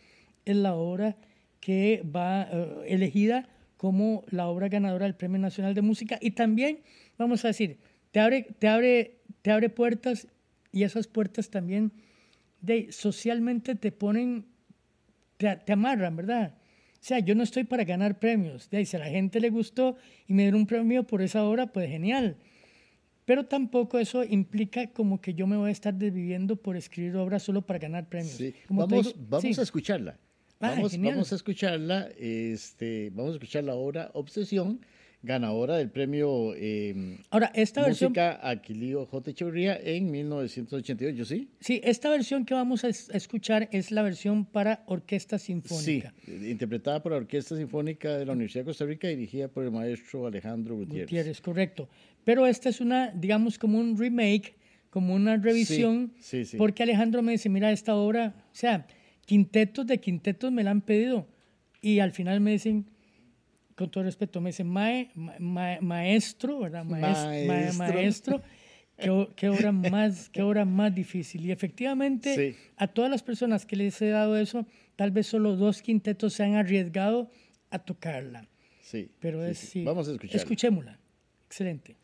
es 0.46 0.56
la 0.56 0.74
obra 0.74 1.18
que 1.60 2.04
va 2.04 2.48
eh, 2.52 2.86
elegida 2.88 3.48
como 3.78 4.24
la 4.30 4.48
obra 4.48 4.68
ganadora 4.68 5.06
del 5.06 5.16
Premio 5.16 5.40
Nacional 5.40 5.74
de 5.74 5.82
Música 5.82 6.18
y 6.22 6.32
también, 6.32 6.80
vamos 7.18 7.46
a 7.46 7.50
decir, 7.50 7.78
te 8.12 8.20
abre, 8.20 8.48
te 8.60 8.68
abre, 8.68 9.20
te 9.42 9.52
abre 9.52 9.70
puertas 9.70 10.28
y 10.72 10.84
esas 10.84 11.08
puertas 11.08 11.50
también 11.50 11.92
de, 12.62 12.92
socialmente 12.92 13.76
te 13.76 13.92
ponen, 13.92 14.46
te, 15.38 15.56
te 15.58 15.74
amarran, 15.74 16.16
¿verdad? 16.16 16.56
O 17.02 17.04
sea, 17.04 17.20
yo 17.20 17.34
no 17.34 17.42
estoy 17.44 17.64
para 17.64 17.84
ganar 17.84 18.20
premios. 18.20 18.70
De 18.70 18.78
ahí, 18.78 18.86
si 18.86 18.96
a 18.96 19.00
la 19.00 19.10
gente 19.10 19.40
le 19.40 19.50
gustó 19.50 19.98
y 20.28 20.34
me 20.34 20.44
dieron 20.44 20.62
un 20.62 20.68
premio 20.68 21.04
por 21.04 21.24
esa 21.24 21.44
obra, 21.44 21.68
pues 21.68 21.90
genial. 21.90 22.38
Pero 23.26 23.46
tampoco 23.46 23.98
eso 23.98 24.24
implica 24.24 24.88
como 24.92 25.20
que 25.20 25.34
yo 25.34 25.48
me 25.48 25.58
voy 25.58 25.70
a 25.70 25.72
estar 25.72 25.94
desviviendo 25.94 26.58
por 26.58 26.76
escribir 26.78 27.16
obras 27.18 27.42
solo 27.42 27.64
para 27.64 27.80
ganar 27.80 28.08
premios. 28.08 28.36
Sí. 28.36 28.54
vamos, 28.70 29.16
vamos 29.18 29.58
a 29.58 29.62
escucharla. 29.64 30.20
Ah, 30.60 30.76
vamos, 30.76 30.96
vamos, 31.00 31.32
a 31.32 31.36
escucharla. 31.36 32.10
Este, 32.20 33.10
vamos 33.16 33.32
a 33.32 33.34
escuchar 33.36 33.64
la 33.64 33.74
obra 33.74 34.12
Obsesión 34.14 34.86
ganadora 35.24 35.78
del 35.78 35.90
premio 35.90 36.54
eh, 36.56 37.20
Ahora, 37.30 37.52
esta 37.54 37.88
Música 37.88 38.40
Aquilío 38.42 39.06
J. 39.06 39.32
Echeverría 39.32 39.80
en 39.82 40.10
1988, 40.10 41.26
¿sí? 41.26 41.50
Sí, 41.60 41.82
esta 41.84 42.10
versión 42.10 42.46
que 42.46 42.54
vamos 42.54 42.84
a 42.84 42.90
escuchar 42.90 43.70
es 43.72 43.92
la 43.92 44.02
versión 44.02 44.46
para 44.46 44.84
orquesta 44.88 45.38
sinfónica. 45.38 46.14
Sí, 46.26 46.50
interpretada 46.50 47.02
por 47.04 47.12
la 47.12 47.20
Orquesta 47.20 47.56
Sinfónica 47.56 48.18
de 48.18 48.26
la 48.26 48.34
Universidad 48.34 48.64
de 48.64 48.70
Costa 48.70 48.86
Rica, 48.86 49.08
dirigida 49.08 49.48
por 49.48 49.64
el 49.64 49.72
maestro 49.72 50.26
Alejandro 50.26 50.76
Gutiérrez. 50.76 51.06
Gutiérrez, 51.06 51.42
correcto. 51.42 51.90
Pero 52.24 52.48
esta 52.48 52.70
es 52.70 52.82
una, 52.82 53.12
digamos, 53.12 53.60
como 53.60 53.80
un 53.80 53.98
remake, 53.98 54.56
como 54.90 55.14
una 55.14 55.38
revisión, 55.38 56.14
sí, 56.20 56.46
sí, 56.46 56.58
porque 56.58 56.84
Alejandro 56.84 57.22
me 57.22 57.34
dice, 57.34 57.50
mira, 57.50 57.72
esta 57.72 57.96
obra, 57.96 58.36
o 58.52 58.56
sea, 58.56 58.88
quintetos 59.26 59.88
de 59.88 60.00
quintetos 60.00 60.52
me 60.52 60.64
la 60.64 60.72
han 60.72 60.82
pedido, 60.82 61.28
y 61.82 62.00
al 62.00 62.12
final 62.12 62.42
me 62.42 62.52
dicen 62.52 62.86
con 63.82 63.90
todo 63.90 64.04
respeto, 64.04 64.40
me 64.42 64.52
dice 64.52 64.64
maestro, 64.64 66.60
¿verdad? 66.60 66.86
maestro. 66.86 68.44
qué, 69.36 69.50
hora 69.50 69.72
más, 69.72 70.30
qué 70.30 70.44
hora 70.44 70.66
más 70.66 70.94
difícil. 70.94 71.48
Y 71.48 71.52
efectivamente, 71.52 72.56
a 72.78 72.86
todas 72.86 73.10
las 73.10 73.24
personas 73.24 73.66
que 73.66 73.76
les 73.76 74.00
he 74.04 74.10
dado 74.10 74.38
eso, 74.38 74.68
tal 74.96 75.10
vez 75.10 75.26
solo 75.26 75.56
dos 75.56 75.82
quintetos 75.82 76.34
se 76.34 76.44
han 76.44 76.54
arriesgado 76.54 77.32
a 77.72 77.80
tocarla. 77.80 78.48
Sí. 78.84 79.10
Pero 79.20 79.44
es, 79.44 79.58
sí. 79.58 79.84
Vamos 79.84 80.08
a 80.08 80.12
escucharla. 80.12 80.38
Escuchémosla. 80.38 81.00
Excelente. 81.48 81.96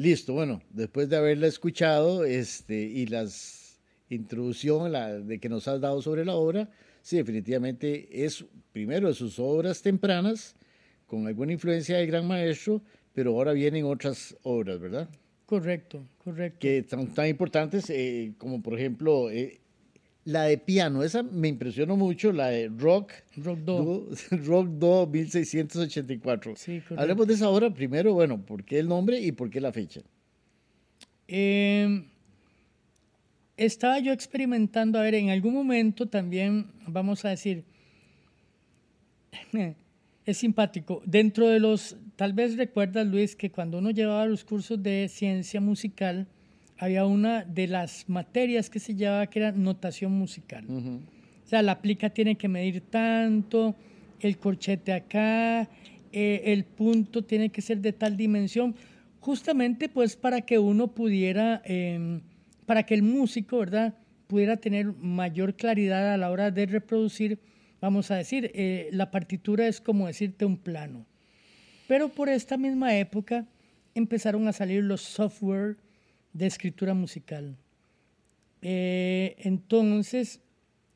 Listo, 0.00 0.32
bueno, 0.32 0.62
después 0.70 1.10
de 1.10 1.18
haberla 1.18 1.46
escuchado 1.46 2.24
este, 2.24 2.74
y 2.74 3.04
las 3.04 3.78
introducción 4.08 4.90
la, 4.90 5.18
de 5.18 5.38
que 5.38 5.50
nos 5.50 5.68
has 5.68 5.78
dado 5.78 6.00
sobre 6.00 6.24
la 6.24 6.36
obra, 6.36 6.70
sí, 7.02 7.18
definitivamente 7.18 8.24
es 8.24 8.42
primero 8.72 9.08
de 9.08 9.14
sus 9.14 9.38
obras 9.38 9.82
tempranas, 9.82 10.56
con 11.06 11.26
alguna 11.26 11.52
influencia 11.52 11.98
del 11.98 12.06
gran 12.06 12.26
maestro, 12.26 12.80
pero 13.12 13.32
ahora 13.32 13.52
vienen 13.52 13.84
otras 13.84 14.34
obras, 14.42 14.80
¿verdad? 14.80 15.06
Correcto, 15.44 16.02
correcto. 16.24 16.60
Que 16.60 16.82
son 16.88 17.08
tan 17.08 17.28
importantes 17.28 17.90
eh, 17.90 18.32
como 18.38 18.62
por 18.62 18.78
ejemplo 18.78 19.30
eh, 19.30 19.59
la 20.30 20.44
de 20.44 20.58
piano, 20.58 21.02
esa 21.02 21.22
me 21.22 21.48
impresionó 21.48 21.96
mucho, 21.96 22.32
la 22.32 22.48
de 22.48 22.68
Rock. 22.68 23.12
Rock 23.36 23.58
Do. 23.60 24.08
Rock 24.30 24.68
Do 24.68 25.06
1684. 25.06 26.54
Sí, 26.56 26.82
Hablemos 26.96 27.26
de 27.26 27.34
esa 27.34 27.48
obra 27.48 27.72
primero, 27.72 28.14
bueno, 28.14 28.40
¿por 28.44 28.64
qué 28.64 28.78
el 28.78 28.88
nombre 28.88 29.20
y 29.20 29.32
por 29.32 29.50
qué 29.50 29.60
la 29.60 29.72
fecha? 29.72 30.00
Em, 31.26 32.06
estaba 33.56 33.98
yo 33.98 34.12
experimentando, 34.12 34.98
a 34.98 35.02
ver, 35.02 35.14
en 35.14 35.30
algún 35.30 35.54
momento 35.54 36.06
también, 36.06 36.66
vamos 36.86 37.24
a 37.24 37.30
decir, 37.30 37.64
es 40.24 40.36
simpático. 40.36 41.02
Dentro 41.04 41.48
de 41.48 41.60
los, 41.60 41.96
tal 42.16 42.32
vez 42.32 42.56
recuerdas, 42.56 43.06
Luis, 43.06 43.34
que 43.34 43.50
cuando 43.50 43.78
uno 43.78 43.90
llevaba 43.90 44.26
los 44.26 44.44
cursos 44.44 44.82
de 44.82 45.08
ciencia 45.08 45.60
musical, 45.60 46.28
había 46.80 47.04
una 47.04 47.44
de 47.44 47.66
las 47.66 48.08
materias 48.08 48.70
que 48.70 48.80
se 48.80 48.94
llevaba 48.94 49.26
que 49.26 49.38
era 49.38 49.52
notación 49.52 50.12
musical. 50.12 50.64
O 50.66 51.46
sea, 51.46 51.60
la 51.60 51.82
plica 51.82 52.08
tiene 52.08 52.36
que 52.36 52.48
medir 52.48 52.80
tanto, 52.80 53.76
el 54.18 54.38
corchete 54.38 54.94
acá, 54.94 55.68
eh, 56.10 56.42
el 56.46 56.64
punto 56.64 57.22
tiene 57.22 57.50
que 57.50 57.60
ser 57.60 57.80
de 57.82 57.92
tal 57.92 58.16
dimensión, 58.16 58.74
justamente 59.20 59.90
pues 59.90 60.16
para 60.16 60.40
que 60.40 60.58
uno 60.58 60.88
pudiera, 60.88 61.60
em, 61.66 62.22
para 62.64 62.84
que 62.84 62.94
el 62.94 63.02
músico, 63.02 63.58
¿verdad? 63.58 63.94
pudiera 64.26 64.56
tener 64.56 64.86
mayor 64.86 65.56
claridad 65.56 66.14
a 66.14 66.16
la 66.16 66.30
hora 66.30 66.50
de 66.50 66.64
reproducir, 66.64 67.40
vamos 67.80 68.10
a 68.10 68.16
decir, 68.16 68.52
eh, 68.54 68.88
la 68.92 69.10
partitura 69.10 69.66
es 69.66 69.82
como 69.82 70.06
decirte 70.06 70.46
un 70.46 70.56
plano. 70.56 71.04
Pero 71.88 72.08
por 72.08 72.30
esta 72.30 72.56
misma 72.56 72.96
época 72.96 73.44
empezaron 73.94 74.48
a 74.48 74.52
salir 74.52 74.82
los 74.84 75.02
software, 75.02 75.76
de 76.32 76.46
escritura 76.46 76.94
musical. 76.94 77.56
Eh, 78.62 79.36
entonces, 79.38 80.40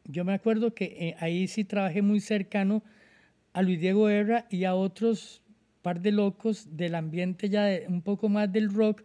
yo 0.04 0.24
me 0.24 0.34
acuerdo 0.34 0.74
que 0.74 0.84
eh, 0.98 1.16
ahí 1.18 1.48
sí 1.48 1.64
trabajé 1.64 2.02
muy 2.02 2.20
cercano 2.20 2.82
a 3.52 3.62
Luis 3.62 3.80
Diego 3.80 4.08
Herra 4.08 4.46
y 4.50 4.64
a 4.64 4.74
otros 4.74 5.42
par 5.82 6.00
de 6.00 6.12
locos 6.12 6.76
del 6.76 6.94
ambiente 6.94 7.48
ya 7.48 7.68
un 7.88 8.02
poco 8.02 8.28
más 8.28 8.50
del 8.50 8.72
rock, 8.72 9.02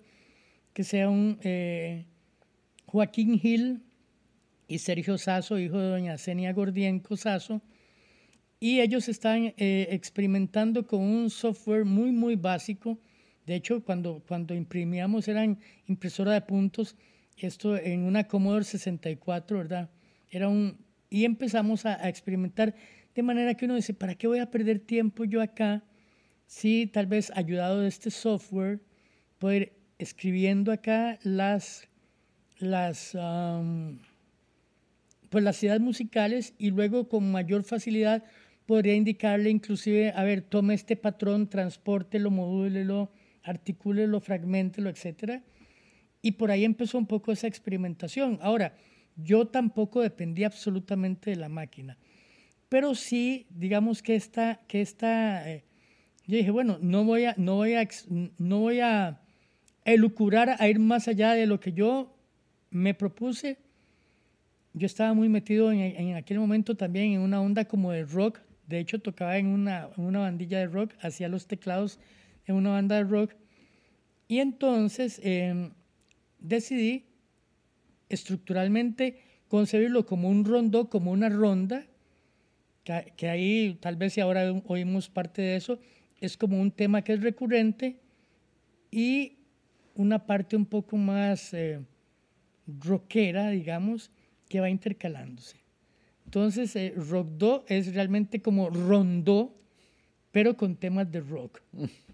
que 0.73 0.83
sea 0.83 1.09
un 1.09 1.37
eh, 1.41 2.05
Joaquín 2.85 3.39
Hill, 3.41 3.81
y 4.69 4.77
Sergio 4.77 5.17
Sazo, 5.17 5.57
hijo 5.57 5.79
de 5.79 5.89
doña 5.89 6.17
Zenia 6.17 6.53
Gordienco 6.53 7.17
Sazo, 7.17 7.61
y 8.59 8.79
ellos 8.81 9.09
están 9.09 9.53
eh, 9.57 9.87
experimentando 9.89 10.85
con 10.85 11.01
un 11.01 11.29
software 11.29 11.85
muy, 11.85 12.11
muy 12.11 12.35
básico. 12.35 12.99
De 13.49 13.55
hecho, 13.55 13.83
cuando, 13.83 14.21
cuando 14.27 14.53
imprimíamos 14.53 15.27
eran 15.27 15.57
impresora 15.87 16.33
de 16.33 16.41
puntos, 16.41 16.95
esto 17.35 17.75
en 17.77 18.03
una 18.03 18.27
Commodore 18.27 18.63
64, 18.63 19.57
¿verdad? 19.57 19.89
Era 20.29 20.47
un, 20.49 20.77
y 21.09 21.25
empezamos 21.25 21.83
a, 21.87 22.07
experimentar 22.07 22.75
de 23.15 23.23
manera 23.23 23.55
que 23.55 23.65
uno 23.65 23.73
dice, 23.73 23.95
¿para 23.95 24.13
qué 24.13 24.27
voy 24.27 24.37
a 24.37 24.51
perder 24.51 24.77
tiempo 24.77 25.25
yo 25.25 25.41
acá? 25.41 25.83
Si 26.45 26.85
tal 26.85 27.07
vez 27.07 27.31
ayudado 27.33 27.79
de 27.79 27.87
este 27.87 28.11
software, 28.11 28.81
poder 29.39 29.73
escribiendo 29.97 30.71
acá 30.71 31.17
las, 31.23 31.89
las, 32.59 33.17
pues 35.31 35.43
las 35.43 35.63
ideas 35.63 35.79
musicales 35.79 36.53
y 36.59 36.69
luego 36.69 37.09
con 37.09 37.31
mayor 37.31 37.63
facilidad 37.63 38.23
podría 38.67 38.93
indicarle 38.93 39.49
inclusive, 39.49 40.13
a 40.15 40.23
ver, 40.23 40.43
tome 40.43 40.75
este 40.75 40.95
patrón, 40.95 41.49
transportelo, 41.49 42.29
modúlelo, 42.29 43.11
articúlelo, 43.43 44.19
fragmentelo, 44.19 44.89
etc. 44.89 45.41
Y 46.21 46.31
por 46.33 46.51
ahí 46.51 46.65
empezó 46.65 46.97
un 46.97 47.07
poco 47.07 47.31
esa 47.31 47.47
experimentación. 47.47 48.39
Ahora, 48.41 48.75
yo 49.15 49.47
tampoco 49.47 50.01
dependía 50.01 50.47
absolutamente 50.47 51.31
de 51.31 51.35
la 51.35 51.49
máquina, 51.49 51.97
pero 52.69 52.95
sí, 52.95 53.47
digamos 53.49 54.01
que 54.01 54.15
esta, 54.15 54.61
que 54.67 54.81
esta 54.81 55.49
eh, 55.49 55.65
yo 56.25 56.37
dije, 56.37 56.51
bueno, 56.51 56.77
no 56.81 57.03
voy 57.03 57.25
a, 57.25 57.33
no 57.37 57.55
voy 57.55 57.73
a, 57.73 57.87
no 58.37 58.59
voy 58.59 58.79
a 58.79 59.19
elucurar 59.83 60.55
a 60.59 60.67
ir 60.69 60.79
más 60.79 61.07
allá 61.07 61.33
de 61.33 61.47
lo 61.47 61.59
que 61.59 61.73
yo 61.73 62.15
me 62.69 62.93
propuse. 62.93 63.57
Yo 64.73 64.85
estaba 64.85 65.13
muy 65.13 65.27
metido 65.27 65.71
en, 65.71 65.79
en 65.79 66.15
aquel 66.15 66.39
momento 66.39 66.75
también 66.75 67.13
en 67.13 67.21
una 67.21 67.41
onda 67.41 67.65
como 67.65 67.91
de 67.91 68.05
rock, 68.05 68.39
de 68.69 68.77
hecho, 68.77 68.99
tocaba 68.99 69.35
en 69.39 69.47
una, 69.47 69.89
una 69.97 70.19
bandilla 70.19 70.59
de 70.59 70.67
rock, 70.67 70.93
hacía 71.01 71.27
los 71.27 71.47
teclados 71.47 71.99
en 72.49 72.55
una 72.55 72.71
banda 72.71 72.95
de 72.95 73.03
rock. 73.03 73.35
Y 74.27 74.39
entonces 74.39 75.19
em, 75.23 75.71
decidí 76.39 77.05
estructuralmente 78.09 79.21
concebirlo 79.47 80.05
como 80.05 80.29
un 80.29 80.45
rondo, 80.45 80.89
como 80.89 81.11
una 81.11 81.29
ronda, 81.29 81.85
que, 82.83 83.13
que, 83.15 83.29
ahí 83.29 83.77
tal 83.79 83.95
vez 83.95 84.13
si 84.13 84.21
ahora 84.21 84.51
oímos 84.65 85.09
parte 85.09 85.41
de 85.41 85.55
eso, 85.55 85.79
es 86.19 86.37
como 86.37 86.59
un 86.59 86.71
tema 86.71 87.03
que 87.03 87.13
es 87.13 87.21
recurrente 87.21 87.99
y 88.91 89.37
una 89.95 90.25
parte 90.25 90.55
un 90.55 90.65
poco 90.65 90.97
más 90.97 91.53
eh, 91.53 91.79
rockera, 92.67 93.49
digamos, 93.49 94.11
que 94.47 94.59
va 94.59 94.69
intercalándose. 94.69 95.57
Entonces, 96.25 96.75
eh, 96.75 96.93
Rock 96.95 97.27
Do 97.37 97.65
es 97.67 97.93
realmente 97.93 98.41
como 98.41 98.69
rondó, 98.69 99.55
pero 100.31 100.55
con 100.57 100.75
temas 100.75 101.11
de 101.11 101.21
rock. 101.21 101.61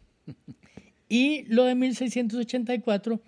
y 1.09 1.43
lo 1.43 1.65
de 1.65 1.75
1684 1.75 3.21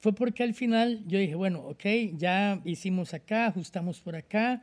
fue 0.00 0.14
porque 0.14 0.42
al 0.42 0.54
final 0.54 1.02
yo 1.06 1.18
dije, 1.18 1.34
bueno, 1.34 1.60
ok, 1.60 1.84
ya 2.16 2.60
hicimos 2.64 3.14
acá, 3.14 3.46
ajustamos 3.46 4.00
por 4.00 4.14
acá. 4.14 4.62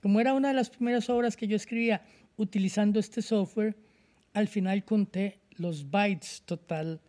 Como 0.00 0.20
era 0.20 0.34
una 0.34 0.48
de 0.48 0.54
las 0.54 0.70
primeras 0.70 1.08
obras 1.08 1.36
que 1.36 1.46
yo 1.46 1.56
escribía 1.56 2.02
utilizando 2.36 2.98
este 2.98 3.22
software, 3.22 3.76
al 4.34 4.48
final 4.48 4.84
conté 4.84 5.38
los 5.56 5.90
bytes 5.90 6.42
total 6.44 7.00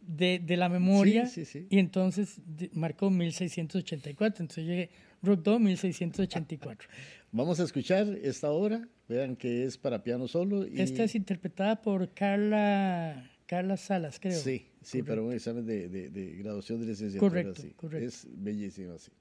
de, 0.00 0.38
de 0.38 0.56
la 0.56 0.68
memoria 0.68 1.30
y 1.70 1.78
entonces 1.78 2.40
marcó 2.72 3.10
1684. 3.10 4.42
Entonces 4.42 4.64
llegué 4.66 4.90
Rock 5.22 5.42
2, 5.42 5.60
1684. 5.60 6.88
Vamos 7.32 7.60
a 7.60 7.64
escuchar 7.64 8.06
esta 8.22 8.50
obra, 8.50 8.88
vean 9.08 9.36
que 9.36 9.64
es 9.64 9.76
para 9.76 10.02
piano 10.02 10.28
solo. 10.28 10.66
Y... 10.66 10.80
Esta 10.80 11.04
es 11.04 11.14
interpretada 11.14 11.82
por 11.82 12.12
Carla, 12.14 13.30
Carla 13.46 13.76
Salas, 13.76 14.18
creo. 14.20 14.38
Sí, 14.38 14.66
sí, 14.80 15.02
pero 15.02 15.26
un 15.26 15.32
examen 15.32 15.66
de, 15.66 15.88
de, 15.88 16.10
de, 16.10 16.36
graduación 16.36 16.80
de 16.80 16.86
licenciatura. 16.86 17.30
Correcto, 17.30 17.62
sí. 17.62 17.70
correcto. 17.76 18.06
Es 18.06 18.26
bellísima, 18.30 18.98
sí. 18.98 19.12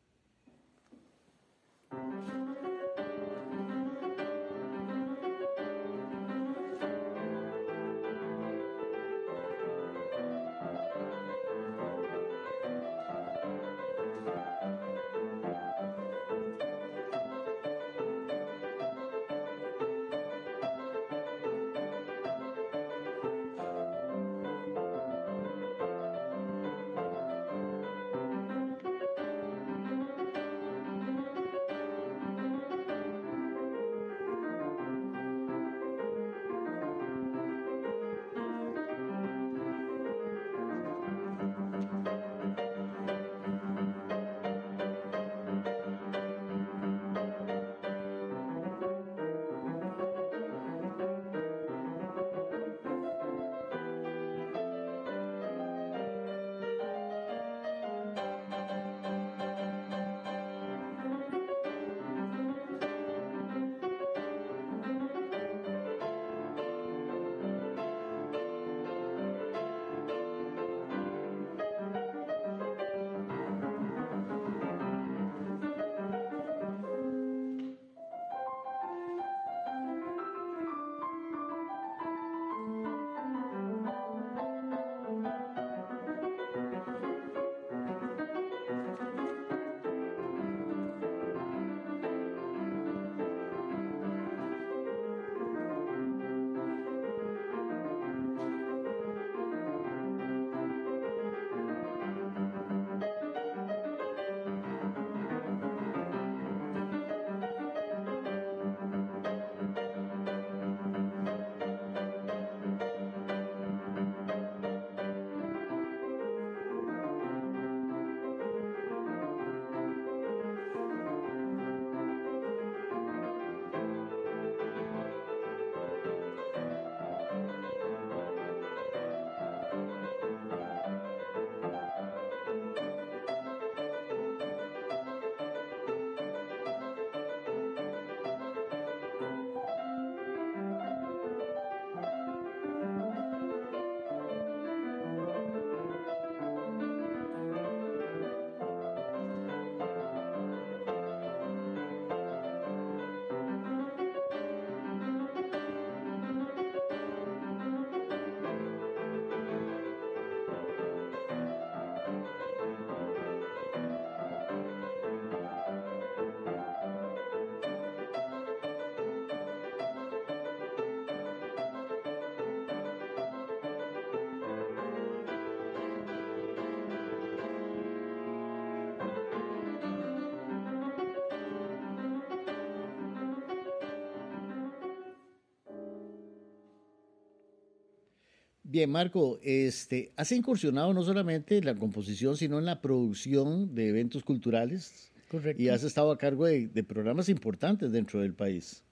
Bien, 188.78 188.92
Marco, 188.92 189.40
este, 189.42 190.12
has 190.18 190.32
incursionado 190.32 190.94
no 190.94 191.02
solamente 191.02 191.58
en 191.58 191.66
la 191.66 191.74
composición, 191.74 192.38
sino 192.38 192.60
en 192.60 192.66
la 192.66 192.80
producción 192.80 193.74
de 193.74 193.90
eventos 193.90 194.24
culturales. 194.24 195.12
Correcto. 195.30 195.60
Y 195.60 195.70
has 195.70 195.84
estado 195.84 196.12
a 196.12 196.18
cargo 196.20 196.46
de, 196.46 196.84
programas 196.84 197.28
importantes 197.28 197.92
dentro 197.92 198.20
del 198.20 198.36
país. 198.36 198.84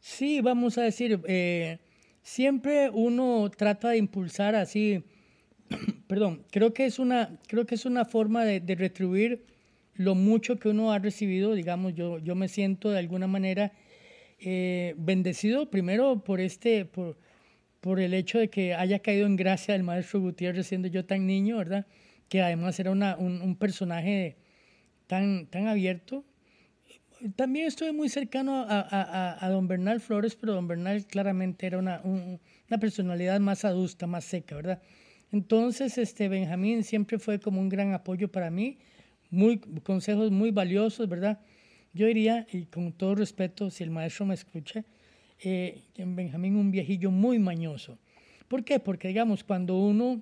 Sí, 0.00 0.40
vamos 0.40 0.76
a 0.76 0.82
decir, 0.82 1.20
eh, 1.28 1.78
siempre 2.20 2.90
uno 2.90 3.48
trata 3.56 3.90
de 3.90 3.98
impulsar 3.98 4.56
así, 4.56 5.04
perdón, 6.08 6.42
creo 6.50 6.74
que 6.74 6.86
es 6.86 6.98
una, 6.98 7.38
creo 7.46 7.64
que 7.64 7.76
es 7.76 7.86
una 7.86 8.04
forma 8.04 8.44
de, 8.44 8.74
retribuir 8.74 9.44
lo 9.94 10.16
mucho 10.16 10.58
que 10.58 10.68
uno 10.68 10.90
ha 10.90 10.98
recibido, 10.98 11.54
digamos, 11.54 11.94
yo, 11.94 12.18
yo 12.18 12.34
me 12.34 12.48
siento 12.48 12.90
de 12.90 12.98
alguna 12.98 13.28
manera 13.28 13.70
eh, 14.40 14.96
bendecido 14.98 15.70
primero 15.70 16.24
por 16.24 16.40
este, 16.40 16.86
por, 16.86 17.16
por 17.80 18.00
el 18.00 18.14
hecho 18.14 18.38
de 18.38 18.48
que 18.48 18.74
haya 18.74 18.98
caído 19.00 19.26
en 19.26 19.36
gracia 19.36 19.74
el 19.74 19.82
maestro 19.82 20.20
Gutiérrez 20.20 20.66
siendo 20.66 20.88
yo 20.88 21.04
tan 21.04 21.26
niño, 21.26 21.58
¿verdad? 21.58 21.86
Que 22.28 22.42
además 22.42 22.78
era 22.80 22.90
una, 22.90 23.16
un, 23.16 23.56
personaje 23.56 24.36
tan, 25.06 25.46
tan 25.46 25.68
abierto. 25.68 26.24
También 27.36 27.66
estuve 27.66 27.92
muy 27.92 28.08
cercano 28.08 28.62
a, 28.68 28.80
a, 28.80 29.44
a, 29.44 29.48
don 29.50 29.66
Bernal 29.66 30.00
Flores, 30.00 30.36
pero 30.36 30.54
don 30.54 30.68
Bernal 30.68 31.06
claramente 31.06 31.66
era 31.66 31.78
una, 31.78 32.00
una 32.04 32.78
personalidad 32.78 33.40
más 33.40 33.64
adusta, 33.64 34.06
más 34.06 34.24
seca, 34.24 34.56
¿verdad? 34.56 34.82
Entonces, 35.30 35.98
este 35.98 36.28
Benjamín 36.28 36.84
siempre 36.84 37.18
fue 37.18 37.38
como 37.38 37.60
un 37.60 37.68
gran 37.68 37.92
apoyo 37.92 38.30
para 38.30 38.50
mí, 38.50 38.78
muy, 39.30 39.58
consejos 39.82 40.30
muy 40.30 40.50
valiosos, 40.50 41.08
¿verdad? 41.08 41.40
Yo 41.92 42.06
diría, 42.06 42.46
y 42.52 42.66
con 42.66 42.92
todo 42.92 43.14
respeto, 43.14 43.70
si 43.70 43.84
el 43.84 43.90
maestro 43.90 44.26
me 44.26 44.34
escucha, 44.34 44.84
eh, 45.40 45.82
en 45.94 46.16
Benjamín 46.16 46.56
un 46.56 46.70
viejillo 46.70 47.10
muy 47.10 47.38
mañoso. 47.38 47.98
¿Por 48.48 48.64
qué? 48.64 48.80
Porque 48.80 49.08
digamos, 49.08 49.44
cuando 49.44 49.78
uno, 49.78 50.20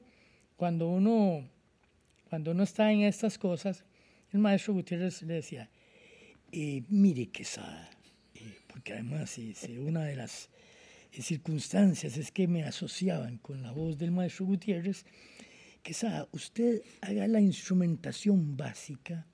cuando 0.57 0.89
uno, 0.89 1.49
cuando 2.29 2.51
uno 2.51 2.63
está 2.63 2.93
en 2.93 3.03
estas 3.03 3.39
cosas, 3.39 3.85
el 4.33 4.41
maestro 4.41 4.75
Gutiérrez 4.75 5.23
le 5.23 5.35
decía, 5.35 5.71
eh, 6.53 6.83
mire 6.89 7.29
Quesada, 7.29 7.89
eh, 8.35 8.57
porque 8.67 8.93
además 8.93 9.39
una 9.79 10.05
de 10.05 10.17
las 10.17 10.51
circunstancias 11.13 12.19
es 12.19 12.31
que 12.31 12.47
me 12.47 12.65
asociaban 12.65 13.39
con 13.39 13.63
la 13.63 13.73
voz 13.73 13.97
del 13.97 14.11
maestro 14.11 14.47
Gutiérrez, 14.47 15.07
Quesada, 15.83 16.29
usted 16.33 16.83
haga 17.01 17.29
la 17.29 17.41
instrumentación 17.41 18.57
básica 18.57 19.25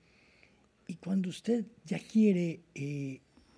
y 0.87 0.95
cuando 0.95 1.29
usted 1.29 1.65
ya 1.83 1.97
quiere 1.97 2.61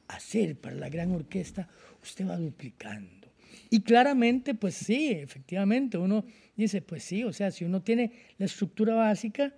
hacer 0.07 0.55
para 0.55 0.75
la 0.75 0.89
gran 0.89 1.11
orquesta, 1.11 1.67
usted 2.01 2.27
va 2.27 2.37
duplicando. 2.37 3.27
Y 3.69 3.81
claramente, 3.81 4.53
pues 4.53 4.75
sí, 4.75 5.11
efectivamente, 5.11 5.97
uno 5.97 6.25
dice, 6.55 6.81
pues 6.81 7.03
sí, 7.03 7.23
o 7.23 7.33
sea, 7.33 7.51
si 7.51 7.65
uno 7.65 7.81
tiene 7.81 8.11
la 8.37 8.45
estructura 8.45 8.95
básica, 8.95 9.53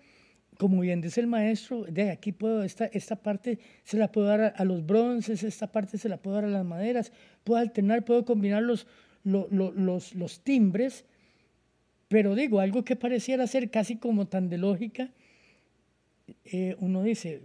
como 0.58 0.82
bien 0.82 1.02
dice 1.02 1.22
el 1.22 1.28
maestro, 1.28 1.84
de 1.84 2.10
aquí 2.10 2.32
puedo, 2.32 2.64
esta, 2.64 2.86
esta 2.86 3.16
parte 3.16 3.60
se 3.84 3.98
la 3.98 4.12
puedo 4.12 4.28
dar 4.28 4.54
a, 4.56 4.66
los 4.66 4.86
bronces, 4.86 5.44
esta 5.44 5.72
parte 5.72 5.98
se 5.98 6.10
la 6.10 6.18
puedo 6.18 6.36
dar 6.36 6.46
a 6.46 6.50
las 6.50 6.66
maderas, 6.66 7.12
puedo 7.44 7.60
alternar, 7.60 8.06
puedo 8.06 8.26
combinar 8.26 8.64
los, 8.64 8.88
los, 9.24 10.16
los, 10.16 10.44
timbres, 10.44 11.06
pero 12.08 12.34
digo, 12.34 12.60
algo 12.60 12.84
que 12.84 12.96
pareciera 12.96 13.46
ser 13.46 13.70
casi 13.70 13.98
como 13.98 14.28
tan 14.28 14.50
de 14.50 14.58
lógica, 14.58 15.12
eh, 16.46 16.76
uno 16.80 17.04
dice, 17.04 17.42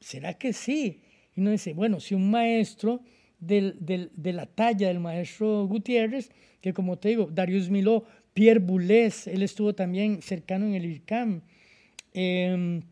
¿será 0.00 0.34
que 0.34 0.52
sí? 0.52 1.00
Y 1.34 1.40
uno 1.40 1.50
dice, 1.50 1.72
bueno, 1.72 2.00
si 2.00 2.14
un 2.14 2.30
maestro 2.30 3.02
del, 3.40 3.76
del, 3.80 4.10
de 4.14 4.32
la 4.32 4.46
talla 4.46 4.88
del 4.88 5.00
maestro 5.00 5.66
Gutiérrez, 5.66 6.30
que 6.60 6.72
como 6.72 6.98
te 6.98 7.08
digo, 7.08 7.28
Darius 7.30 7.70
Miló, 7.70 8.04
Pierre 8.34 8.60
Boulez, 8.60 9.26
él 9.26 9.42
estuvo 9.42 9.74
también 9.74 10.22
cercano 10.22 10.66
en 10.66 10.74
el 10.74 10.84
IRCAM, 10.84 11.42
em, 12.14 12.82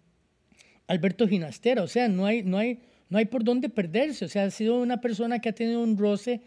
Alberto 0.86 1.28
Ginastera, 1.28 1.82
o 1.82 1.86
sea, 1.86 2.08
no 2.08 2.26
hay, 2.26 2.42
no, 2.42 2.58
hay, 2.58 2.80
no 3.08 3.18
hay 3.18 3.26
por 3.26 3.44
dónde 3.44 3.68
perderse, 3.68 4.24
o 4.24 4.28
sea, 4.28 4.44
ha 4.44 4.50
sido 4.50 4.80
una 4.80 5.00
persona 5.00 5.38
que 5.40 5.48
ha 5.48 5.52
tenido 5.52 5.82
un 5.82 5.96
roce 5.96 6.40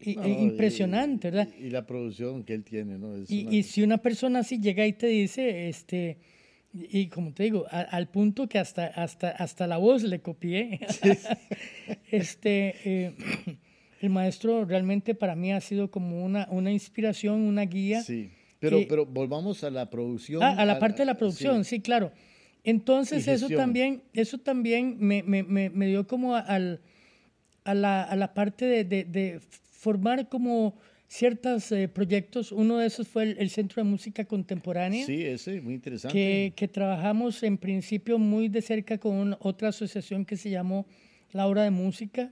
e 0.00 0.12
impresionante, 0.12 1.30
¿verdad? 1.30 1.48
Y, 1.60 1.68
la 1.68 1.84
producción 1.84 2.42
que 2.44 2.54
él 2.54 2.64
tiene, 2.64 2.96
¿no? 2.96 3.18
y, 3.28 3.46
y, 3.54 3.62
si 3.62 3.82
una 3.82 3.98
persona 3.98 4.38
así 4.38 4.58
llega 4.58 4.86
y 4.86 4.94
te 4.94 5.08
dice, 5.08 5.68
este, 5.68 6.16
y 6.72 7.08
como 7.08 7.32
te 7.32 7.44
digo, 7.44 7.66
al 7.70 8.08
punto 8.08 8.48
que 8.48 8.58
hasta, 8.58 8.86
hasta, 8.86 9.30
hasta 9.30 9.66
la 9.66 9.78
voz 9.78 10.02
le 10.02 10.20
copié. 10.20 10.80
este, 12.10 12.76
eh, 12.84 13.14
el 14.00 14.10
maestro 14.10 14.64
realmente 14.64 15.14
para 15.14 15.34
mí 15.34 15.52
ha 15.52 15.60
sido 15.60 15.90
como 15.90 16.24
una, 16.24 16.46
una 16.50 16.70
inspiración, 16.70 17.40
una 17.40 17.62
guía. 17.62 18.02
Sí, 18.02 18.30
pero, 18.60 18.78
pero 18.88 19.04
volvamos 19.04 19.64
a 19.64 19.70
la 19.70 19.90
producción. 19.90 20.42
Ah, 20.42 20.54
a 20.56 20.64
la 20.64 20.78
parte 20.78 20.98
de 20.98 21.06
la 21.06 21.16
producción, 21.16 21.64
sí, 21.64 21.80
claro. 21.80 22.12
Entonces 22.62 23.26
eso 23.26 23.48
también, 23.48 24.02
eso 24.12 24.38
también 24.38 24.96
me, 25.00 25.22
me, 25.22 25.42
me, 25.42 25.86
dio 25.86 26.06
como 26.06 26.36
al, 26.36 26.80
a, 27.64 27.74
la, 27.74 28.02
a 28.02 28.14
la 28.16 28.34
parte 28.34 28.66
de, 28.66 28.84
de, 28.84 29.04
de 29.04 29.40
formar 29.40 30.28
como 30.28 30.76
ciertos 31.10 31.72
eh, 31.72 31.88
proyectos. 31.88 32.52
Uno 32.52 32.78
de 32.78 32.86
esos 32.86 33.08
fue 33.08 33.34
el, 33.36 33.50
Centro 33.50 33.82
de 33.82 33.90
Música 33.90 34.24
Contemporánea. 34.24 35.04
Sí, 35.04 35.24
ese, 35.24 35.60
muy 35.60 35.74
interesante. 35.74 36.16
Que, 36.16 36.52
que 36.54 36.68
trabajamos 36.68 37.42
en 37.42 37.58
principio 37.58 38.18
muy 38.18 38.48
de 38.48 38.62
cerca 38.62 38.98
con 38.98 39.36
otra 39.40 39.68
asociación 39.70 40.24
que 40.24 40.36
se 40.36 40.50
llamó 40.50 40.86
La 41.32 41.48
Hora 41.48 41.64
de 41.64 41.70
Música, 41.70 42.30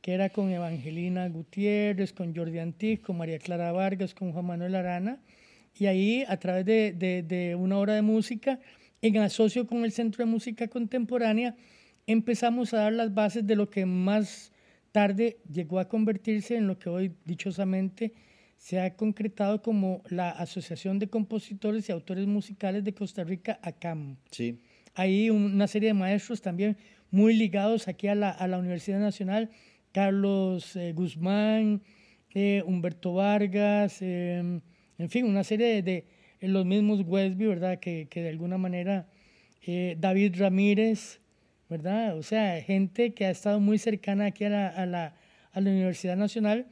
que 0.00 0.12
era 0.12 0.30
con 0.30 0.48
Evangelina 0.50 1.28
Gutiérrez, 1.28 2.12
con 2.12 2.34
Jordi 2.34 2.60
Antic, 2.60 3.02
con 3.02 3.18
María 3.18 3.40
Clara 3.40 3.72
Vargas, 3.72 4.14
con 4.14 4.32
Juan 4.32 4.46
Manuel 4.46 4.76
Arana. 4.76 5.20
Y 5.76 5.86
ahí, 5.86 6.24
a 6.28 6.36
través 6.38 6.64
de, 6.64 6.92
de, 6.92 7.24
de 7.24 7.56
una 7.56 7.78
hora 7.78 7.94
de 7.94 8.02
música, 8.02 8.60
en 9.02 9.16
asocio 9.18 9.66
con 9.66 9.84
el 9.84 9.90
Centro 9.90 10.24
de 10.24 10.30
Música 10.30 10.68
Contemporánea, 10.68 11.56
empezamos 12.06 12.72
a 12.74 12.78
dar 12.78 12.92
las 12.92 13.12
bases 13.12 13.44
de 13.44 13.56
lo 13.56 13.68
que 13.68 13.86
más 13.86 14.52
tarde 14.92 15.38
llegó 15.50 15.78
a 15.78 15.88
convertirse 15.88 16.56
en 16.56 16.66
lo 16.66 16.78
que 16.78 16.88
hoy 16.88 17.12
dichosamente 17.24 18.14
se 18.56 18.80
ha 18.80 18.96
concretado 18.96 19.62
como 19.62 20.02
la 20.08 20.30
Asociación 20.30 20.98
de 20.98 21.08
Compositores 21.08 21.88
y 21.88 21.92
Autores 21.92 22.26
Musicales 22.26 22.84
de 22.84 22.92
Costa 22.92 23.22
Rica, 23.24 23.58
ACAM. 23.62 24.16
Sí. 24.30 24.60
Hay 24.94 25.30
una 25.30 25.68
serie 25.68 25.90
de 25.90 25.94
maestros 25.94 26.42
también 26.42 26.76
muy 27.10 27.34
ligados 27.34 27.86
aquí 27.86 28.08
a 28.08 28.14
la, 28.14 28.30
a 28.30 28.48
la 28.48 28.58
Universidad 28.58 28.98
Nacional, 28.98 29.50
Carlos 29.92 30.74
eh, 30.76 30.92
Guzmán, 30.92 31.82
eh, 32.34 32.62
Humberto 32.66 33.14
Vargas, 33.14 34.02
em, 34.02 34.60
en 34.98 35.08
fin, 35.08 35.24
una 35.24 35.44
serie 35.44 35.82
de, 35.82 36.06
de 36.40 36.48
los 36.48 36.66
mismos 36.66 37.02
Westby, 37.06 37.46
¿verdad? 37.46 37.78
Que, 37.78 38.08
que 38.10 38.22
de 38.22 38.28
alguna 38.28 38.58
manera 38.58 39.08
eh, 39.62 39.96
David 39.98 40.34
Ramírez, 40.38 41.20
¿verdad? 41.68 42.16
O 42.16 42.22
sea, 42.22 42.60
gente 42.62 43.14
que 43.14 43.26
ha 43.26 43.30
estado 43.30 43.60
muy 43.60 43.78
cercana 43.78 44.26
aquí 44.26 44.44
a 44.44 44.50
la, 44.50 44.68
a 44.68 44.86
la, 44.86 45.14
a 45.52 45.60
la 45.60 45.70
Universidad 45.70 46.16
Nacional, 46.16 46.66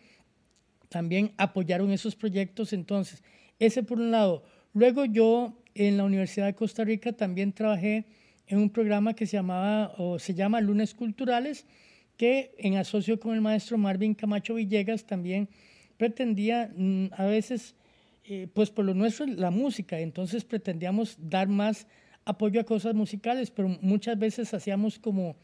también 0.89 1.33
apoyaron 1.37 1.91
esos 1.91 2.17
proyectos. 2.17 2.73
Entonces, 2.73 3.23
ese 3.59 3.83
por 3.83 3.99
un 3.99 4.11
lado. 4.11 4.45
Luego 4.73 5.05
yo 5.05 5.63
en 5.75 5.97
la 5.97 6.05
Universidad 6.05 6.47
de 6.47 6.55
Costa 6.55 6.85
Rica 6.85 7.13
también 7.13 7.53
trabajé 7.53 8.07
en 8.47 8.59
un 8.59 8.71
programa 8.71 9.15
que 9.15 9.27
se 9.27 9.37
llamaba 9.37 9.93
o 9.99 10.19
se 10.19 10.35
llama 10.35 10.61
Lunes 10.61 10.95
Culturales, 10.95 11.67
que 12.17 12.55
en 12.59 12.77
asocio 12.77 13.19
con 13.21 13.35
el 13.35 13.41
maestro 13.41 13.77
Marvin 13.77 14.15
Camacho 14.15 14.55
Villegas 14.55 15.05
también 15.05 15.49
pretendía 15.97 16.71
mm, 16.75 17.07
a 17.13 17.25
veces, 17.25 17.75
eh, 18.25 18.49
pues 18.53 18.71
por 18.71 18.85
lo 18.85 18.95
nuestro, 18.95 19.27
la 19.27 19.51
música, 19.51 19.99
entonces 19.99 20.45
pretendíamos 20.45 21.17
dar 21.19 21.49
más 21.49 21.87
apoyo 22.27 22.61
a 22.61 22.64
cosas 22.64 22.95
musicales, 22.95 23.51
pero 23.51 23.68
muchas 23.81 24.18
veces 24.18 24.53
hacíamos 24.53 24.99
como, 24.99 25.37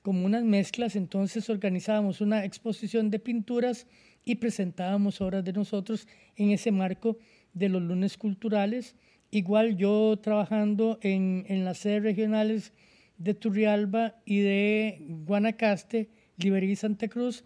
como 0.00 0.24
unas 0.24 0.44
mezclas, 0.44 0.96
entonces 0.96 1.50
organizábamos 1.50 2.20
una 2.20 2.44
exposición 2.44 3.10
de 3.10 3.18
pinturas 3.18 3.86
y 4.24 4.36
presentábamos 4.36 5.20
obras 5.20 5.44
de 5.44 5.52
nosotros 5.52 6.06
en 6.36 6.50
ese 6.50 6.70
marco 6.70 7.18
de 7.52 7.68
los 7.68 7.82
lunes 7.82 8.16
culturales. 8.16 8.94
Igual 9.32 9.76
yo 9.76 10.16
trabajando 10.22 10.98
en, 11.02 11.44
en 11.48 11.64
las 11.64 11.78
sedes 11.78 12.04
regionales 12.04 12.72
de 13.18 13.34
Turrialba 13.34 14.14
y 14.24 14.40
de 14.40 15.04
Guanacaste, 15.26 16.08
Liberia 16.36 16.70
y 16.70 16.76
Santa 16.76 17.08
Cruz, 17.08 17.44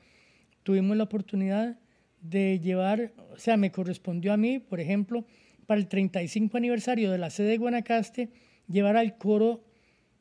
tuvimos 0.62 0.96
la 0.98 1.04
oportunidad 1.04 1.78
de 2.20 2.60
llevar, 2.60 3.14
o 3.32 3.38
sea, 3.38 3.56
me 3.56 3.72
correspondió 3.72 4.34
a 4.34 4.36
mí, 4.36 4.58
por 4.58 4.80
ejemplo, 4.80 5.24
para 5.66 5.80
el 5.80 5.88
35 5.88 6.56
aniversario 6.58 7.10
de 7.10 7.18
la 7.18 7.30
sede 7.30 7.48
de 7.48 7.56
Guanacaste, 7.56 8.30
llevar 8.68 8.96
al 8.96 9.16
coro 9.16 9.64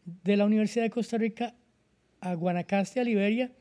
de 0.05 0.37
la 0.37 0.45
Universidad 0.45 0.83
de 0.83 0.89
Costa 0.89 1.17
Rica 1.17 1.55
a 2.21 2.33
Guanacaste, 2.33 2.99
a 2.99 3.03
Liberia, 3.03 3.51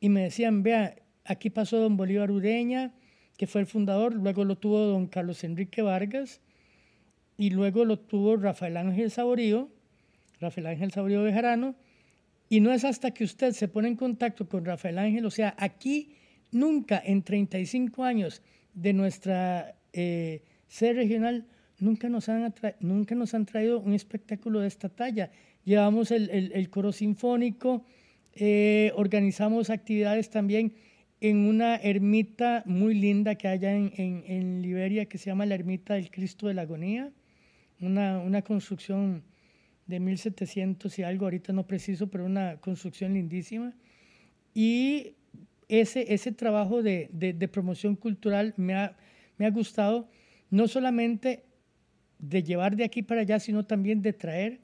y 0.00 0.08
me 0.08 0.22
decían, 0.22 0.62
vea, 0.62 0.96
aquí 1.24 1.50
pasó 1.50 1.78
don 1.78 1.96
Bolívar 1.96 2.30
Ureña, 2.30 2.92
que 3.36 3.46
fue 3.46 3.60
el 3.60 3.66
fundador, 3.66 4.14
luego 4.14 4.44
lo 4.44 4.56
tuvo 4.56 4.78
don 4.80 5.06
Carlos 5.06 5.44
Enrique 5.44 5.82
Vargas, 5.82 6.40
y 7.36 7.50
luego 7.50 7.84
lo 7.84 7.98
tuvo 7.98 8.36
Rafael 8.36 8.76
Ángel 8.76 9.10
Saborío, 9.10 9.70
Rafael 10.40 10.66
Ángel 10.66 10.92
Saborío 10.92 11.22
Bejarano, 11.22 11.74
y 12.48 12.60
no 12.60 12.72
es 12.72 12.84
hasta 12.84 13.12
que 13.12 13.24
usted 13.24 13.52
se 13.52 13.68
pone 13.68 13.88
en 13.88 13.96
contacto 13.96 14.48
con 14.48 14.64
Rafael 14.64 14.98
Ángel, 14.98 15.24
o 15.24 15.30
sea, 15.30 15.54
aquí 15.58 16.14
nunca 16.50 17.00
en 17.04 17.22
35 17.22 18.04
años 18.04 18.42
de 18.74 18.92
nuestra 18.92 19.74
eh, 19.92 20.42
sede 20.68 20.92
regional, 20.94 21.46
nunca 21.82 22.08
nos 22.08 22.28
han, 22.28 22.54
nunca 22.80 23.14
nos 23.14 23.34
han 23.34 23.44
traído 23.44 23.80
un 23.80 23.92
espectáculo 23.92 24.60
de 24.60 24.68
esta 24.68 24.88
talla. 24.88 25.30
Llevamos 25.64 26.10
el, 26.12 26.30
el, 26.30 26.70
coro 26.70 26.92
sinfónico, 26.92 27.84
eh, 28.34 28.92
organizamos 28.94 29.68
actividades 29.68 30.30
también 30.30 30.74
en 31.20 31.38
una 31.38 31.76
ermita 31.76 32.62
muy 32.66 32.94
linda 32.94 33.34
que 33.34 33.48
hay 33.48 33.64
en, 33.64 33.92
en, 34.26 34.62
Liberia 34.62 35.06
que 35.06 35.18
se 35.18 35.26
llama 35.26 35.44
la 35.46 35.54
Ermita 35.54 35.94
del 35.94 36.10
Cristo 36.10 36.46
de 36.46 36.54
la 36.54 36.62
Agonía, 36.62 37.12
una, 37.80 38.18
una 38.20 38.42
construcción 38.42 39.24
de 39.86 40.00
1700 40.00 40.98
y 40.98 41.02
algo, 41.02 41.26
ahorita 41.26 41.52
no 41.52 41.66
preciso, 41.66 42.08
pero 42.08 42.24
una 42.24 42.56
construcción 42.60 43.14
lindísima. 43.14 43.74
Y 44.54 45.14
ese, 45.68 46.12
ese 46.14 46.32
trabajo 46.32 46.82
de, 46.82 47.08
de, 47.12 47.32
de 47.32 47.48
promoción 47.48 47.96
cultural 47.96 48.54
me 48.56 48.74
ha, 48.74 48.96
me 49.36 49.46
ha 49.46 49.50
gustado, 49.50 50.08
no 50.50 50.68
solamente 50.68 51.44
de 52.22 52.42
llevar 52.42 52.76
de 52.76 52.84
aquí 52.84 53.02
para 53.02 53.20
allá, 53.22 53.38
sino 53.38 53.64
también 53.64 54.00
de 54.00 54.14
traer. 54.14 54.60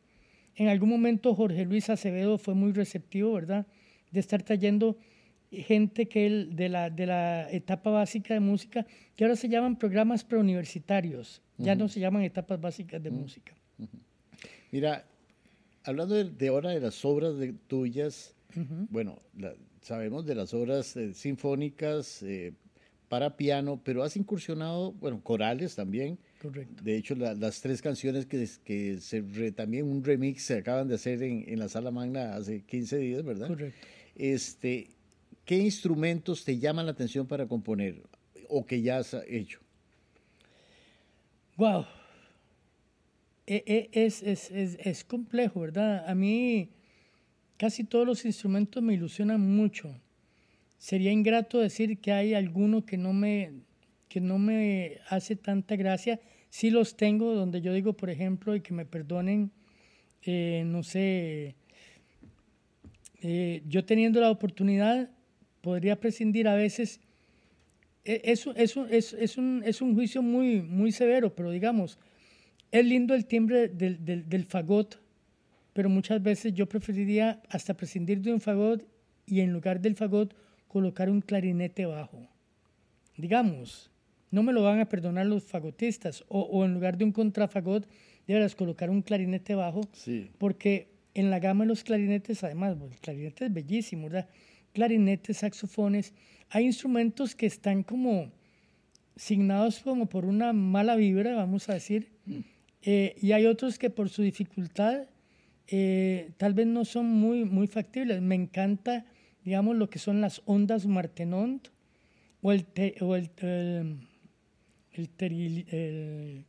En 0.55 0.69
algún 0.69 0.89
momento 0.89 1.35
Jorge 1.35 1.65
Luis 1.67 1.91
Acevedo 1.91 2.39
fue 2.39 2.55
muy 2.55 2.73
receptivo, 2.73 3.33
¿verdad? 3.33 3.67
De 4.11 4.21
estar 4.21 4.43
trayendo 4.43 4.97
gente 5.51 6.09
que 6.09 6.27
él, 6.27 6.51
de, 6.55 6.69
la, 6.69 6.89
de 6.89 7.07
la 7.07 7.51
etapa 7.51 7.91
básica 7.91 8.35
de 8.35 8.41
música, 8.41 8.87
que 9.17 9.25
ahora 9.25 9.37
se 9.37 9.49
llaman 9.49 9.77
programas 9.77 10.25
preuniversitarios, 10.25 11.43
ya 11.57 11.75
no 11.75 11.89
se 11.89 12.01
llaman 12.01 12.23
etapas 12.23 12.61
básicas 12.61 13.03
de 13.03 13.11
música. 13.11 13.55
Mira, 14.71 15.05
hablando 15.85 16.23
de, 16.23 16.49
ahora 16.49 16.71
de 16.71 16.81
las 16.81 17.05
obras 17.05 17.39
de, 17.39 17.55
tuyas, 17.67 18.35
bueno, 18.91 19.21
sabemos 19.81 20.27
de 20.27 20.35
las 20.35 20.55
obras 20.55 20.97
eh, 20.97 21.15
sinfónicas 21.15 22.23
eh, 22.23 22.53
para 23.09 23.37
piano, 23.37 23.81
pero 23.83 24.03
has 24.03 24.17
incursionado, 24.17 24.93
bueno, 24.93 25.21
corales 25.23 25.75
también. 25.75 26.19
Correcto. 26.41 26.85
De 26.85 26.97
hecho, 26.97 27.15
las 27.17 27.61
tres 27.61 27.83
canciones 27.83 28.27
que, 28.27 28.49
que 28.65 28.99
se 29.01 29.23
también 29.53 29.87
un 29.87 30.05
remix 30.05 30.45
se 30.45 30.59
acaban 30.59 30.87
de 30.87 30.95
hacer 30.95 31.23
en, 31.23 31.45
en 31.49 31.59
la 31.59 31.69
Sala 31.69 31.91
Magna 31.91 32.37
hace 32.37 32.63
15 32.63 32.99
días, 32.99 33.25
¿verdad? 33.25 33.49
Correcto. 33.49 33.87
Este, 34.15 34.91
¿Qué 35.45 35.57
instrumentos 35.57 36.45
te 36.45 36.59
llaman 36.59 36.85
la 36.85 36.93
atención 36.93 37.27
para 37.27 37.47
componer 37.47 38.03
o 38.49 38.67
que 38.67 38.83
ya 38.83 38.99
has 38.99 39.17
hecho? 39.27 39.61
Wow. 41.57 41.87
E, 43.47 43.65
e, 43.67 44.05
es, 44.05 44.23
es, 44.23 44.51
es, 44.51 44.79
es, 44.79 45.05
complejo, 45.05 45.61
¿verdad? 45.61 46.07
A 46.07 46.15
mí 46.15 46.69
casi 47.57 47.83
todos 47.83 48.07
los 48.07 48.27
instrumentos 48.27 48.83
me 48.83 48.93
ilusionan 48.93 49.41
mucho. 49.41 49.99
Sería 50.77 51.11
ingrato 51.11 51.59
decir 51.59 51.99
que 51.99 52.13
hay 52.13 52.35
alguno 52.35 52.85
que 52.85 52.99
no 52.99 53.15
me, 53.15 53.53
que 54.09 54.21
no 54.21 54.39
me 54.39 54.99
hace 55.09 55.37
tanta 55.37 55.77
gracia. 55.77 56.21
Sí 56.51 56.71
los 56.71 56.97
tengo, 56.97 57.35
donde 57.35 57.61
yo 57.61 57.73
digo, 57.73 57.93
por 57.93 58.11
ejemplo, 58.11 58.55
y 58.57 58.61
que 58.61 58.73
me 58.73 58.87
perdonen, 58.87 59.53
eh, 60.23 60.63
no 60.67 60.83
sé, 60.83 61.55
eh, 63.21 63.63
yo 63.67 63.85
teniendo 63.85 64.21
la 64.21 64.31
oportunidad 64.31 65.11
podría 65.61 66.01
prescindir 66.01 66.49
a 66.49 66.55
veces. 66.55 67.01
E, 68.05 68.23
es, 68.25 68.47
es, 68.57 68.77
es, 68.91 69.13
es, 69.13 69.39
un, 69.39 69.63
es 69.65 69.83
un 69.83 69.95
juicio 69.95 70.23
muy, 70.23 70.63
muy 70.63 70.93
severo, 70.93 71.35
pero 71.35 71.51
digamos, 71.51 71.99
es 72.71 72.85
lindo 72.85 73.15
el 73.15 73.27
timbre 73.27 73.69
del, 73.69 74.05
del, 74.05 74.29
del, 74.29 74.45
fagot, 74.45 75.01
pero 75.73 75.89
muchas 75.89 76.23
veces 76.23 76.55
yo 76.55 76.67
preferiría 76.67 77.43
hasta 77.49 77.75
prescindir 77.75 78.21
de 78.21 78.33
un 78.33 78.41
fagot 78.41 78.87
y 79.27 79.41
en 79.41 79.53
lugar 79.53 79.81
del 79.81 79.95
fagot 79.95 80.35
colocar 80.69 81.11
un 81.11 81.21
clarinete 81.21 81.87
bajo. 81.87 82.29
Digamos, 83.17 83.91
no 84.31 84.43
me 84.43 84.53
lo 84.53 84.63
van 84.63 84.81
a 84.81 84.89
perdonar 84.89 85.27
los 85.27 85.45
fagotistas, 85.45 86.25
o, 86.29 86.41
o 86.41 86.65
en 86.65 86.75
lugar 86.75 86.99
de 86.99 87.05
un 87.05 87.13
contrafagot, 87.13 87.89
deberás 88.27 88.55
colocar 88.55 88.91
un 88.91 89.03
clarinete 89.03 89.55
bajo, 89.55 89.83
sí. 89.93 90.31
porque 90.39 90.89
en 91.15 91.31
la 91.31 91.39
gama 91.39 91.65
de 91.65 91.69
los 91.69 91.85
clarinetes, 91.85 92.45
además, 92.45 92.77
el 92.81 93.01
clarinete 93.01 93.47
es 93.47 93.53
bellísimo, 93.53 94.05
¿verdad? 94.05 94.29
clarinetes, 94.73 95.39
saxofones. 95.39 96.15
Hay 96.51 96.65
instrumentos 96.65 97.35
que 97.35 97.47
están 97.47 97.83
como 97.83 98.31
signados 99.17 99.81
como 99.81 100.07
por 100.07 100.25
una 100.25 100.53
mala 100.53 100.95
vibra, 100.97 101.35
vamos 101.35 101.69
a 101.69 101.75
decir, 101.75 102.13
mm. 102.27 102.39
eh, 102.83 103.17
y 103.21 103.33
hay 103.33 103.47
otros 103.47 103.79
que 103.79 103.91
por 103.91 104.09
su 104.09 104.23
dificultad 104.23 105.07
eh, 105.67 106.31
tal 106.37 106.55
vez 106.55 106.67
no 106.67 106.85
son 106.85 107.07
muy, 107.07 107.45
muy 107.45 107.67
factibles. 107.67 108.23
Me 108.23 108.35
encanta, 108.35 109.05
digamos, 109.45 109.77
lo 109.77 109.91
que 109.91 109.99
son 109.99 110.21
las 110.21 110.43
ondas 110.47 110.87
Martenot 110.87 111.73
o 112.41 112.53
el, 112.53 112.67
o 113.01 113.17
el, 113.17 113.31
el, 113.39 113.97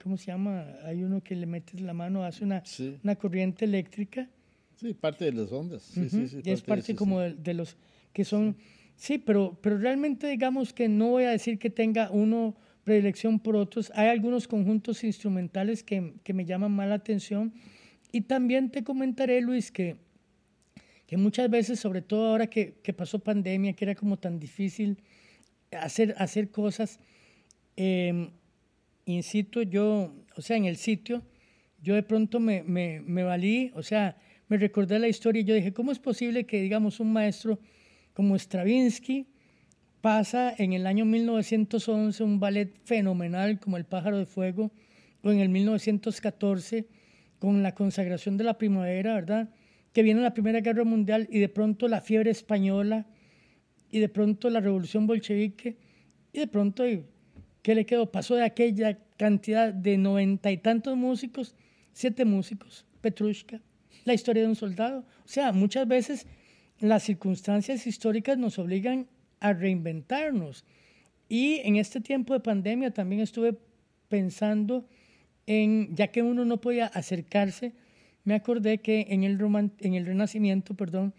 ¿cómo 0.02 0.18
se 0.18 0.26
llama? 0.26 0.66
Hay 0.84 1.04
uno 1.04 1.22
que 1.22 1.36
le 1.36 1.46
metes 1.46 1.82
la 1.82 1.94
mano, 1.94 2.24
hace 2.24 2.44
una, 2.44 2.64
una 3.04 3.16
corriente 3.16 3.66
eléctrica. 3.66 4.30
Sí, 4.76 4.94
parte 4.94 5.26
de 5.26 5.34
las 5.34 5.52
ondas. 5.52 5.84
Sí, 5.84 6.10
sí, 6.10 6.28
sí, 6.28 6.40
y 6.44 6.50
es 6.52 6.62
parte 6.62 6.96
como 6.96 7.20
de, 7.20 7.54
los 7.54 7.78
que 8.14 8.24
son, 8.24 8.56
sí, 8.96 9.18
pero, 9.18 9.60
pero 9.62 9.78
realmente 9.78 10.28
digamos 10.28 10.74
que 10.74 10.88
no 10.88 11.10
voy 11.10 11.26
a 11.26 11.32
decir 11.32 11.60
que 11.60 11.70
tenga 11.70 12.10
uno 12.12 12.56
predilección 12.84 13.40
por 13.40 13.56
otros. 13.56 13.92
Hay 13.94 14.08
algunos 14.08 14.48
conjuntos 14.48 15.04
instrumentales 15.04 15.84
que, 15.84 16.14
que 16.24 16.34
me 16.34 16.46
llaman 16.46 16.72
más 16.72 16.88
la 16.88 16.96
atención. 16.96 17.54
Y 18.12 18.22
también 18.22 18.72
te 18.72 18.84
comentaré, 18.84 19.42
Luis, 19.42 19.72
que, 19.72 19.98
que 21.06 21.18
muchas 21.18 21.50
veces, 21.50 21.80
sobre 21.80 22.02
todo 22.02 22.30
ahora 22.30 22.48
que, 22.48 22.76
que, 22.82 22.94
pasó 22.94 23.20
pandemia, 23.20 23.74
que 23.74 23.86
era 23.86 23.96
como 23.96 24.18
tan 24.18 24.40
difícil 24.40 24.98
hacer, 25.72 26.16
hacer 26.18 26.50
cosas, 26.50 27.00
eh, 27.78 28.32
incito 29.10 29.62
yo, 29.62 30.14
o 30.36 30.42
sea, 30.42 30.58
en 30.58 30.66
el 30.66 30.78
sitio, 30.78 31.24
yo 31.82 31.96
de 31.96 32.04
pronto 32.04 32.40
me 32.40 33.24
valí, 33.24 33.72
o 33.76 33.84
sea, 33.84 34.18
me 34.50 34.58
recordé 34.58 34.98
la 35.00 35.08
historia 35.08 35.42
y 35.42 35.46
yo 35.46 35.54
dije, 35.54 35.74
¿cómo 35.74 35.92
es 35.92 36.00
posible 36.00 36.46
que, 36.46 36.62
digamos, 36.62 37.00
un 37.00 37.14
maestro 37.14 37.60
como 38.14 38.36
Stravinsky, 38.38 39.28
pasa 40.02 40.54
en 40.58 40.74
el 40.74 40.88
año 40.88 41.06
1911 41.06 42.24
un 42.24 42.40
ballet 42.40 42.74
fenomenal 42.84 43.60
como 43.60 43.78
El 43.78 43.86
pájaro 43.86 44.18
de 44.18 44.26
fuego, 44.26 44.72
o 45.22 45.32
en 45.32 45.40
el 45.40 45.50
1914 45.50 46.88
con 47.38 47.62
la 47.62 47.76
consagración 47.76 48.38
de 48.38 48.44
la 48.44 48.58
primavera, 48.58 49.14
¿verdad? 49.14 49.50
Que 49.94 50.04
viene 50.04 50.22
la 50.22 50.34
Primera 50.34 50.62
Guerra 50.62 50.84
Mundial 50.84 51.28
y 51.32 51.40
de 51.40 51.50
pronto 51.50 51.88
la 51.88 52.02
fiebre 52.02 52.32
española 52.32 53.06
y 53.92 54.00
de 54.00 54.10
pronto 54.10 54.50
la 54.50 54.62
revolución 54.62 55.08
bolchevique 55.08 55.78
y 56.34 56.40
de 56.40 56.48
pronto, 56.48 56.84
¿qué 57.62 57.76
le 57.76 57.86
quedó? 57.86 58.12
Pasó 58.12 58.36
de 58.36 58.44
aquella 58.44 58.98
cantidad 59.18 59.74
de 59.74 59.98
noventa 59.98 60.52
y 60.52 60.58
tantos 60.58 60.96
músicos, 60.98 61.56
siete 61.94 62.26
músicos, 62.26 62.86
Petrushka, 63.02 63.62
la 64.06 64.14
historia 64.14 64.44
de 64.44 64.50
un 64.50 64.56
soldado. 64.56 65.06
O 65.26 65.28
sea, 65.28 65.52
muchas 65.52 65.88
veces 65.88 66.28
las 66.80 67.04
circunstancias 67.04 67.86
históricas 67.88 68.38
nos 68.38 68.60
obligan 68.60 69.08
a 69.40 69.54
reinventarnos. 69.54 70.66
Y 71.28 71.60
en 71.64 71.76
este 71.76 72.02
tiempo 72.02 72.34
de 72.34 72.40
pandemia 72.40 72.92
también 72.92 73.22
estuve 73.22 73.58
pensando 74.08 74.88
en, 75.46 75.96
ya 75.96 76.08
que 76.08 76.24
uno 76.24 76.46
no 76.46 76.62
podía 76.62 76.88
acercarse, 76.88 77.74
me 78.24 78.36
acordé 78.36 78.80
que 78.80 79.08
en 79.10 79.24
el, 79.24 79.40
en 79.80 79.94
el 79.94 80.06
Renacimiento, 80.06 80.76
perdón, 80.76 81.14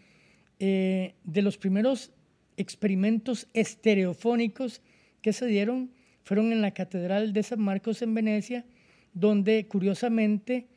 eh, 0.59 1.15
de 1.25 1.43
los 1.43 1.59
primeros 1.59 2.13
experimentos 2.57 3.49
estereofónicos 3.55 4.83
que 5.23 5.33
se 5.33 5.47
dieron 5.47 5.91
fueron 6.25 6.53
en 6.53 6.63
la 6.63 6.73
Catedral 6.73 7.33
de 7.33 7.43
San 7.43 7.61
Marcos 7.61 8.03
en 8.03 8.15
Venecia, 8.15 8.65
donde 9.13 9.67
curiosamente 9.67 10.69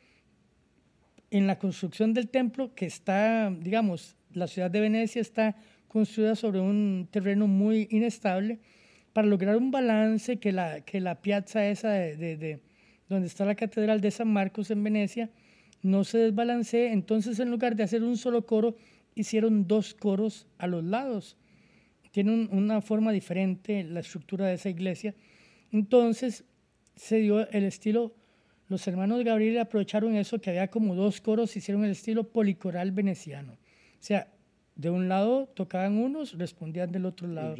en 1.32 1.48
la 1.48 1.58
construcción 1.58 2.14
del 2.14 2.30
templo, 2.30 2.74
que 2.76 2.86
está, 2.86 3.52
digamos, 3.52 4.16
la 4.34 4.48
ciudad 4.48 4.70
de 4.70 4.80
Venecia 4.80 5.22
está 5.22 5.56
construida 5.88 6.36
sobre 6.36 6.60
un 6.60 7.08
terreno 7.12 7.48
muy 7.48 7.88
inestable 7.92 8.60
para 9.14 9.28
lograr 9.28 9.58
un 9.58 9.72
balance 9.72 10.38
que 10.38 10.52
la, 10.52 10.82
que 10.82 11.00
la 11.00 11.22
piazza 11.22 11.68
esa 11.68 11.92
de, 11.92 12.16
de, 12.16 12.60
donde 13.10 13.28
está 13.28 13.46
la 13.46 13.56
catedral 13.56 14.02
de 14.02 14.12
San 14.12 14.32
Marcos 14.32 14.72
en 14.72 14.84
Venecia 14.84 15.30
no 15.84 16.04
se 16.04 16.18
desbalancee. 16.18 16.92
Entonces, 16.92 17.40
en 17.40 17.52
lugar 17.52 17.76
de 17.76 17.84
hacer 17.84 18.04
un 18.04 18.18
solo 18.18 18.46
coro, 18.46 18.76
hicieron 19.16 19.68
dos 19.68 19.94
coros 19.94 20.48
a 20.58 20.68
los 20.68 20.84
lados. 20.84 21.38
Tiene 22.12 22.48
una 22.52 22.82
forma 22.82 23.12
diferente 23.12 23.84
la 23.84 24.00
estructura 24.00 24.48
de 24.48 24.56
esa 24.56 24.70
iglesia. 24.70 25.16
Entonces, 25.74 26.46
se 26.96 27.18
dio 27.18 27.50
el 27.50 27.64
estilo, 27.64 28.14
los 28.70 28.88
hermanos 28.88 29.24
Gabriel 29.24 29.58
aprovecharon 29.58 30.16
eso, 30.16 30.40
que 30.40 30.52
había 30.52 30.70
como 30.70 30.96
dos 30.96 31.20
coros, 31.20 31.58
hicieron 31.58 31.84
el 31.84 31.92
estilo 31.92 32.30
policoral 32.30 32.92
veneciano. 32.92 33.54
O 33.54 33.58
sea, 34.00 34.32
de 34.76 34.90
un 34.92 35.10
lado 35.10 35.48
tocaban 35.48 35.98
unos, 35.98 36.38
respondían 36.38 36.92
del 36.92 37.06
otro 37.06 37.28
lado. 37.28 37.56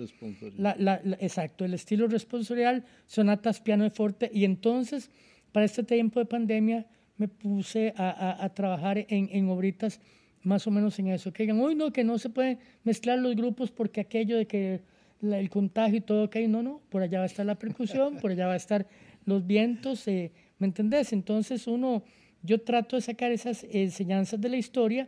La, 0.58 0.76
la, 0.78 1.02
exacto, 1.20 1.66
el 1.66 1.74
estilo 1.74 2.08
responsorial, 2.08 2.86
sonatas, 3.08 3.62
piano 3.62 3.84
de 3.84 3.90
forte. 3.90 4.30
Y 4.32 4.46
entonces, 4.46 5.10
para 5.52 5.66
este 5.66 5.84
tiempo 5.84 6.20
de 6.20 6.28
pandemia, 6.28 6.86
me 7.18 7.28
puse 7.28 7.94
a, 7.98 8.10
a, 8.10 8.46
a 8.46 8.54
trabajar 8.54 9.00
en, 9.00 9.30
en, 9.32 9.50
obritas 9.50 10.02
más 10.44 10.68
o 10.68 10.72
menos 10.72 11.00
en 11.00 11.08
eso. 11.08 11.34
Que 11.34 11.44
digan, 11.44 11.60
uy, 11.60 11.74
no, 11.74 11.92
que 11.92 12.04
no 12.04 12.20
se 12.20 12.30
pueden 12.30 12.60
mezclar 12.84 13.18
los 13.18 13.36
grupos 13.36 13.72
porque 13.72 14.02
aquello 14.02 14.38
de 14.38 14.46
que 14.46 14.82
el 15.24 15.50
contagio 15.50 15.98
y 15.98 16.02
todo, 16.02 16.26
ok, 16.26 16.36
no, 16.48 16.62
no, 16.62 16.82
por 16.90 17.02
allá 17.02 17.20
va 17.20 17.24
a 17.24 17.28
estar 17.28 17.46
la 17.46 17.56
percusión, 17.56 18.18
por 18.18 18.32
allá 18.32 18.48
va 18.48 18.54
a 18.54 18.58
estar 18.58 18.88
los 19.26 19.48
vientos, 19.48 20.08
eh, 20.08 20.32
¿me 20.60 20.68
entendés? 20.68 21.14
Entonces 21.14 21.68
uno, 21.68 22.04
yo 22.42 22.62
trato 22.62 22.98
de 22.98 23.02
sacar 23.02 23.32
esas 23.32 23.66
enseñanzas 23.70 24.42
de 24.42 24.50
la 24.50 24.58
historia 24.58 25.08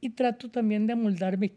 y 0.00 0.10
trato 0.10 0.50
también 0.50 0.86
de 0.86 0.92
amoldarme 0.92 1.52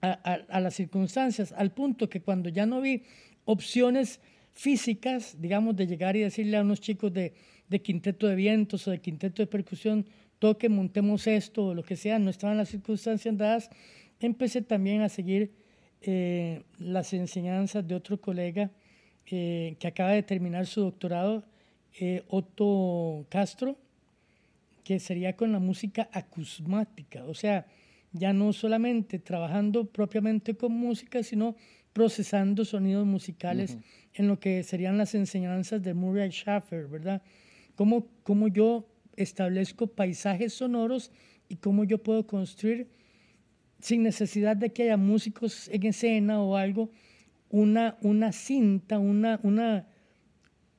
a, 0.00 0.60
las 0.60 0.74
circunstancias, 0.74 1.52
al 1.52 1.72
punto 1.72 2.08
que 2.08 2.22
cuando 2.22 2.48
ya 2.48 2.64
no 2.64 2.80
vi 2.80 3.02
opciones 3.44 4.20
físicas, 4.54 5.36
digamos, 5.38 5.76
de 5.76 5.86
llegar 5.86 6.16
y 6.16 6.20
decirle 6.20 6.56
a 6.56 6.62
unos 6.62 6.80
chicos 6.80 7.12
de, 7.12 7.34
de 7.68 7.82
quinteto 7.82 8.26
de 8.26 8.34
vientos 8.34 8.88
o 8.88 8.92
de 8.92 8.98
quinteto 8.98 9.42
de 9.42 9.46
percusión, 9.46 10.06
toque, 10.38 10.70
montemos 10.70 11.26
esto 11.26 11.66
o 11.66 11.74
lo 11.74 11.82
que 11.82 11.96
sea, 11.96 12.18
no 12.18 12.30
estaban 12.30 12.56
las 12.56 12.70
circunstancias 12.70 13.36
dadas, 13.36 13.70
empecé 14.20 14.62
también 14.62 15.02
a 15.02 15.10
seguir 15.10 15.52
eh, 16.02 16.62
las 16.78 17.12
enseñanzas 17.12 17.86
de 17.86 17.94
otro 17.94 18.20
colega 18.20 18.70
eh, 19.26 19.76
que 19.78 19.86
acaba 19.86 20.10
de 20.10 20.22
terminar 20.22 20.66
su 20.66 20.80
doctorado, 20.80 21.44
eh, 22.00 22.24
Otto 22.28 23.26
Castro, 23.28 23.76
que 24.82 24.98
sería 24.98 25.36
con 25.36 25.52
la 25.52 25.58
música 25.58 26.08
acusmática, 26.12 27.24
o 27.24 27.34
sea, 27.34 27.66
ya 28.12 28.32
no 28.32 28.52
solamente 28.52 29.18
trabajando 29.18 29.84
propiamente 29.84 30.56
con 30.56 30.72
música, 30.72 31.22
sino 31.22 31.54
procesando 31.92 32.64
sonidos 32.64 33.06
musicales 33.06 33.78
en 34.14 34.26
lo 34.26 34.40
que 34.40 34.62
serían 34.62 34.98
las 34.98 35.14
enseñanzas 35.14 35.82
de 35.82 35.94
Murray 35.94 36.30
Schaffer, 36.30 36.86
¿verdad? 36.88 37.22
Cómo, 37.76 38.08
cómo 38.22 38.48
yo 38.48 38.88
establezco 39.16 39.86
paisajes 39.86 40.54
sonoros 40.54 41.10
y 41.48 41.56
cómo 41.56 41.84
yo 41.84 42.02
puedo 42.02 42.26
construir, 42.26 42.88
sin 43.80 44.02
necesidad 44.02 44.56
de 44.56 44.72
que 44.72 44.84
haya 44.84 44.96
músicos 44.96 45.68
en 45.68 45.86
escena 45.86 46.42
o 46.42 46.56
algo, 46.56 46.90
una, 47.48 47.96
una 48.02 48.32
cinta, 48.32 48.98
una, 48.98 49.40
una, 49.42 49.86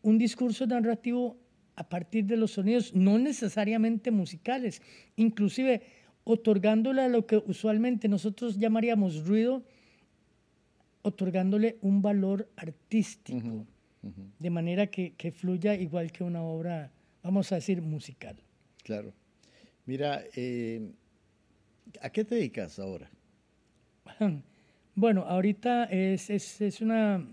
un 0.01 0.17
discurso 0.17 0.65
narrativo 0.65 1.37
a 1.75 1.87
partir 1.89 2.25
de 2.25 2.37
los 2.37 2.51
sonidos, 2.51 2.93
no 2.93 3.17
necesariamente 3.17 4.11
musicales, 4.11 4.81
inclusive 5.15 5.81
otorgándole 6.23 7.01
a 7.01 7.09
lo 7.09 7.25
que 7.25 7.37
usualmente 7.37 8.07
nosotros 8.07 8.57
llamaríamos 8.57 9.25
ruido, 9.25 9.63
otorgándole 11.01 11.77
un 11.81 12.01
valor 12.01 12.49
artístico, 12.55 13.65
de 14.39 14.49
manera 14.49 14.87
que, 14.87 15.13
que, 15.13 15.31
fluya 15.31 15.75
igual 15.75 16.11
que 16.11 16.23
una 16.23 16.43
obra, 16.43 16.91
vamos 17.23 17.51
a 17.51 17.55
decir, 17.55 17.81
musical. 17.81 18.35
Claro. 18.83 19.13
Mira, 19.85 20.23
eh, 20.35 20.91
¿a 22.01 22.09
qué 22.09 22.23
te 22.23 22.35
dedicas 22.35 22.79
ahora? 22.79 23.09
Bueno, 24.93 25.21
ahorita 25.21 25.85
es, 25.85 26.29
es, 26.29 26.59
es 26.59 26.81
una 26.81 27.25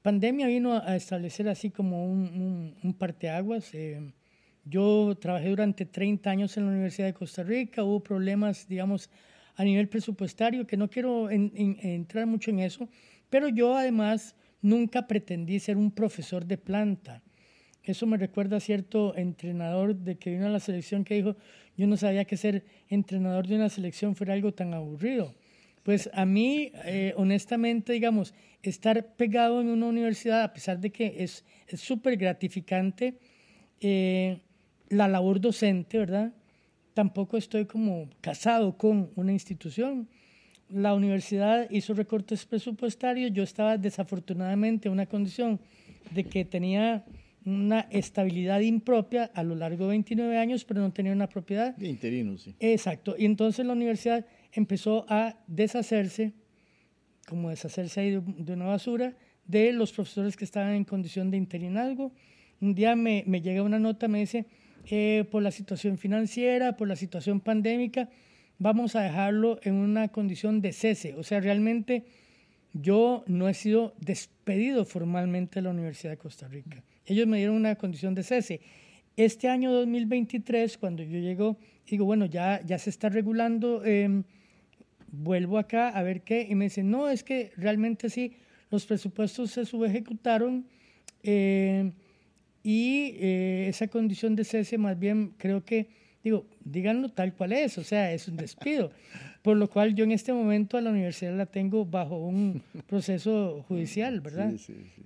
pandemia 0.00 0.46
vino 0.46 0.72
a 0.72 0.96
establecer 0.96 1.46
así 1.46 1.68
como 1.70 2.06
un, 2.06 2.74
un, 2.82 2.94
parteaguas. 2.94 3.74
Eh, 3.74 4.00
yo 4.64 5.14
trabajé 5.20 5.50
durante 5.50 5.84
30 5.84 6.30
años 6.30 6.56
en 6.56 6.64
la 6.64 6.70
Universidad 6.70 7.06
de 7.06 7.14
Costa 7.14 7.42
Rica, 7.42 7.84
hubo 7.84 8.00
problemas, 8.00 8.66
digamos, 8.66 9.10
a 9.56 9.64
nivel 9.64 9.88
presupuestario, 9.88 10.66
que 10.66 10.78
no 10.78 10.88
quiero 10.88 11.30
entrar 11.30 12.26
mucho 12.26 12.50
en 12.50 12.60
eso, 12.60 12.88
pero 13.28 13.48
yo 13.48 13.76
además 13.76 14.34
nunca 14.62 15.06
pretendí 15.06 15.60
ser 15.60 15.76
un 15.76 15.90
profesor 15.90 16.46
de 16.46 16.56
planta. 16.56 17.22
Eso 17.82 18.06
me 18.06 18.16
recuerda 18.16 18.58
a 18.58 18.60
cierto 18.60 19.16
entrenador 19.16 19.96
de 19.96 20.16
que 20.16 20.30
vino 20.30 20.46
a 20.46 20.50
la 20.50 20.60
selección 20.60 21.04
que 21.04 21.14
dijo, 21.14 21.36
yo 21.80 21.86
no 21.86 21.96
sabía 21.96 22.26
que 22.26 22.36
ser 22.36 22.66
entrenador 22.90 23.46
de 23.46 23.56
una 23.56 23.70
selección 23.70 24.14
fuera 24.14 24.34
algo 24.34 24.52
tan 24.52 24.74
aburrido. 24.74 25.34
Pues 25.82 26.10
a 26.12 26.26
mí, 26.26 26.72
eh, 26.84 27.14
honestamente, 27.16 27.94
digamos, 27.94 28.34
estar 28.62 29.14
pegado 29.16 29.62
en 29.62 29.68
una 29.68 29.86
universidad, 29.86 30.42
a 30.42 30.52
pesar 30.52 30.78
de 30.78 30.90
que 30.90 31.24
es 31.24 31.42
súper 31.72 32.18
gratificante, 32.18 33.14
eh, 33.80 34.40
la 34.90 35.08
labor 35.08 35.40
docente, 35.40 35.96
¿verdad? 35.96 36.34
Tampoco 36.92 37.38
estoy 37.38 37.64
como 37.64 38.10
casado 38.20 38.76
con 38.76 39.10
una 39.16 39.32
institución. 39.32 40.06
La 40.68 40.92
universidad 40.92 41.66
hizo 41.70 41.94
recortes 41.94 42.44
presupuestarios, 42.44 43.32
yo 43.32 43.42
estaba 43.42 43.78
desafortunadamente 43.78 44.88
en 44.88 44.92
una 44.92 45.06
condición 45.06 45.58
de 46.10 46.24
que 46.24 46.44
tenía 46.44 47.06
una 47.44 47.80
estabilidad 47.90 48.60
impropia 48.60 49.30
a 49.34 49.42
lo 49.42 49.54
largo 49.54 49.84
de 49.84 49.90
29 49.90 50.36
años, 50.36 50.64
pero 50.64 50.80
no 50.80 50.92
tenía 50.92 51.12
una 51.12 51.28
propiedad. 51.28 51.74
De 51.76 51.88
interino, 51.88 52.36
sí. 52.38 52.54
Exacto. 52.60 53.14
Y 53.18 53.24
entonces 53.24 53.64
la 53.66 53.72
universidad 53.72 54.26
empezó 54.52 55.06
a 55.08 55.36
deshacerse, 55.46 56.32
como 57.28 57.50
deshacerse 57.50 58.00
ahí 58.00 58.10
de, 58.10 58.52
una 58.52 58.66
basura, 58.66 59.16
de 59.46 59.72
los 59.72 59.92
profesores 59.92 60.36
que 60.36 60.44
estaban 60.44 60.74
en 60.74 60.84
condición 60.84 61.30
de 61.30 61.36
interinazgo. 61.36 62.12
Un 62.60 62.74
día 62.74 62.94
me, 62.94 63.24
me 63.26 63.40
llega 63.40 63.62
una 63.62 63.78
nota, 63.78 64.06
me 64.06 64.20
dice, 64.20 64.46
eh, 64.86 65.24
por 65.30 65.42
la 65.42 65.50
situación 65.50 65.98
financiera, 65.98 66.76
por 66.76 66.88
la 66.88 66.96
situación 66.96 67.40
pandémica, 67.40 68.08
vamos 68.58 68.96
a 68.96 69.02
dejarlo 69.02 69.58
en 69.62 69.74
una 69.74 70.08
condición 70.08 70.60
de 70.60 70.72
cese. 70.72 71.14
O 71.14 71.22
sea, 71.22 71.40
realmente 71.40 72.04
yo 72.72 73.24
no 73.26 73.48
he 73.48 73.54
sido 73.54 73.94
despedido 73.98 74.84
formalmente 74.84 75.56
de 75.56 75.62
la 75.62 75.70
Universidad 75.70 76.12
de 76.12 76.18
Costa 76.18 76.48
Rica. 76.48 76.82
Ellos 77.10 77.26
me 77.26 77.38
dieron 77.38 77.56
una 77.56 77.74
condición 77.74 78.14
de 78.14 78.22
cese. 78.22 78.60
Este 79.16 79.48
año 79.48 79.72
2023, 79.72 80.78
cuando 80.78 81.02
yo 81.02 81.18
llego, 81.18 81.58
digo, 81.84 82.04
bueno, 82.04 82.26
ya, 82.26 82.60
ya 82.64 82.78
se 82.78 82.88
está 82.88 83.08
regulando, 83.08 83.84
em, 83.84 84.22
vuelvo 85.10 85.58
acá 85.58 85.88
a 85.88 86.04
ver 86.04 86.22
qué, 86.22 86.46
y 86.48 86.54
me 86.54 86.66
dicen, 86.66 86.88
no, 86.88 87.08
es 87.08 87.24
que 87.24 87.50
realmente 87.56 88.10
sí, 88.10 88.36
los 88.70 88.86
presupuestos 88.86 89.50
se 89.50 89.64
subejecutaron 89.64 90.68
eh, 91.24 91.90
y 92.62 93.16
esa 93.18 93.88
condición 93.88 94.36
de 94.36 94.44
cese 94.44 94.78
más 94.78 94.96
bien 94.96 95.34
creo 95.36 95.64
que, 95.64 95.88
digo, 96.22 96.46
díganlo 96.64 97.08
tal 97.08 97.34
cual 97.34 97.54
es, 97.54 97.76
o 97.76 97.82
sea, 97.82 98.12
es 98.12 98.28
un 98.28 98.36
despido. 98.36 98.92
Por 99.42 99.56
lo 99.56 99.70
cual 99.70 99.94
yo 99.94 100.04
en 100.04 100.12
este 100.12 100.32
momento 100.32 100.76
a 100.76 100.80
la 100.80 100.90
universidad 100.90 101.34
la 101.34 101.46
tengo 101.46 101.84
bajo 101.86 102.18
un 102.18 102.62
proceso 102.86 103.64
judicial, 103.68 104.20
¿verdad? 104.20 104.52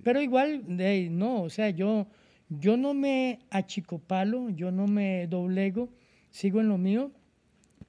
Pero 0.03 0.21
igual, 0.21 0.63
no, 1.11 1.43
o 1.43 1.49
sea, 1.49 1.69
yo, 1.69 2.07
yo 2.49 2.75
no 2.75 2.93
me 2.93 3.39
achicopalo, 3.49 4.49
yo 4.49 4.71
no 4.71 4.87
me 4.87 5.27
doblego, 5.27 5.89
sigo 6.31 6.59
en 6.59 6.69
lo 6.69 6.77
mío. 6.77 7.11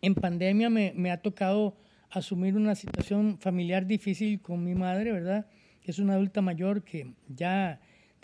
En 0.03 0.14
pandemia 0.14 0.70
me, 0.70 0.92
me 0.94 1.11
ha 1.11 1.20
tocado 1.20 1.76
asumir 2.11 2.55
una 2.55 2.74
situación 2.74 3.38
familiar 3.38 3.86
difícil 3.86 4.40
con 4.40 4.62
mi 4.62 4.74
madre, 4.74 5.11
¿verdad? 5.11 5.47
Es 5.82 5.99
una 5.99 6.14
adulta 6.14 6.42
mayor 6.42 6.82
que 6.82 7.12
ya 7.28 7.80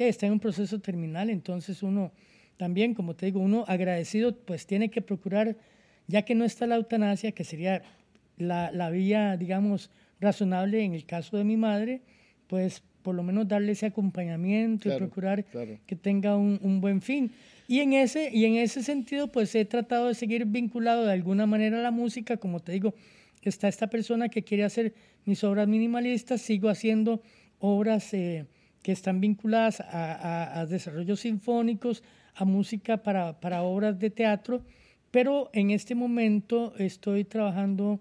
está 0.09 0.27
en 0.27 0.33
un 0.33 0.41
proceso 0.41 0.81
terminal, 0.81 1.31
entonces 1.31 1.83
uno 1.83 2.13
también, 2.57 2.95
como 2.95 3.15
te 3.15 3.27
digo, 3.27 3.41
uno 3.41 3.65
agradecido, 3.67 4.37
pues 4.37 4.67
tiene 4.67 4.91
que 4.91 5.03
procurar, 5.03 5.57
ya 6.07 6.23
que 6.23 6.35
no 6.35 6.45
está 6.45 6.67
la 6.67 6.77
eutanasia, 6.77 7.33
que 7.33 7.45
sería 7.45 7.83
la, 8.37 8.71
la 8.73 8.91
vía, 8.91 9.37
digamos, 9.37 9.91
razonable 10.21 10.83
en 10.85 10.95
el 10.95 11.05
caso 11.05 11.37
de 11.37 11.45
mi 11.45 11.57
madre, 11.57 12.03
pues 12.47 12.83
por 13.03 13.15
lo 13.15 13.23
menos 13.23 13.49
darle 13.49 13.73
ese 13.73 13.87
acompañamiento 13.87 14.89
y 14.89 14.97
procurar 14.97 15.45
que 15.87 15.97
tenga 15.97 16.37
un, 16.37 16.61
un, 16.63 16.81
buen 16.81 17.03
fin. 17.03 17.33
Y 17.67 17.81
en, 17.81 17.95
ese, 17.95 18.31
y 18.33 18.45
en 18.45 18.55
ese 18.55 18.83
sentido, 18.83 19.33
pues 19.33 19.55
he 19.55 19.65
tratado 19.65 20.09
de 20.09 20.15
seguir 20.15 20.47
vinculado 20.47 21.05
de 21.05 21.13
alguna 21.13 21.47
manera 21.47 21.79
a 21.79 21.83
la 21.83 21.91
música, 21.91 22.37
como 22.37 22.61
te 22.61 22.73
digo, 22.73 22.95
está 23.43 23.67
esta 23.67 23.89
persona 23.89 24.29
que 24.29 24.45
quiere 24.45 24.63
hacer 24.63 24.95
mis 25.25 25.43
obras 25.43 25.67
minimalistas, 25.69 26.43
sigo 26.43 26.69
haciendo 26.69 27.23
obras... 27.59 28.15
Eh, 28.15 28.47
que 28.83 28.93
están 28.93 29.21
vinculadas 29.21 29.81
a, 29.81 30.67
desarrollos 30.69 31.21
sinfónicos, 31.21 32.03
a 32.35 32.45
música 32.45 33.03
para, 33.03 33.41
para, 33.41 33.63
obras 33.63 33.99
de 33.99 34.11
teatro, 34.11 34.65
pero 35.11 35.51
en 35.53 35.71
este 35.71 35.95
momento 35.95 36.75
estoy 36.79 37.25
trabajando, 37.25 38.01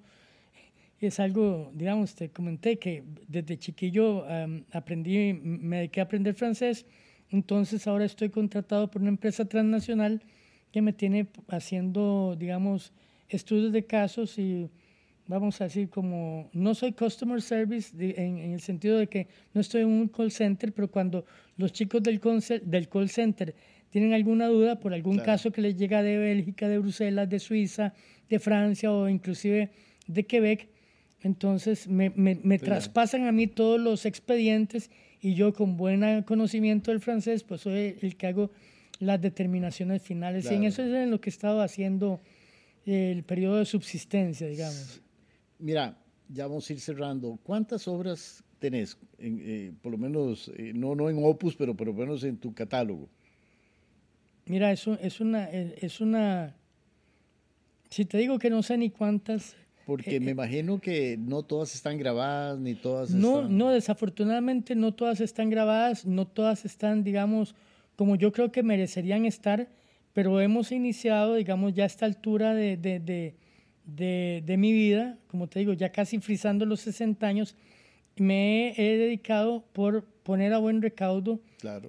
es 1.07 1.19
algo, 1.19 1.71
digamos, 1.73 2.15
te 2.15 2.29
comenté 2.29 2.77
que 2.77 3.03
desde 3.27 3.57
chiquillo 3.57 4.25
aprendí, 4.71 5.33
me 5.33 5.77
dediqué 5.77 5.99
a 5.99 6.03
aprender 6.03 6.35
francés, 6.35 6.85
entonces 7.29 7.87
ahora 7.87 8.05
estoy 8.05 8.29
contratado 8.29 8.91
por 8.91 9.01
una 9.01 9.09
empresa 9.09 9.45
transnacional 9.45 10.21
que 10.71 10.81
me 10.81 10.93
tiene 10.93 11.27
haciendo, 11.47 12.35
digamos, 12.37 12.93
estudios 13.29 13.71
de 13.71 13.85
casos 13.85 14.37
y 14.37 14.69
vamos 15.27 15.61
a 15.61 15.65
decir, 15.65 15.89
como 15.89 16.49
no 16.53 16.75
soy 16.75 16.91
customer 16.91 17.41
service 17.41 17.95
en, 17.97 18.37
el 18.37 18.61
sentido 18.61 18.97
de 18.97 19.07
que 19.07 19.27
no 19.53 19.61
estoy 19.61 19.81
en 19.81 19.87
un 19.87 20.07
call 20.07 20.31
center, 20.31 20.73
pero 20.73 20.89
cuando 20.89 21.25
los 21.57 21.71
chicos 21.71 22.03
del, 22.03 22.19
del 22.65 22.89
call 22.89 23.09
center 23.09 23.55
tienen 23.89 24.13
alguna 24.13 24.47
duda 24.47 24.79
por 24.79 24.93
algún 24.93 25.19
caso 25.19 25.51
que 25.51 25.61
les 25.61 25.77
llega 25.77 26.03
de 26.03 26.17
Bélgica, 26.17 26.67
de 26.67 26.79
Bruselas, 26.79 27.29
de 27.29 27.39
Suiza, 27.39 27.93
de 28.29 28.39
Francia 28.39 28.91
o 28.91 29.07
inclusive 29.07 29.71
de 30.07 30.25
Quebec, 30.25 30.69
entonces 31.23 31.87
me, 31.87 32.09
me, 32.09 32.59
traspasan 32.59 33.27
a 33.27 33.31
mí 33.31 33.47
todos 33.47 33.79
los 33.79 34.05
expedientes 34.05 34.89
y 35.21 35.35
yo 35.35 35.53
con 35.53 35.77
buen 35.77 36.23
conocimiento 36.23 36.91
del 36.91 36.99
francés, 36.99 37.43
pues 37.43 37.61
soy 37.61 37.97
el 38.01 38.17
que 38.17 38.27
hago 38.27 38.51
las 38.99 39.21
determinaciones 39.21 40.01
finales. 40.01 40.49
Y 40.49 40.55
en 40.55 40.63
eso 40.63 40.83
es 40.83 40.93
en 40.93 41.11
lo 41.11 41.21
que 41.21 41.29
he 41.29 41.33
estado 41.33 41.61
haciendo 41.61 42.21
el 42.85 43.23
periodo 43.23 43.57
de 43.57 43.65
subsistencia, 43.65 44.47
digamos. 44.47 45.01
Mira, 45.59 45.97
ya 46.27 46.47
vamos 46.47 46.69
a 46.69 46.73
ir 46.73 46.79
cerrando. 46.79 47.37
¿Cuántas 47.43 47.87
obras 47.87 48.43
tenés, 48.59 48.97
eh, 49.19 49.73
por 49.81 49.91
lo 49.91 49.97
menos, 49.97 50.51
eh, 50.55 50.71
no, 50.73 50.95
no 50.95 51.09
en 51.09 51.23
Opus, 51.23 51.55
pero 51.55 51.75
por 51.75 51.87
lo 51.87 51.93
menos 51.93 52.23
en 52.23 52.37
tu 52.37 52.53
catálogo? 52.53 53.09
Mira, 54.45 54.71
eso 54.71 54.97
es 55.01 55.19
una, 55.19 55.49
es 55.49 56.01
una, 56.01 56.55
si 57.89 58.05
te 58.05 58.17
digo 58.17 58.39
que 58.39 58.49
no 58.49 58.63
sé 58.63 58.77
ni 58.77 58.89
cuántas. 58.89 59.55
Porque 59.85 60.19
me 60.19 60.31
imagino 60.31 60.79
que 60.79 61.17
no 61.17 61.43
todas 61.43 61.75
están 61.75 61.97
grabadas, 61.97 62.59
ni 62.59 62.75
todas 62.75 63.11
no, 63.11 63.41
están... 63.41 63.57
No, 63.57 63.69
desafortunadamente 63.69 64.75
no 64.75 64.93
todas 64.93 65.21
están 65.21 65.49
grabadas, 65.49 66.05
no 66.05 66.27
todas 66.27 66.65
están, 66.65 67.03
digamos, 67.03 67.55
como 67.95 68.15
yo 68.15 68.31
creo 68.31 68.51
que 68.51 68.63
merecerían 68.63 69.25
estar, 69.25 69.69
pero 70.13 70.39
hemos 70.39 70.71
iniciado, 70.71 71.35
digamos, 71.35 71.73
ya 71.73 71.83
a 71.83 71.87
esta 71.87 72.05
altura 72.05 72.53
de, 72.53 72.77
de, 72.77 72.99
de, 73.85 74.43
de, 74.45 74.57
mi 74.57 74.71
vida, 74.71 75.17
como 75.27 75.47
te 75.47 75.59
digo, 75.59 75.73
ya 75.73 75.91
casi 75.91 76.19
frisando 76.19 76.65
los 76.65 76.81
60 76.81 77.25
años, 77.25 77.55
me 78.17 78.73
he 78.77 78.97
dedicado 78.97 79.63
por 79.73 80.03
poner 80.23 80.53
a 80.53 80.57
buen 80.57 80.81
recaudo 80.81 81.39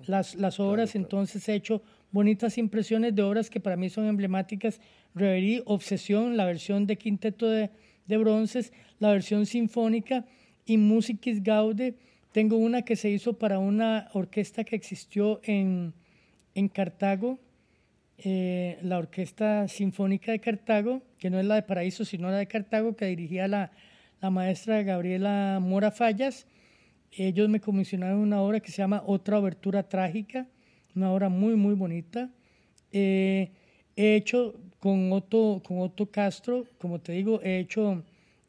las, 0.07 0.35
las 0.35 0.61
obras, 0.61 0.95
entonces 0.95 1.47
he 1.49 1.55
hecho 1.55 1.83
bonitas 2.11 2.59
impresiones 2.59 3.15
de 3.15 3.23
obras 3.23 3.51
que 3.51 3.61
para 3.61 3.77
mí 3.77 3.91
son 3.91 4.07
emblemáticas, 4.07 4.81
Reverie, 5.15 5.63
Obsesión, 5.67 6.37
la 6.37 6.45
versión 6.45 6.87
de 6.87 6.97
quinteto 6.97 7.49
de, 7.49 7.71
de 8.13 8.19
bronces, 8.19 8.75
la 8.99 9.11
versión 9.11 9.47
sinfónica 9.47 10.27
y 10.67 10.77
Musicis 10.77 11.43
Gaude. 11.43 11.95
Tengo 12.33 12.59
una 12.59 12.83
que 12.83 12.95
se 12.95 13.09
hizo 13.09 13.39
para 13.39 13.59
una 13.59 14.09
orquesta 14.13 14.65
que 14.65 14.77
existió 14.77 15.41
en, 15.45 15.95
en 16.55 16.69
Cartago, 16.69 17.39
eh, 18.19 18.79
la 18.83 18.99
Orquesta 18.99 19.67
Sinfónica 19.67 20.31
de 20.31 20.41
Cartago, 20.41 21.03
que 21.19 21.31
no 21.31 21.41
es 21.41 21.47
la 21.47 21.55
de 21.55 21.63
Paraíso, 21.63 22.05
sino 22.05 22.31
la 22.31 22.37
de 22.37 22.47
Cartago, 22.47 22.95
que 22.95 23.07
dirigía 23.07 23.49
la, 23.49 23.73
la 24.21 24.29
maestra 24.29 24.83
Gabriela 24.83 25.59
Mora 25.61 25.91
Fallas. 25.91 26.47
Ellos 27.13 27.49
me 27.49 27.61
comisionaron 27.61 28.19
una 28.19 28.43
obra 28.43 28.61
que 28.61 28.71
se 28.71 28.79
llama 28.79 29.03
Otra 29.07 29.39
Obertura 29.39 29.89
Trágica, 29.89 30.47
una 30.95 31.11
obra 31.11 31.31
muy, 31.31 31.57
muy 31.57 31.75
bonita. 31.75 32.31
Eh, 32.93 33.51
he 33.97 34.17
hecho 34.17 34.61
con 34.83 35.13
Otto, 35.13 35.63
con 35.65 35.79
Otto 35.79 36.11
Castro, 36.11 36.67
como 36.79 37.01
te 37.01 37.13
digo, 37.13 37.41
he 37.41 37.61
hecho 37.61 38.03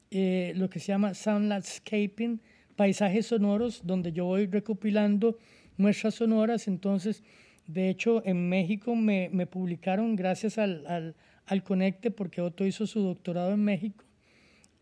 eh, 0.10 0.52
lo 0.56 0.68
que 0.68 0.80
se 0.80 0.88
llama 0.88 1.14
Sound 1.14 1.48
Landscaping, 1.48 2.42
paisajes 2.76 3.28
sonoros, 3.28 3.82
donde 3.86 4.14
yo 4.14 4.26
voy 4.26 4.48
recopilando 4.48 5.38
muestras 5.78 6.16
sonoras. 6.16 6.68
Entonces, 6.68 7.22
de 7.68 7.88
hecho, 7.88 8.26
en 8.26 8.50
México 8.50 8.96
me, 8.96 9.30
me 9.32 9.46
publicaron 9.46 10.16
gracias 10.16 10.58
al, 10.58 10.88
al, 10.88 11.16
al, 11.46 11.64
Conecte, 11.64 12.10
porque 12.10 12.42
Otto 12.42 12.66
hizo 12.66 12.88
su 12.88 13.02
doctorado 13.02 13.52
en 13.52 13.64
México. 13.64 14.04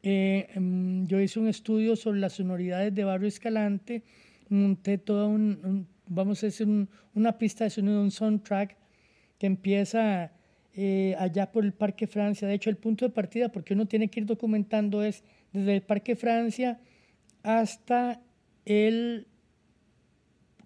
Eh, 0.03 0.47
em, 0.53 1.05
yo 1.05 1.19
hice 1.19 1.37
un 1.37 1.49
estudio 1.49 1.97
sobre 1.97 2.21
las 2.21 2.31
sonoridades 2.31 2.95
de 2.95 3.03
Barrio 3.03 3.27
Escalante, 3.27 4.03
monté 4.47 4.97
toda 4.97 5.27
un, 5.27 5.85
vamos 6.07 6.41
a 6.43 6.45
decir, 6.45 6.87
una 7.13 7.37
pista 7.37 7.65
de 7.65 7.71
sonido, 7.71 8.01
un 8.01 8.09
soundtrack 8.09 8.77
que 9.37 9.47
empieza 9.47 10.31
eh, 10.74 11.15
allá 11.19 11.51
por 11.51 11.65
el 11.65 11.74
Parque 11.74 12.07
Francia. 12.07 12.47
De 12.47 12.53
hecho, 12.53 12.69
el 12.69 12.78
punto 12.78 13.05
de 13.05 13.11
partida, 13.11 13.49
porque 13.49 13.74
uno 13.74 13.88
tiene 13.88 14.09
que 14.09 14.22
ir 14.22 14.26
documentando, 14.26 15.03
es 15.03 15.24
desde 15.51 15.76
el 15.76 15.82
Parque 15.82 16.15
Francia 16.15 16.80
hasta 17.43 18.22
el 18.65 19.28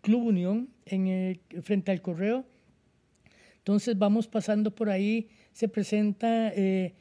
Club 0.01 0.27
Unión, 0.27 0.69
en 0.85 1.39
frente 1.63 1.91
al 1.91 2.01
correo. 2.01 2.45
Entonces 3.57 3.97
vamos 3.97 4.27
pasando 4.27 4.75
por 4.75 4.89
ahí, 4.89 5.27
se 5.51 5.67
presenta 5.67 6.49
eh, 6.53 6.93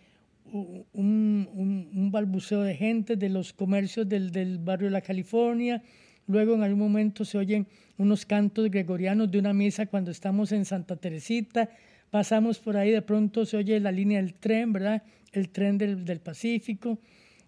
un, 0.95 2.09
balbuceo 2.11 2.63
de 2.63 2.75
gente 2.75 3.17
de 3.17 3.29
los 3.29 3.53
comercios 3.53 4.09
del, 4.09 4.31
del, 4.31 4.59
barrio 4.59 4.87
de 4.87 4.93
la 4.93 5.03
California. 5.03 5.83
Luego 6.27 6.55
en 6.55 6.63
algún 6.63 6.79
momento 6.79 7.27
se 7.27 7.37
oyen 7.37 7.67
unos 7.99 8.25
cantos 8.25 8.71
gregorianos 8.71 9.31
de 9.31 9.39
una 9.39 9.53
misa 9.53 9.85
cuando 9.87 10.11
estamos 10.11 10.53
en 10.53 10.65
Santa 10.65 10.97
Teresita. 10.97 11.69
Pasamos 12.15 12.61
por 12.61 12.77
ahí, 12.77 12.93
de 12.93 13.03
pronto 13.03 13.45
se 13.45 13.57
oye 13.57 13.81
la 13.81 13.91
línea 13.91 14.23
del 14.23 14.35
tren, 14.35 14.73
¿verdad? 14.73 15.03
El 15.33 15.49
tren 15.49 15.79
del, 15.79 16.05
del 16.05 16.21
Pacífico. 16.21 17.01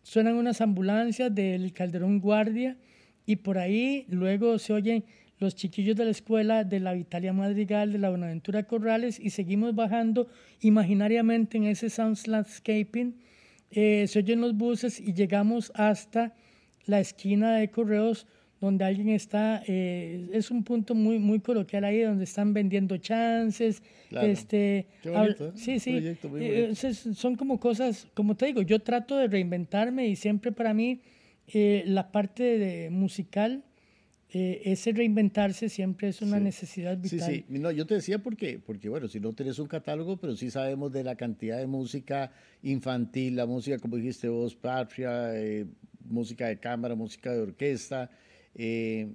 Suenan 0.03 0.35
unas 0.35 0.61
ambulancias 0.61 1.33
del 1.33 1.73
Calderón 1.73 2.19
Guardia 2.19 2.77
y 3.27 3.37
por 3.37 3.59
ahí 3.59 4.07
luego 4.09 4.59
se 4.59 4.73
oyen 4.73 5.05
los 5.39 5.55
chiquillos 5.55 5.95
de 5.95 6.07
la 6.07 6.11
escuela 6.11 6.65
de 6.65 6.81
la 6.81 6.95
Vitalia 6.95 7.33
Madrigal, 7.33 7.93
de 7.93 7.99
la 7.99 8.11
Bonaventura 8.11 8.65
Corrales, 8.65 9.21
y 9.21 9.31
seguimos 9.31 9.73
bajando 9.77 10.27
imaginariamente 10.61 11.59
en 11.59 11.67
ese 11.67 11.89
Sounds 11.89 12.27
Landscaping. 12.27 13.15
Eh, 13.71 14.07
se 14.09 14.19
oyen 14.19 14.41
los 14.41 14.57
buses 14.57 14.99
y 14.99 15.15
llegamos 15.15 15.71
hasta 15.77 16.35
la 16.87 16.99
esquina 16.99 17.55
de 17.55 17.71
Correos, 17.71 18.27
donde 18.61 18.85
alguien 18.85 19.11
está, 19.11 19.63
eh, 19.67 20.29
es 20.33 20.51
un 20.51 20.65
punto 20.65 20.95
muy, 20.95 21.19
muy 21.19 21.41
coloquial 21.41 21.85
ahí, 21.85 22.01
donde 22.01 22.25
están 22.25 22.55
vendiendo 22.55 22.97
chances. 22.97 23.83
Este, 24.11 24.87
¿eh? 25.05 25.53
Sí, 25.55 25.79
sí. 25.79 26.17
son 27.15 27.37
como 27.37 27.61
cosas, 27.61 28.09
como 28.15 28.37
te 28.37 28.47
digo, 28.47 28.63
yo 28.63 28.79
trato 28.79 29.17
de 29.17 29.29
reinventarme 29.29 30.09
y 30.09 30.17
siempre 30.17 30.53
para 30.53 30.73
mí 30.75 31.01
la 31.53 32.11
parte 32.11 32.59
de, 32.59 32.91
musical 32.91 33.63
eh, 34.39 34.73
ese 34.73 34.93
reinventarse 34.93 35.69
siempre 35.69 36.09
es 36.09 36.21
una 36.21 36.41
necesidad 36.41 36.99
vital. 36.99 37.21
Sí, 37.21 37.45
sí, 37.49 37.59
no, 37.59 37.71
yo 37.71 37.87
te 37.87 37.95
decía 37.95 38.19
porque, 38.19 38.59
porque, 38.59 38.89
bueno, 38.89 39.07
si 39.07 39.21
no 39.21 39.33
tienes 39.33 39.59
un 39.61 39.69
catálogo, 39.69 40.17
pero 40.17 40.37
sí 40.37 40.51
sabemos 40.51 40.93
de 40.93 41.05
la 41.05 41.15
cantidad 41.15 41.59
de 41.59 41.67
música 41.67 42.33
infantil, 42.63 43.37
la 43.37 43.47
música, 43.47 43.79
como 43.79 43.97
dijiste 43.97 44.29
vos, 44.29 44.57
patria, 44.57 45.35
eh, 45.35 45.65
música 46.05 46.49
de 46.49 46.59
cámara, 46.59 46.97
música 46.97 47.33
de 47.33 47.41
orquesta. 47.41 48.11
Eh, 48.57 49.09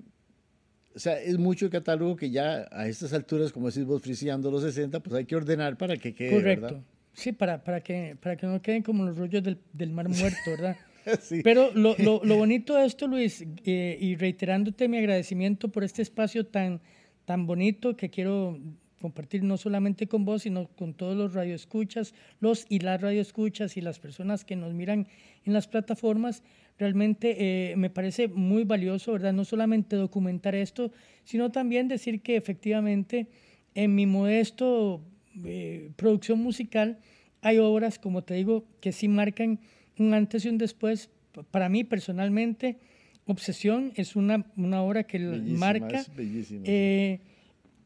o 0.96 1.00
sea, 1.00 1.20
es 1.20 1.38
mucho 1.38 1.66
el 1.66 1.72
catálogo 1.72 2.16
que 2.16 2.30
ya 2.30 2.68
a 2.72 2.88
estas 2.88 3.14
alturas, 3.14 3.52
como 3.52 3.68
decís 3.68 3.86
vos, 3.86 4.02
friseando 4.02 4.52
los 4.52 4.62
60, 4.64 5.00
pues 5.00 5.16
hay 5.16 5.26
que 5.26 5.36
ordenar 5.36 5.78
para 5.78 5.98
que 5.98 6.14
quede, 6.14 6.32
Correcto. 6.32 6.84
Sí, 7.14 7.32
para, 7.34 7.64
para, 7.64 7.82
que, 7.82 8.16
para 8.22 8.38
que 8.38 8.48
no 8.48 8.62
queden 8.62 8.84
como 8.84 9.04
los 9.06 9.18
rollos 9.18 9.44
del, 9.44 9.58
del 9.74 9.92
mar 9.92 10.10
muerto, 10.10 10.38
¿verdad? 10.48 10.78
Pero 11.44 11.72
lo, 11.74 11.96
lo, 11.98 12.22
lo, 12.24 12.36
bonito 12.36 12.76
de 12.76 12.86
esto, 12.86 13.08
Luis, 13.08 13.44
eh, 13.66 13.98
y 14.00 14.16
reiterándote 14.16 14.88
mi 14.88 14.98
agradecimiento 14.98 15.70
por 15.70 15.84
este 15.84 16.02
espacio 16.02 16.46
tan, 16.46 16.82
tan 17.26 17.48
bonito 17.48 17.98
que 17.98 18.10
quiero 18.10 18.60
compartir 19.02 19.44
no 19.44 19.58
solamente 19.58 20.08
con 20.08 20.26
vos, 20.26 20.44
sino 20.44 20.68
con 20.68 20.94
todos 20.94 21.18
los 21.18 21.34
radioescuchas, 21.34 22.14
los 22.40 22.66
y 22.70 22.80
las 22.80 23.02
radioescuchas 23.02 23.76
y 23.76 23.82
las 23.82 24.00
personas 24.00 24.46
que 24.46 24.56
nos 24.56 24.74
miran 24.74 25.08
en 25.44 25.54
las 25.54 25.68
plataformas, 25.68 26.44
realmente 26.82 27.36
eh, 27.38 27.76
me 27.76 27.92
parece 27.92 28.28
muy 28.28 28.64
valioso, 28.64 29.12
¿verdad? 29.12 29.34
No 29.34 29.46
solamente 29.46 29.96
documentar 29.96 30.56
esto, 30.56 30.92
sino 31.26 31.52
también 31.52 31.88
decir 31.88 32.22
que 32.22 32.36
efectivamente 32.36 33.28
en 33.76 33.94
mi 33.94 34.08
modesto 34.08 35.00
eh, 35.46 35.92
producción 35.96 36.40
musical 36.40 36.98
hay 37.44 37.60
obras, 37.60 38.00
como 38.00 38.24
te 38.24 38.34
digo, 38.34 38.66
que 38.80 38.92
sí 38.94 39.08
marcan 39.08 39.60
un 40.00 40.16
antes 40.16 40.44
y 40.44 40.50
un 40.50 40.58
después. 40.58 41.12
Para 41.52 41.70
mí 41.70 41.84
personalmente, 41.84 42.80
Obsesión 43.28 43.94
es 43.96 44.16
una, 44.16 44.48
una 44.58 44.82
obra 44.82 45.04
que 45.04 45.20
marca. 45.20 46.04
Eh, 46.18 47.20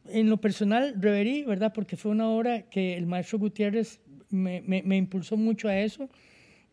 en 0.07 0.29
lo 0.29 0.37
personal, 0.37 0.95
Reverí, 0.97 1.43
¿verdad? 1.43 1.73
Porque 1.73 1.97
fue 1.97 2.11
una 2.11 2.29
obra 2.29 2.61
que 2.69 2.95
el 2.95 3.07
maestro 3.07 3.39
Gutiérrez 3.39 3.99
me, 4.29 4.61
me, 4.61 4.95
impulsó 4.95 5.35
mucho 5.35 5.67
a 5.67 5.77
eso 5.77 6.09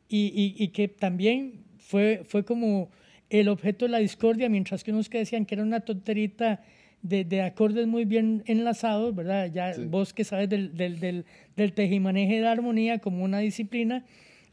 y, 0.09 0.55
y, 0.57 0.68
que 0.68 0.89
también 0.89 1.64
fue, 1.93 2.22
fue 2.24 2.43
como 2.43 2.88
el 3.28 3.49
objeto 3.49 3.84
de 3.84 3.90
la 3.90 3.99
discordia, 3.99 4.49
mientras 4.49 4.82
que 4.82 4.93
unos 4.93 5.11
que 5.11 5.18
decían 5.18 5.45
que 5.45 5.57
era 5.57 5.62
una 5.62 5.80
tonterita 5.80 6.62
de, 7.03 7.24
de 7.26 7.43
acordes 7.43 7.86
muy 7.86 8.07
bien 8.07 8.43
enlazados, 8.47 9.14
¿verdad? 9.14 9.51
Ya 9.53 9.74
vos 9.88 10.14
que 10.14 10.24
sabes 10.24 10.49
del, 10.49 10.74
del, 10.74 11.01
del, 11.01 11.26
del 11.55 11.72
tejimaneje 11.74 12.40
de 12.40 12.49
armonía 12.49 12.99
como 12.99 13.22
una 13.22 13.40
disciplina, 13.40 14.07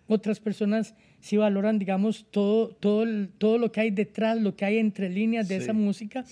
otras 0.07 0.41
personas 0.41 0.95
sí 1.21 1.37
valoran, 1.37 1.79
digamos, 1.79 2.25
todo, 2.29 2.75
todo, 2.75 3.05
todo 3.37 3.57
lo 3.57 3.71
que 3.71 3.79
hay 3.79 3.91
detrás, 3.91 4.37
lo 4.41 4.57
que 4.57 4.65
hay 4.65 4.77
entre 4.79 5.07
líneas 5.09 5.47
de 5.47 5.55
esa 5.55 5.71
música. 5.71 6.25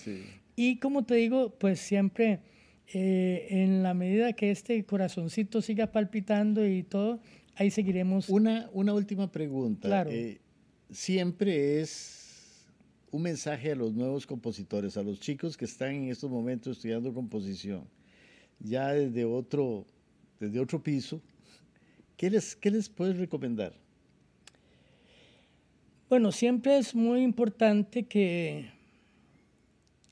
Y 0.57 0.79
como 0.79 1.05
te 1.05 1.15
digo, 1.15 1.55
pues 1.57 1.79
siempre 1.79 2.39
eh, 2.93 3.47
en 3.49 3.81
la 3.81 3.93
medida 3.93 4.33
que 4.33 4.51
este 4.51 4.83
corazoncito 4.83 5.61
siga 5.61 5.93
palpitando 5.93 6.67
y 6.67 6.83
todo, 6.83 7.21
ahí 7.55 7.69
seguiremos. 7.71 8.27
Una, 8.27 8.69
una 8.73 8.93
última 8.93 9.31
pregunta. 9.31 9.87
Claro. 9.87 10.09
Eh, 10.11 10.39
siempre 10.91 11.81
es 11.81 12.65
un 13.11 13.21
mensaje 13.21 13.71
a 13.71 13.75
los 13.75 13.93
nuevos 13.93 14.27
compositores, 14.27 14.97
a 14.97 15.03
los 15.03 15.19
chicos 15.19 15.57
que 15.57 15.65
están 15.65 15.95
en 15.95 16.09
estos 16.09 16.29
momentos 16.29 16.77
estudiando 16.77 17.13
composición, 17.13 17.87
ya 18.59 18.89
desde 18.93 19.25
otro, 19.25 19.85
desde 20.39 20.59
otro 20.59 20.81
piso, 20.81 21.21
¿Qué 22.17 22.31
les, 22.31 22.55
qué 22.55 22.71
les 22.71 22.89
puedes 22.89 23.15
recomendar? 23.17 23.73
Bueno, 26.09 26.31
siempre 26.31 26.79
es 26.79 26.95
muy 26.95 27.21
importante 27.21 28.07
que, 28.07 28.71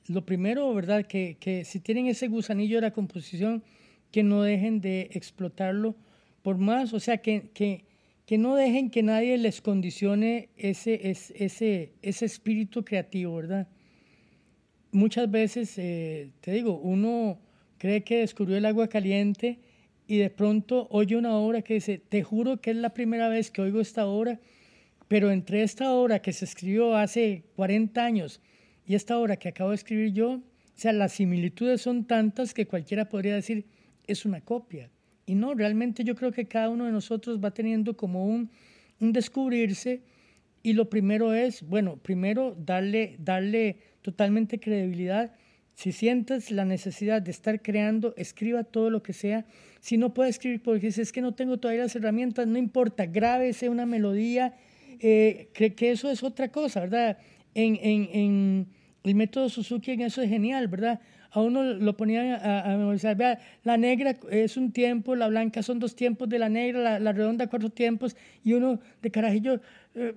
lo 0.06 0.24
primero, 0.24 0.72
¿verdad? 0.72 1.04
Que, 1.04 1.36
que, 1.40 1.64
si 1.64 1.80
tienen 1.80 2.06
ese 2.06 2.28
gusanillo 2.28 2.76
de 2.76 2.82
la 2.82 2.92
composición, 2.92 3.64
que 4.12 4.22
no 4.22 4.42
dejen 4.42 4.80
de 4.80 5.10
explotarlo 5.14 5.96
por 6.42 6.58
más, 6.58 6.92
o 6.92 7.00
sea, 7.00 7.18
que, 7.18 7.50
que, 7.52 7.85
que 8.26 8.38
no 8.38 8.56
dejen 8.56 8.90
que 8.90 9.04
nadie 9.04 9.38
les 9.38 9.60
condicione 9.62 10.50
ese, 10.56 11.10
ese, 11.10 11.92
ese 12.02 12.24
espíritu 12.24 12.84
creativo, 12.84 13.36
¿verdad? 13.36 13.68
Muchas 14.90 15.30
veces, 15.30 15.78
eh, 15.78 16.32
te 16.40 16.50
digo, 16.50 16.76
uno 16.78 17.38
cree 17.78 18.02
que 18.02 18.18
descubrió 18.18 18.56
el 18.56 18.66
agua 18.66 18.88
caliente 18.88 19.60
y 20.08 20.18
de 20.18 20.30
pronto 20.30 20.88
oye 20.90 21.16
una 21.16 21.36
obra 21.36 21.62
que 21.62 21.74
dice, 21.74 21.98
te 21.98 22.24
juro 22.24 22.60
que 22.60 22.72
es 22.72 22.76
la 22.76 22.94
primera 22.94 23.28
vez 23.28 23.52
que 23.52 23.62
oigo 23.62 23.80
esta 23.80 24.06
obra, 24.06 24.40
pero 25.06 25.30
entre 25.30 25.62
esta 25.62 25.92
obra 25.92 26.20
que 26.20 26.32
se 26.32 26.46
escribió 26.46 26.96
hace 26.96 27.44
40 27.54 28.04
años 28.04 28.40
y 28.86 28.96
esta 28.96 29.18
obra 29.18 29.36
que 29.36 29.50
acabo 29.50 29.70
de 29.70 29.76
escribir 29.76 30.12
yo, 30.12 30.30
o 30.30 30.42
sea, 30.74 30.92
las 30.92 31.12
similitudes 31.12 31.80
son 31.80 32.06
tantas 32.06 32.54
que 32.54 32.66
cualquiera 32.66 33.08
podría 33.08 33.34
decir, 33.36 33.66
es 34.06 34.24
una 34.24 34.40
copia. 34.40 34.90
Y 35.26 35.34
no, 35.34 35.54
realmente 35.54 36.04
yo 36.04 36.14
creo 36.14 36.32
que 36.32 36.46
cada 36.46 36.70
uno 36.70 36.86
de 36.86 36.92
nosotros 36.92 37.40
va 37.42 37.50
teniendo 37.50 37.96
como 37.96 38.26
un, 38.26 38.50
un 39.00 39.12
descubrirse 39.12 40.02
y 40.62 40.72
lo 40.72 40.88
primero 40.88 41.34
es, 41.34 41.62
bueno, 41.62 41.96
primero 41.96 42.56
darle, 42.58 43.16
darle 43.18 43.78
totalmente 44.02 44.58
credibilidad 44.58 45.32
si 45.76 45.92
sientes 45.92 46.50
la 46.50 46.64
necesidad 46.64 47.20
de 47.20 47.30
estar 47.30 47.60
creando, 47.60 48.14
escriba 48.16 48.64
todo 48.64 48.88
lo 48.88 49.02
que 49.02 49.12
sea. 49.12 49.44
Si 49.80 49.98
no 49.98 50.14
puede 50.14 50.30
escribir 50.30 50.62
porque 50.62 50.86
dices, 50.86 51.08
es 51.08 51.12
que 51.12 51.20
no 51.20 51.34
tengo 51.34 51.58
todavía 51.58 51.82
las 51.82 51.94
herramientas, 51.94 52.46
no 52.46 52.56
importa, 52.56 53.04
grábese 53.04 53.68
una 53.68 53.84
melodía, 53.84 54.54
eh, 55.00 55.50
que, 55.52 55.74
que, 55.74 55.90
eso 55.90 56.10
es 56.10 56.22
otra 56.22 56.48
cosa, 56.50 56.80
¿verdad? 56.80 57.18
En, 57.54 57.76
en, 57.82 58.08
en, 58.10 58.66
el 59.04 59.14
método 59.14 59.50
Suzuki 59.50 59.92
en 59.92 60.00
eso 60.00 60.22
es 60.22 60.30
genial, 60.30 60.66
¿verdad? 60.68 60.98
A 61.36 61.42
uno 61.42 61.62
lo 61.62 61.96
ponían 61.98 62.28
a, 62.28 62.62
a 62.62 62.76
memorizar, 62.78 63.14
vea, 63.14 63.38
la 63.62 63.76
negra 63.76 64.16
es 64.30 64.56
un 64.56 64.72
tiempo, 64.72 65.14
la 65.14 65.28
blanca 65.28 65.62
son 65.62 65.78
dos 65.78 65.94
tiempos 65.94 66.30
de 66.30 66.38
la 66.38 66.48
negra, 66.48 66.98
la, 66.98 67.12
redonda 67.12 67.46
cuatro 67.46 67.68
tiempos, 67.68 68.16
y 68.42 68.54
uno 68.54 68.80
de 69.02 69.10
carajillo... 69.10 69.60
Eh, 69.94 70.14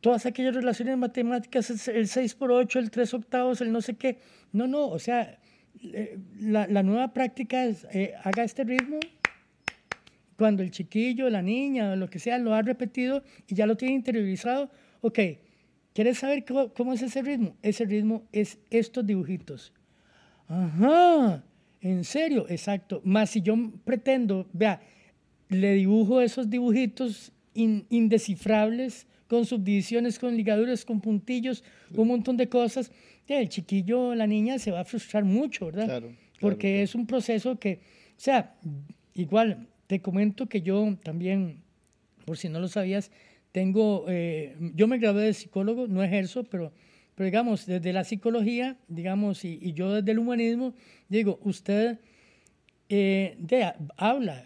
todas 0.00 0.26
aquellas 0.26 0.54
relaciones 0.54 0.96
matemáticas, 0.96 1.88
el 1.88 2.08
6 2.08 2.34
por 2.34 2.50
8, 2.52 2.78
el 2.78 2.90
3 2.90 3.14
octavos, 3.14 3.60
el 3.60 3.72
no 3.72 3.80
sé 3.80 3.94
qué. 3.94 4.18
No, 4.52 4.66
no, 4.66 4.88
o 4.88 4.98
sea, 4.98 5.38
eh, 5.82 6.18
la, 6.40 6.66
la 6.66 6.82
nueva 6.82 7.12
práctica 7.12 7.64
es, 7.64 7.86
eh, 7.92 8.14
haga 8.24 8.44
este 8.44 8.64
ritmo 8.64 8.98
cuando 10.36 10.62
el 10.62 10.70
chiquillo, 10.70 11.28
la 11.30 11.42
niña, 11.42 11.92
o 11.92 11.96
lo 11.96 12.08
que 12.08 12.18
sea, 12.18 12.38
lo 12.38 12.54
ha 12.54 12.62
repetido 12.62 13.22
y 13.48 13.54
ya 13.54 13.66
lo 13.66 13.76
tiene 13.76 13.94
interiorizado. 13.94 14.70
Ok, 15.00 15.18
¿quieres 15.92 16.18
saber 16.18 16.44
cómo, 16.44 16.72
cómo 16.72 16.92
es 16.92 17.02
ese 17.02 17.22
ritmo? 17.22 17.56
Ese 17.62 17.84
ritmo 17.84 18.22
es 18.32 18.58
estos 18.70 19.04
dibujitos. 19.04 19.72
Ajá, 20.48 21.44
en 21.80 22.04
serio, 22.04 22.46
exacto. 22.48 23.00
Más 23.04 23.30
si 23.30 23.42
yo 23.42 23.54
pretendo, 23.84 24.46
vea, 24.52 24.80
le 25.48 25.74
dibujo 25.74 26.20
esos 26.20 26.48
dibujitos 26.50 27.32
indescifrables 27.54 29.06
con 29.28 29.44
subdivisiones, 29.44 30.18
con 30.18 30.36
ligaduras, 30.36 30.84
con 30.84 31.00
puntillos, 31.00 31.62
un 31.94 32.08
montón 32.08 32.36
de 32.36 32.48
cosas, 32.48 32.90
el 33.26 33.48
chiquillo, 33.48 34.14
la 34.14 34.26
niña 34.26 34.58
se 34.58 34.70
va 34.70 34.80
a 34.80 34.84
frustrar 34.84 35.24
mucho, 35.24 35.66
¿verdad? 35.66 35.84
Claro, 35.84 36.12
Porque 36.40 36.82
es 36.82 36.94
un 36.94 37.06
proceso 37.06 37.58
que, 37.58 37.80
o 38.16 38.20
sea, 38.20 38.54
igual, 39.14 39.68
te 39.86 40.00
comento 40.00 40.48
que 40.48 40.62
yo 40.62 40.96
también, 41.02 41.62
por 42.24 42.38
si 42.38 42.48
no 42.48 42.58
lo 42.58 42.68
sabías, 42.68 43.10
tengo, 43.52 44.06
eh, 44.08 44.56
yo 44.74 44.86
me 44.86 44.98
gradué 44.98 45.24
de 45.24 45.34
psicólogo, 45.34 45.88
no 45.88 46.02
ejerzo, 46.02 46.44
pero, 46.44 46.72
pero 47.18 47.24
digamos, 47.24 47.66
desde 47.66 47.92
la 47.92 48.04
psicología, 48.04 48.76
digamos, 48.86 49.44
y, 49.44 49.72
yo 49.72 49.92
desde 49.92 50.12
el 50.12 50.20
humanismo, 50.20 50.76
digo, 51.08 51.40
usted 51.42 51.98
eh, 52.88 53.36
habla, 53.96 54.44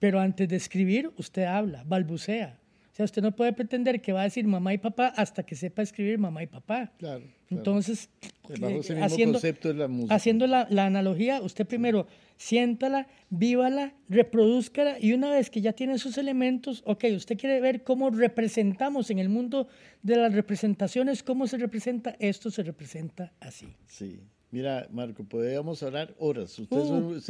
pero 0.00 0.18
antes 0.18 0.48
de 0.48 0.56
escribir, 0.56 1.12
usted 1.18 1.44
habla, 1.44 1.84
balbucea. 1.86 2.58
O 2.92 2.94
sea, 2.94 3.06
usted 3.06 3.22
no 3.22 3.34
puede 3.34 3.54
pretender 3.54 4.02
que 4.02 4.12
va 4.12 4.20
a 4.20 4.24
decir 4.24 4.46
mamá 4.46 4.74
y 4.74 4.78
papá 4.78 5.14
hasta 5.16 5.44
que 5.44 5.56
sepa 5.56 5.80
escribir 5.80 6.18
mamá 6.18 6.42
y 6.42 6.46
papá. 6.46 6.92
Claro. 6.98 7.24
Entonces, 7.48 8.10
eh, 8.50 9.00
haciendo, 9.00 9.40
la, 9.74 10.14
haciendo 10.14 10.46
la, 10.46 10.66
analogía, 10.84 11.40
usted 11.40 11.66
primero 11.66 12.06
siéntala, 12.36 13.08
vívala, 13.30 13.94
reproduzcala 14.10 14.98
y 15.00 15.14
una 15.14 15.30
vez 15.30 15.48
que 15.48 15.62
ya 15.62 15.72
tiene 15.72 15.94
esos 15.94 16.18
elementos, 16.18 16.82
ok, 16.84 17.04
usted 17.16 17.38
quiere 17.38 17.62
ver 17.62 17.82
cómo 17.82 18.10
representamos 18.10 19.10
en 19.10 19.20
el 19.20 19.30
mundo 19.30 19.68
de 20.02 20.16
las 20.16 20.34
representaciones, 20.34 21.22
cómo 21.22 21.46
se 21.46 21.56
representa, 21.56 22.14
esto 22.18 22.50
se 22.50 22.62
representa 22.62 23.32
así. 23.40 23.74
Sí. 23.86 24.20
Mira, 24.52 24.86
Marco, 24.92 25.24
podríamos 25.24 25.82
hablar 25.82 26.14
horas. 26.18 26.58
Usted 26.58 26.76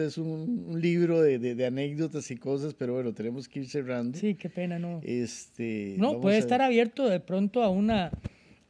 es, 0.05 0.18
un, 0.18 0.66
uh. 0.70 0.77
libro 0.77 1.23
de, 1.23 1.64
anécdotas 1.64 2.29
y 2.33 2.37
cosas, 2.37 2.75
pero 2.75 2.95
bueno, 2.95 3.14
tenemos 3.14 3.49
que 3.49 3.61
ir 3.61 3.68
cerrando. 3.68 4.18
Sí, 4.18 4.35
qué 4.35 4.51
pena, 4.51 4.81
¿no? 4.81 5.01
Este, 5.05 5.95
no, 5.99 6.20
puede 6.20 6.39
estar 6.39 6.61
abierto 6.61 7.09
de 7.09 7.20
pronto 7.20 7.62
a, 7.62 7.70
una, 7.70 8.11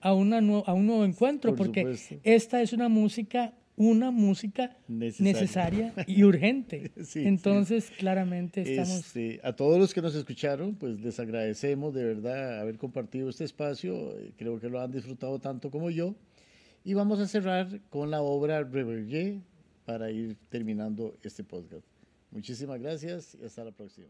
a, 0.01 0.13
una, 0.13 0.37
a 0.67 0.75
un 0.75 0.87
nuevo 0.87 1.07
encuentro, 1.07 1.57
porque 1.57 1.97
esta 2.25 2.61
es 2.61 2.75
una 2.75 2.91
música, 2.91 3.55
una 3.77 4.11
música 4.11 4.77
necesaria, 4.87 5.95
y 6.07 6.23
urgente. 6.23 6.93
Entonces, 7.15 7.91
claramente 7.99 8.61
estamos... 8.61 8.99
Este, 8.99 9.41
a 9.45 9.57
todos 9.57 9.79
los 9.79 9.95
que 9.95 10.03
nos 10.03 10.15
escucharon, 10.15 10.75
pues 10.75 11.01
les 11.01 11.19
agradecemos 11.19 11.95
de 11.95 12.05
verdad 12.05 12.61
haber 12.61 12.77
compartido 12.77 13.31
este 13.31 13.45
espacio. 13.45 14.15
Creo 14.37 14.61
que 14.61 14.69
lo 14.69 14.79
han 14.79 14.93
disfrutado 14.93 15.39
tanto 15.39 15.71
como 15.71 15.89
yo. 15.89 16.15
Y 16.85 16.95
vamos 16.95 17.21
a 17.21 17.27
cerrar 17.27 17.81
con 17.91 18.11
la 18.11 18.23
obra 18.23 18.65
Reverger 18.65 19.41
para 19.85 20.11
ir 20.11 20.37
terminando 20.49 21.17
este 21.23 21.45
podcast. 21.45 21.87
Muchísimas 22.31 22.81
gracias 22.81 23.37
y 23.41 23.45
hasta 23.45 23.65
la 23.65 23.73
próxima. 23.73 24.09